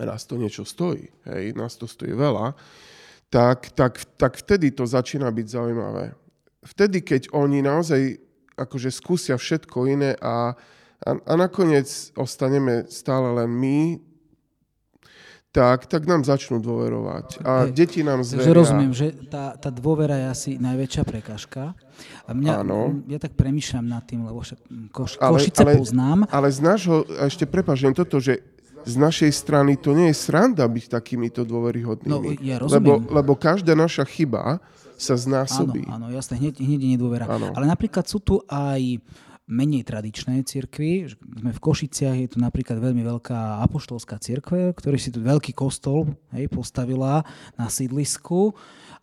nás 0.00 0.28
to 0.28 0.36
niečo 0.40 0.64
stojí, 0.64 1.08
hej, 1.28 1.56
nás 1.56 1.76
to 1.76 1.88
stojí 1.88 2.12
veľa, 2.12 2.52
tak, 3.30 3.74
tak, 3.74 4.04
tak 4.16 4.32
vtedy 4.38 4.70
to 4.70 4.86
začína 4.86 5.30
byť 5.30 5.46
zaujímavé. 5.46 6.14
Vtedy, 6.66 7.02
keď 7.02 7.30
oni 7.34 7.62
naozaj 7.62 8.18
akože 8.56 8.90
skúsia 8.90 9.36
všetko 9.36 9.86
iné 9.86 10.16
a, 10.18 10.56
a, 11.04 11.10
a 11.12 11.32
nakoniec 11.36 11.86
ostaneme 12.16 12.88
stále 12.88 13.44
len 13.44 13.50
my, 13.52 13.78
tak, 15.56 15.88
tak 15.88 16.04
nám 16.04 16.20
začnú 16.20 16.60
dôverovať. 16.60 17.40
A 17.40 17.64
Hej. 17.64 17.72
deti 17.72 18.00
nám 18.04 18.20
zveria. 18.20 18.44
Takže 18.44 18.60
rozumiem, 18.60 18.92
že 18.92 19.08
tá, 19.24 19.56
tá 19.56 19.72
dôvera 19.72 20.12
je 20.20 20.26
asi 20.28 20.50
najväčšia 20.60 21.02
prekažka. 21.08 21.72
A 22.28 22.30
mňa, 22.36 22.52
Áno. 22.60 23.00
ja 23.08 23.16
tak 23.16 23.40
premýšľam 23.40 23.88
nad 23.88 24.04
tým, 24.04 24.28
lebo 24.28 24.44
Koš, 24.92 25.16
ale, 25.16 25.40
Košice 25.40 25.64
ale, 25.64 25.72
poznám. 25.80 26.18
Ale 26.28 26.52
z 26.52 26.60
nášho, 26.60 27.08
ešte 27.24 27.48
prepáčem 27.48 27.96
toto, 27.96 28.20
že 28.20 28.44
z 28.86 28.94
našej 28.94 29.32
strany 29.34 29.74
to 29.74 29.90
nie 29.92 30.14
je 30.14 30.16
sranda 30.16 30.62
byť 30.62 30.86
takýmito 30.86 31.42
dôveryhodnými. 31.42 32.38
No, 32.38 32.40
ja 32.40 32.62
lebo, 32.62 33.02
lebo 33.02 33.34
každá 33.34 33.74
naša 33.74 34.06
chyba 34.06 34.62
sa 34.94 35.18
znásobí. 35.18 35.84
Áno, 35.90 36.06
áno 36.06 36.14
jasné, 36.14 36.38
hneď, 36.38 36.62
hneď 36.62 36.80
je 36.80 36.90
nedôvera. 36.94 37.26
Áno. 37.26 37.52
Ale 37.52 37.66
napríklad 37.66 38.06
sú 38.06 38.22
tu 38.22 38.40
aj 38.46 39.02
menej 39.46 39.86
tradičné 39.86 40.42
cirkvy. 40.42 41.06
Sme 41.18 41.54
v 41.54 41.60
Košiciach, 41.62 42.16
je 42.18 42.28
tu 42.34 42.38
napríklad 42.42 42.82
veľmi 42.82 43.02
veľká 43.06 43.62
apoštolská 43.62 44.18
cirkve, 44.18 44.74
ktorý 44.74 44.98
si 44.98 45.14
tu 45.14 45.22
veľký 45.22 45.54
kostol 45.54 46.18
hej, 46.34 46.50
postavila 46.50 47.22
na 47.54 47.70
sídlisku 47.70 48.54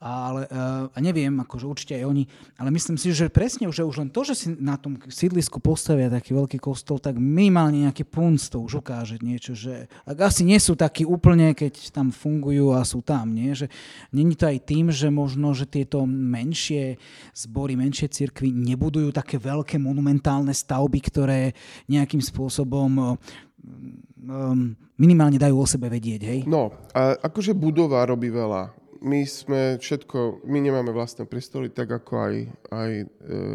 ale 0.04 0.52
uh, 0.52 0.92
a 0.92 0.98
neviem, 1.00 1.32
akože 1.32 1.64
určite 1.64 1.94
aj 1.96 2.04
oni, 2.04 2.28
ale 2.60 2.76
myslím 2.76 3.00
si, 3.00 3.16
že 3.16 3.32
presne 3.32 3.72
že 3.72 3.88
už 3.88 4.04
len 4.04 4.12
to, 4.12 4.28
že 4.28 4.36
si 4.36 4.48
na 4.52 4.76
tom 4.76 5.00
sídlisku 5.00 5.64
postavia 5.64 6.12
taký 6.12 6.36
veľký 6.36 6.60
kostol, 6.60 7.00
tak 7.00 7.16
minimálne 7.16 7.88
nejaký 7.88 8.04
punc 8.04 8.44
to 8.52 8.60
už 8.60 8.84
ukáže 8.84 9.24
niečo, 9.24 9.56
že 9.56 9.88
ak 10.04 10.28
asi 10.28 10.44
nie 10.44 10.60
sú 10.60 10.76
takí 10.76 11.08
úplne, 11.08 11.56
keď 11.56 11.96
tam 11.96 12.12
fungujú 12.12 12.76
a 12.76 12.84
sú 12.84 13.00
tam, 13.00 13.32
nie? 13.32 13.56
že 13.56 13.72
není 14.12 14.36
to 14.36 14.44
aj 14.44 14.60
tým, 14.68 14.92
že 14.92 15.08
možno, 15.08 15.56
že 15.56 15.64
tieto 15.64 16.04
menšie 16.04 17.00
zbory, 17.32 17.80
menšie 17.80 18.12
cirkvy 18.12 18.52
nebudujú 18.52 19.16
také 19.16 19.40
veľké 19.40 19.80
monumentálne 19.80 20.52
stavby, 20.52 21.00
ktoré 21.00 21.56
nejakým 21.88 22.20
spôsobom 22.20 23.16
um, 23.16 24.76
minimálne 25.00 25.40
dajú 25.40 25.56
o 25.64 25.68
sebe 25.68 25.88
vedieť, 25.88 26.22
hej? 26.28 26.40
No, 26.44 26.76
akože 27.24 27.56
budova 27.56 28.04
robí 28.04 28.28
veľa 28.28 28.83
my 29.04 29.28
sme 29.28 29.62
všetko, 29.78 30.48
my 30.48 30.60
nemáme 30.64 30.96
vlastné 30.96 31.28
priestory, 31.28 31.68
tak 31.68 31.92
ako 31.92 32.14
aj, 32.16 32.36
aj 32.72 32.92
e, 33.04 33.06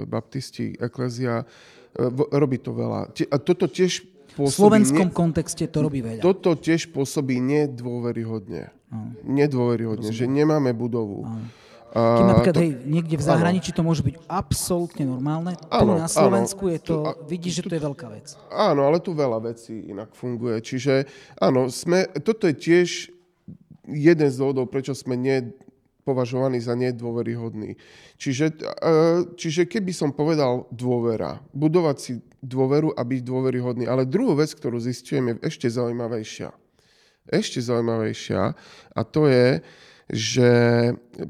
baptisti, 0.04 0.76
eklezia, 0.76 1.42
e, 1.96 2.04
robí 2.36 2.60
to 2.60 2.76
veľa. 2.76 3.08
A 3.32 3.36
toto 3.40 3.64
tiež 3.64 4.04
pôsobí... 4.36 4.52
V 4.52 4.60
slovenskom 4.60 5.08
ne, 5.08 5.16
kontexte 5.16 5.64
to 5.72 5.80
robí 5.80 6.04
veľa. 6.04 6.20
Toto 6.20 6.52
tiež 6.52 6.92
pôsobí 6.92 7.40
nedôveryhodne. 7.40 8.70
No. 8.92 9.16
Nedôveryhodne, 9.24 10.12
Rozumiem. 10.12 10.20
že 10.20 10.24
nemáme 10.28 10.70
budovu. 10.76 11.24
Keď 11.88 12.24
napríklad 12.28 12.56
to, 12.56 12.64
hej, 12.68 12.72
niekde 12.84 13.16
v 13.16 13.24
zahraničí 13.24 13.70
áno. 13.72 13.76
to 13.80 13.82
môže 13.88 14.02
byť 14.04 14.16
absolútne 14.28 15.04
normálne, 15.08 15.56
tu 15.56 15.86
na 15.88 16.04
Slovensku 16.04 16.68
áno, 16.68 16.72
je 16.76 16.80
to, 16.84 16.96
a, 17.00 17.10
vidíš, 17.24 17.52
že 17.58 17.62
to 17.64 17.74
je 17.80 17.82
veľká 17.82 18.06
vec. 18.12 18.36
Áno, 18.52 18.84
ale 18.84 19.00
tu 19.00 19.16
veľa 19.16 19.40
vecí 19.40 19.88
inak 19.88 20.12
funguje. 20.12 20.60
Čiže 20.60 21.08
áno, 21.40 21.72
sme, 21.72 22.04
toto 22.20 22.44
je 22.44 22.54
tiež 22.60 22.88
jeden 23.88 24.28
z 24.28 24.36
dôvodov, 24.36 24.68
prečo 24.68 24.92
sme 24.92 25.16
nepovažovaní 25.16 26.60
za 26.60 26.76
nedôveryhodní. 26.76 27.80
Čiže, 28.20 28.46
e, 28.54 28.94
čiže 29.34 29.64
keby 29.64 29.92
som 29.96 30.12
povedal 30.12 30.68
dôvera, 30.72 31.40
budovať 31.56 31.96
si 31.96 32.12
dôveru 32.44 32.94
a 32.94 33.02
byť 33.02 33.20
dôveryhodný. 33.24 33.84
Ale 33.88 34.08
druhú 34.08 34.38
vec, 34.38 34.52
ktorú 34.52 34.78
zistujem, 34.78 35.34
je 35.34 35.48
ešte 35.48 35.66
zaujímavejšia. 35.72 36.52
Ešte 37.28 37.60
zaujímavejšia 37.60 38.42
a 38.96 39.00
to 39.04 39.28
je, 39.28 39.60
že 40.08 40.50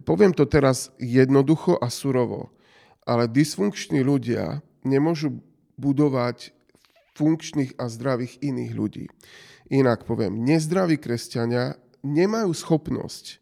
poviem 0.07 0.31
to 0.31 0.47
teraz 0.47 0.95
jednoducho 1.03 1.75
a 1.75 1.91
surovo, 1.91 2.55
ale 3.03 3.27
dysfunkční 3.27 4.07
ľudia 4.07 4.63
nemôžu 4.87 5.43
budovať 5.75 6.55
funkčných 7.19 7.75
a 7.83 7.91
zdravých 7.91 8.39
iných 8.39 8.73
ľudí. 8.79 9.05
Inak 9.75 10.07
poviem, 10.07 10.39
nezdraví 10.47 11.03
kresťania 11.03 11.75
nemajú 12.03 12.51
schopnosť 12.55 13.39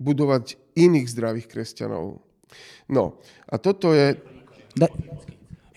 budovať 0.00 0.56
iných 0.74 1.06
zdravých 1.12 1.46
kresťanov. 1.46 2.24
No, 2.88 3.20
a 3.46 3.54
toto 3.60 3.92
je... 3.92 4.16
Da... 4.74 4.88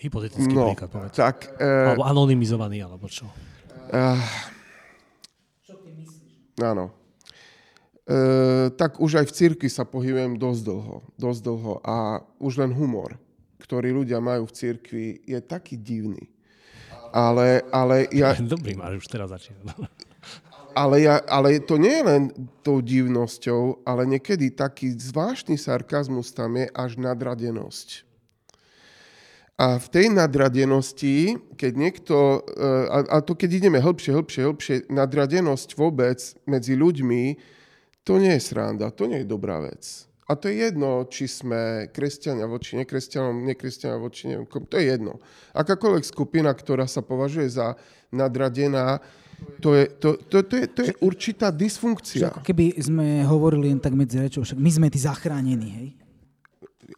Hypotetický 0.00 0.52
no, 0.52 0.72
príklad, 0.72 0.90
povedz. 0.90 1.16
Tak, 1.16 1.60
uh, 1.60 1.92
alebo 1.92 2.04
anonymizovaný, 2.04 2.84
alebo 2.84 3.08
čo? 3.08 3.28
Uh, 3.92 4.20
áno. 6.60 6.92
Uh, 8.04 8.68
tak 8.76 9.00
už 9.00 9.24
aj 9.24 9.26
v 9.28 9.32
cirkvi 9.32 9.68
sa 9.72 9.88
pohybujem 9.88 10.36
dosť 10.36 10.60
dlho. 10.60 10.96
Dosť 11.16 11.40
dlho. 11.40 11.72
A 11.84 12.20
už 12.36 12.60
len 12.60 12.72
humor, 12.76 13.16
ktorý 13.64 13.96
ľudia 13.96 14.20
majú 14.20 14.44
v 14.44 14.56
cirkvi, 14.56 15.06
je 15.24 15.40
taký 15.40 15.80
divný. 15.80 16.28
Ale, 17.14 17.64
ale 17.72 18.08
ja... 18.12 18.36
Dobrý 18.56 18.76
máš, 18.76 19.04
už 19.04 19.08
teraz 19.08 19.32
začína. 19.32 19.72
Ale, 20.74 21.06
ja, 21.06 21.22
ale 21.30 21.62
to 21.62 21.78
nie 21.78 22.02
je 22.02 22.04
len 22.04 22.22
tou 22.66 22.82
divnosťou, 22.82 23.86
ale 23.86 24.04
niekedy 24.10 24.50
taký 24.50 24.90
zvláštny 24.90 25.54
sarkazmus 25.54 26.34
tam 26.34 26.58
je 26.58 26.66
až 26.74 26.98
nadradenosť. 26.98 28.02
A 29.54 29.78
v 29.78 29.86
tej 29.86 30.06
nadradenosti, 30.10 31.38
keď 31.54 31.72
niekto, 31.78 32.42
eh, 32.58 33.06
a, 33.06 33.22
to 33.22 33.38
keď 33.38 33.62
ideme 33.62 33.78
hĺbšie, 33.78 34.10
hĺbšie, 34.10 34.42
hĺbšie, 34.50 34.74
nadradenosť 34.90 35.78
vôbec 35.78 36.18
medzi 36.42 36.74
ľuďmi, 36.74 37.38
to 38.02 38.18
nie 38.18 38.34
je 38.34 38.42
sranda, 38.42 38.90
to 38.90 39.06
nie 39.06 39.22
je 39.22 39.30
dobrá 39.30 39.62
vec. 39.62 40.10
A 40.26 40.34
to 40.34 40.48
je 40.48 40.66
jedno, 40.66 41.04
či 41.06 41.28
sme 41.28 41.86
kresťania 41.92 42.48
voči 42.48 42.80
nekresťanom, 42.80 43.44
nekresťania 43.44 44.00
voči 44.00 44.32
neviem, 44.32 44.48
to 44.48 44.76
je 44.80 44.88
jedno. 44.88 45.20
Akákoľvek 45.52 46.02
skupina, 46.02 46.50
ktorá 46.50 46.88
sa 46.88 47.04
považuje 47.04 47.46
za 47.52 47.76
nadradená, 48.08 49.04
to 49.60 49.70
je, 49.76 49.84
to, 50.00 50.08
to, 50.16 50.36
to, 50.42 50.54
je, 50.56 50.66
to 50.72 50.80
je 50.88 50.92
určitá 51.00 51.48
dysfunkcia. 51.54 52.32
Ako 52.32 52.42
keby 52.42 52.76
sme 52.80 53.22
hovorili 53.28 53.70
len 53.70 53.80
tak 53.80 53.94
medzi 53.94 54.18
rečou, 54.18 54.42
však 54.42 54.58
my 54.58 54.70
sme 54.70 54.86
tí 54.88 54.98
zachránení, 54.98 55.68
hej? 55.68 55.88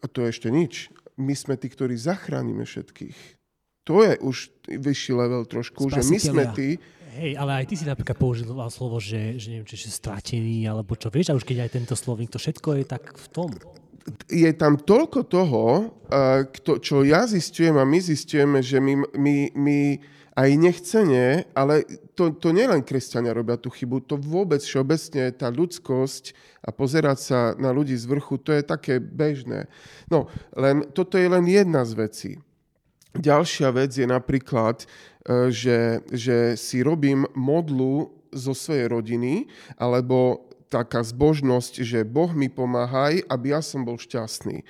A 0.03 0.11
to 0.11 0.25
je 0.25 0.35
ešte 0.35 0.49
nič. 0.51 0.91
My 1.17 1.33
sme 1.33 1.57
tí, 1.57 1.73
ktorí 1.73 1.97
zachránime 1.97 2.69
všetkých. 2.69 3.19
To 3.87 4.03
je 4.03 4.19
už 4.19 4.37
vyšší 4.67 5.13
level 5.15 5.47
trošku, 5.47 5.87
že 5.89 6.03
my 6.05 6.19
sme 6.19 6.45
tí... 6.53 6.69
Hej, 7.17 7.33
ale 7.41 7.65
aj 7.65 7.73
ty 7.73 7.75
si 7.81 7.89
napríklad 7.89 8.19
použil 8.21 8.45
slovo, 8.69 9.01
že, 9.01 9.41
že 9.41 9.57
neviem, 9.57 9.65
či 9.65 9.89
je 9.89 9.95
stratený, 9.95 10.69
alebo 10.69 10.93
čo, 10.99 11.09
vieš, 11.09 11.33
a 11.33 11.39
už 11.39 11.49
keď 11.49 11.65
aj 11.65 11.71
tento 11.73 11.95
slovník, 11.97 12.29
to 12.29 12.37
všetko 12.37 12.77
je 12.77 12.85
tak 12.85 13.17
v 13.17 13.27
tom. 13.33 13.51
Je 14.29 14.51
tam 14.53 14.77
toľko 14.77 15.25
toho, 15.25 15.65
čo 16.85 17.07
ja 17.09 17.25
zistujem 17.25 17.81
a 17.81 17.89
my 17.89 17.99
zistujeme, 18.05 18.61
že 18.61 18.77
my, 18.79 19.17
my, 19.17 19.37
my 19.57 19.79
aj 20.37 20.51
nechcene, 20.61 21.49
ale 21.57 21.89
to, 22.13 22.29
to 22.37 22.53
nielen 22.53 22.85
kresťania 22.85 23.33
robia 23.33 23.57
tú 23.57 23.73
chybu, 23.73 24.05
to 24.05 24.21
vôbec 24.21 24.61
všeobecne 24.61 25.33
tá 25.33 25.49
ľudskosť 25.49 26.37
a 26.61 26.69
pozerať 26.77 27.19
sa 27.19 27.39
na 27.57 27.73
ľudí 27.73 27.97
z 27.97 28.05
vrchu, 28.05 28.37
to 28.37 28.53
je 28.53 28.61
také 28.61 29.01
bežné. 29.01 29.73
No, 30.13 30.29
len 30.53 30.85
toto 30.93 31.17
je 31.17 31.25
len 31.25 31.49
jedna 31.49 31.89
z 31.89 31.93
vecí. 31.97 32.33
Ďalšia 33.17 33.73
vec 33.73 33.97
je 33.97 34.05
napríklad, 34.05 34.85
e, 34.85 34.87
že, 35.49 36.05
že 36.13 36.53
si 36.61 36.85
robím 36.85 37.25
modlu 37.33 38.13
zo 38.29 38.53
svojej 38.53 38.93
rodiny, 38.93 39.49
alebo 39.81 40.53
taká 40.69 41.01
zbožnosť, 41.01 41.81
že 41.81 42.05
Boh 42.05 42.29
mi 42.37 42.53
pomáhaj, 42.53 43.25
aby 43.25 43.57
ja 43.57 43.65
som 43.65 43.89
bol 43.89 43.97
šťastný. 43.97 44.69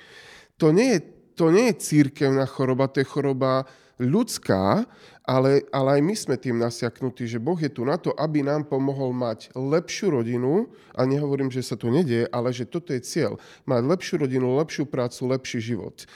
To 0.63 0.71
nie 0.71 0.95
je, 0.95 0.99
to 1.35 1.51
nie 1.51 1.75
je 1.75 1.83
církevná 1.83 2.47
choroba, 2.47 2.87
to 2.87 3.03
je 3.03 3.11
choroba 3.11 3.67
ľudská, 3.97 4.85
ale, 5.27 5.67
ale 5.75 5.99
aj 5.99 6.01
my 6.01 6.15
sme 6.15 6.35
tým 6.39 6.55
nasiaknutí, 6.61 7.27
že 7.27 7.41
Boh 7.41 7.59
je 7.59 7.67
tu 7.67 7.83
na 7.83 7.99
to, 7.99 8.15
aby 8.15 8.45
nám 8.45 8.69
pomohol 8.69 9.11
mať 9.11 9.51
lepšiu 9.57 10.15
rodinu, 10.15 10.71
a 10.95 11.03
nehovorím, 11.03 11.51
že 11.51 11.65
sa 11.65 11.75
to 11.75 11.91
nedieje, 11.91 12.29
ale 12.31 12.55
že 12.55 12.63
toto 12.63 12.95
je 12.95 13.03
cieľ. 13.03 13.35
Mať 13.67 13.83
lepšiu 13.83 14.15
rodinu, 14.23 14.55
lepšiu 14.55 14.87
prácu, 14.87 15.27
lepší 15.27 15.59
život. 15.59 16.07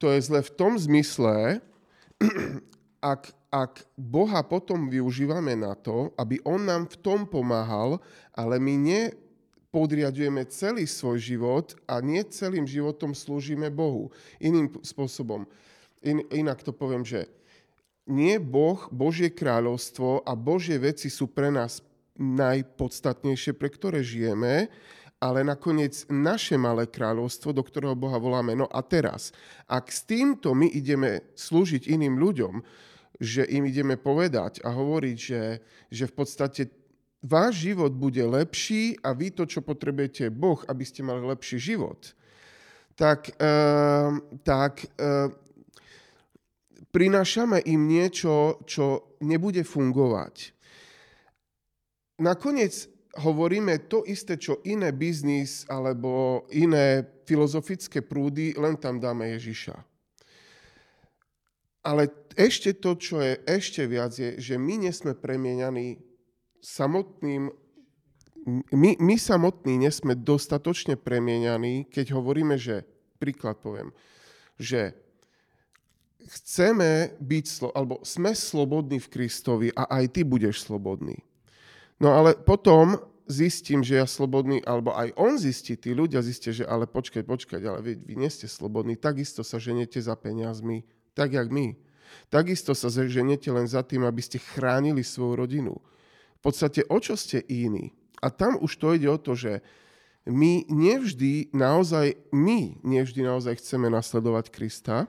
To 0.00 0.08
je 0.08 0.20
zle 0.24 0.40
v 0.40 0.50
tom 0.56 0.80
zmysle, 0.80 1.60
ak, 3.04 3.36
ak 3.52 3.84
Boha 4.00 4.40
potom 4.40 4.88
využívame 4.88 5.52
na 5.58 5.76
to, 5.76 6.16
aby 6.16 6.40
On 6.48 6.62
nám 6.62 6.88
v 6.88 6.96
tom 7.04 7.28
pomáhal, 7.28 8.00
ale 8.32 8.56
my 8.56 8.80
nepodriadujeme 8.80 10.48
celý 10.48 10.88
svoj 10.88 11.20
život 11.20 11.76
a 11.84 12.00
nie 12.00 12.24
celým 12.32 12.64
životom 12.64 13.12
slúžime 13.12 13.68
Bohu. 13.68 14.08
Iným 14.40 14.72
spôsobom. 14.80 15.44
In, 16.00 16.24
inak 16.32 16.64
to 16.64 16.72
poviem, 16.72 17.04
že 17.04 17.28
nie 18.08 18.40
Boh, 18.40 18.88
Božie 18.90 19.30
kráľovstvo 19.30 20.24
a 20.24 20.32
Božie 20.34 20.80
veci 20.80 21.12
sú 21.12 21.28
pre 21.30 21.52
nás 21.52 21.84
najpodstatnejšie, 22.16 23.56
pre 23.56 23.68
ktoré 23.68 24.00
žijeme, 24.04 24.68
ale 25.20 25.44
nakoniec 25.44 26.08
naše 26.08 26.56
malé 26.56 26.88
kráľovstvo, 26.88 27.52
do 27.52 27.60
ktorého 27.60 27.92
Boha 27.92 28.16
voláme. 28.16 28.56
No 28.56 28.64
a 28.72 28.80
teraz, 28.80 29.36
ak 29.68 29.92
s 29.92 30.08
týmto 30.08 30.56
my 30.56 30.68
ideme 30.72 31.28
slúžiť 31.36 31.92
iným 31.92 32.16
ľuďom, 32.16 32.64
že 33.20 33.44
im 33.44 33.68
ideme 33.68 34.00
povedať 34.00 34.64
a 34.64 34.72
hovoriť, 34.72 35.16
že, 35.20 35.60
že 35.92 36.04
v 36.08 36.14
podstate 36.16 36.62
váš 37.20 37.68
život 37.68 37.92
bude 37.92 38.24
lepší 38.24 38.96
a 39.04 39.12
vy 39.12 39.28
to, 39.28 39.44
čo 39.44 39.60
potrebujete 39.60 40.32
Boh, 40.32 40.56
aby 40.64 40.84
ste 40.88 41.04
mali 41.04 41.20
lepší 41.20 41.60
život, 41.60 42.16
tak, 42.96 43.36
uh, 43.36 44.16
tak 44.40 44.88
uh, 44.96 45.28
prinášame 46.90 47.62
im 47.66 47.86
niečo, 47.86 48.62
čo 48.66 49.16
nebude 49.22 49.62
fungovať. 49.62 50.54
Nakoniec 52.20 52.90
hovoríme 53.18 53.90
to 53.90 54.06
isté, 54.06 54.36
čo 54.36 54.62
iné 54.62 54.92
biznis 54.92 55.66
alebo 55.66 56.44
iné 56.52 57.02
filozofické 57.26 58.04
prúdy, 58.04 58.54
len 58.54 58.76
tam 58.78 59.02
dáme 59.02 59.34
Ježiša. 59.34 59.74
Ale 61.80 62.12
ešte 62.36 62.76
to, 62.76 62.94
čo 63.00 63.24
je 63.24 63.40
ešte 63.48 63.88
viac, 63.88 64.12
je, 64.12 64.36
že 64.36 64.60
my 64.60 64.84
nesme 64.84 65.16
premieňaní 65.16 65.96
samotným, 66.60 67.48
my, 68.72 68.90
my 69.00 69.16
samotní 69.16 69.80
nesme 69.80 70.12
dostatočne 70.12 71.00
premieňaní, 71.00 71.88
keď 71.88 72.12
hovoríme, 72.12 72.60
že, 72.60 72.84
príklad 73.16 73.56
poviem, 73.64 73.96
že 74.60 74.92
chceme 76.28 77.16
byť, 77.20 77.46
alebo 77.72 78.02
sme 78.04 78.36
slobodní 78.36 78.98
v 79.00 79.10
Kristovi 79.10 79.68
a 79.72 79.88
aj 79.88 80.18
ty 80.18 80.20
budeš 80.26 80.66
slobodný. 80.66 81.22
No 82.00 82.16
ale 82.16 82.36
potom 82.36 82.96
zistím, 83.30 83.86
že 83.86 84.00
ja 84.02 84.06
slobodný, 84.08 84.64
alebo 84.66 84.90
aj 84.96 85.14
on 85.14 85.38
zistí, 85.38 85.78
tí 85.78 85.94
ľudia 85.94 86.24
zistia, 86.24 86.50
že 86.50 86.66
ale 86.66 86.90
počkať, 86.90 87.22
počkať, 87.22 87.60
ale 87.62 87.78
vy, 87.80 87.92
vy 88.02 88.14
nie 88.18 88.30
ste 88.32 88.50
slobodní, 88.50 88.98
takisto 88.98 89.46
sa 89.46 89.62
ženete 89.62 90.02
za 90.02 90.18
peniazmi, 90.18 90.82
tak 91.14 91.38
jak 91.38 91.46
my. 91.48 91.78
Takisto 92.26 92.74
sa 92.74 92.90
ženete 92.90 93.46
len 93.54 93.70
za 93.70 93.86
tým, 93.86 94.02
aby 94.02 94.18
ste 94.18 94.42
chránili 94.42 95.06
svoju 95.06 95.38
rodinu. 95.38 95.78
V 96.38 96.40
podstate 96.42 96.82
o 96.90 96.98
čo 96.98 97.14
ste 97.14 97.38
iní? 97.46 97.94
A 98.18 98.34
tam 98.34 98.58
už 98.58 98.76
to 98.76 98.96
ide 98.98 99.06
o 99.06 99.20
to, 99.20 99.38
že 99.38 99.62
my 100.28 100.68
nevždy 100.68 101.54
naozaj, 101.56 102.18
my 102.34 102.76
nevždy 102.84 103.24
naozaj 103.24 103.62
chceme 103.62 103.88
nasledovať 103.88 104.52
Krista, 104.52 105.08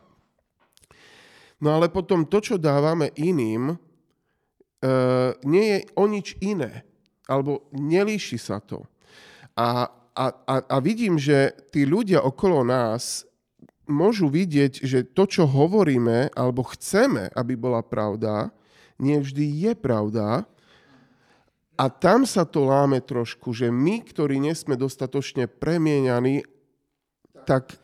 no 1.61 1.77
ale 1.77 1.87
potom 1.87 2.25
to, 2.25 2.41
čo 2.41 2.57
dávame 2.57 3.13
iným, 3.15 3.71
e, 3.71 3.75
nie 5.45 5.65
je 5.71 5.79
o 5.95 6.05
nič 6.09 6.35
iné, 6.41 6.83
alebo 7.29 7.69
nelíši 7.71 8.37
sa 8.41 8.57
to. 8.59 8.83
A, 9.55 9.87
a, 10.17 10.25
a, 10.27 10.55
a 10.65 10.77
vidím, 10.81 11.21
že 11.21 11.53
tí 11.69 11.85
ľudia 11.85 12.19
okolo 12.25 12.65
nás 12.65 13.23
môžu 13.91 14.31
vidieť, 14.31 14.81
že 14.81 15.03
to, 15.03 15.27
čo 15.27 15.43
hovoríme 15.45 16.31
alebo 16.33 16.63
chceme, 16.71 17.27
aby 17.35 17.53
bola 17.59 17.83
pravda, 17.83 18.49
nevždy 19.01 19.69
je 19.69 19.71
pravda. 19.75 20.47
A 21.75 21.85
tam 21.89 22.29
sa 22.29 22.45
to 22.45 22.69
láme 22.69 23.01
trošku, 23.01 23.51
že 23.57 23.73
my, 23.73 24.05
ktorí 24.05 24.37
nie 24.37 24.53
sme 24.53 24.77
dostatočne 24.77 25.49
premieňaní, 25.49 26.45
tak 27.49 27.80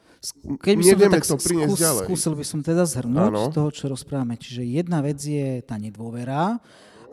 Keby 0.63 0.82
som 0.84 0.97
to, 0.97 1.07
tak 1.13 1.26
to 1.26 1.36
skús, 1.38 1.80
ďalej. 1.80 2.05
skúsil 2.09 2.34
by 2.34 2.45
som 2.45 2.59
teda 2.65 2.84
zhrnúť 2.89 3.30
ano. 3.30 3.43
z 3.47 3.55
toho, 3.55 3.70
čo 3.70 3.86
rozprávame. 3.91 4.36
Čiže 4.38 4.65
jedna 4.65 4.99
vec 5.05 5.22
je 5.22 5.61
tá 5.61 5.78
nedôvera, 5.78 6.57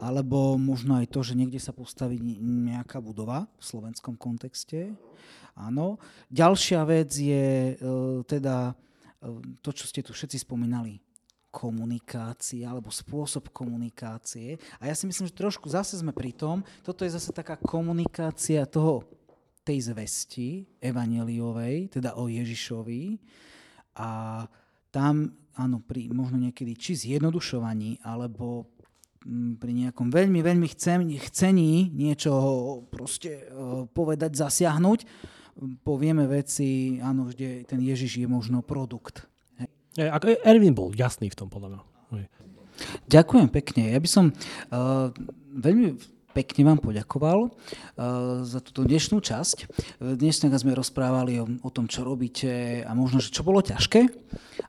alebo 0.01 0.57
možno 0.57 0.99
aj 0.99 1.07
to, 1.13 1.21
že 1.23 1.39
niekde 1.39 1.61
sa 1.63 1.71
postaví 1.71 2.19
nejaká 2.41 2.99
budova 2.99 3.47
v 3.61 3.63
slovenskom 3.65 4.17
kontexte. 4.19 4.97
Áno. 5.55 6.03
Ďalšia 6.35 6.83
vec 6.83 7.15
je 7.15 7.79
e, 7.79 7.95
teda 8.27 8.75
e, 9.23 9.31
to, 9.63 9.71
čo 9.71 9.87
ste 9.87 10.03
tu 10.03 10.11
všetci 10.11 10.43
spomínali, 10.43 10.99
komunikácia 11.55 12.67
alebo 12.67 12.91
spôsob 12.91 13.55
komunikácie. 13.55 14.59
A 14.83 14.91
ja 14.91 14.95
si 14.99 15.07
myslím, 15.07 15.31
že 15.31 15.39
trošku 15.39 15.71
zase 15.71 15.95
sme 15.95 16.11
pri 16.11 16.35
tom, 16.35 16.67
toto 16.83 17.07
je 17.07 17.15
zase 17.15 17.31
taká 17.31 17.55
komunikácia 17.55 18.67
toho, 18.67 19.07
tej 19.65 19.91
zvesti 19.91 20.62
evaneliovej, 20.79 21.97
teda 21.97 22.21
o 22.21 22.29
Ježišovi. 22.29 23.17
A 23.99 24.45
tam, 24.93 25.33
áno, 25.57 25.81
pri 25.81 26.12
možno 26.12 26.37
niekedy 26.37 26.77
či 26.77 26.93
zjednodušovaní, 26.95 28.05
alebo 28.05 28.69
pri 29.57 29.73
nejakom 29.73 30.12
veľmi, 30.12 30.45
veľmi 30.45 30.69
chcení 30.69 31.89
niečo 31.97 32.33
proste 32.93 33.41
e, 33.41 33.45
povedať, 33.89 34.37
zasiahnuť, 34.37 35.01
povieme 35.81 36.29
veci, 36.29 37.01
áno, 37.01 37.33
kde 37.33 37.65
ten 37.65 37.81
Ježiš 37.81 38.21
je 38.21 38.29
možno 38.29 38.61
produkt. 38.61 39.25
Hej. 39.57 40.12
Ako 40.12 40.25
Erwin 40.45 40.77
bol 40.77 40.93
jasný 40.93 41.33
v 41.33 41.39
tom, 41.41 41.49
podľa 41.49 41.81
mňa. 41.81 41.83
Ďakujem 43.07 43.49
pekne. 43.55 43.83
Ja 43.95 44.01
by 44.03 44.11
som 44.11 44.35
uh, 44.35 45.09
veľmi 45.55 45.95
pekne 46.35 46.74
vám 46.74 46.82
poďakoval 46.82 47.47
uh, 47.47 48.43
za 48.43 48.59
túto 48.59 48.82
dnešnú 48.82 49.22
časť. 49.22 49.70
Dnes 50.03 50.43
sme 50.43 50.74
rozprávali 50.74 51.39
o, 51.39 51.70
tom, 51.70 51.87
čo 51.87 52.03
robíte 52.03 52.82
a 52.82 52.91
možno, 52.93 53.22
že 53.22 53.30
čo 53.30 53.47
bolo 53.47 53.62
ťažké. 53.62 54.11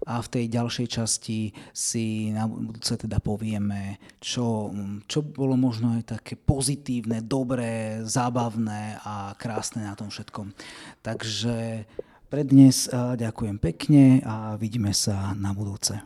A 0.05 0.22
v 0.22 0.28
tej 0.30 0.45
ďalšej 0.53 0.88
časti 1.01 1.49
si 1.74 2.30
na 2.30 2.45
budúce 2.45 2.93
teda 2.93 3.18
povieme, 3.18 3.97
čo, 4.22 4.70
čo 5.09 5.26
bolo 5.26 5.57
možno 5.57 5.97
aj 5.97 6.22
také 6.22 6.38
pozitívne, 6.38 7.26
dobré, 7.26 8.05
zábavné 8.05 9.01
a 9.01 9.34
krásne 9.34 9.82
na 9.82 9.97
tom 9.97 10.13
všetkom. 10.13 10.53
Takže 11.01 11.89
pre 12.30 12.41
dnes 12.45 12.86
uh, 12.93 13.18
ďakujem 13.18 13.57
pekne 13.57 14.22
a 14.22 14.53
vidíme 14.61 14.93
sa 14.93 15.34
na 15.34 15.49
budúce. 15.57 15.97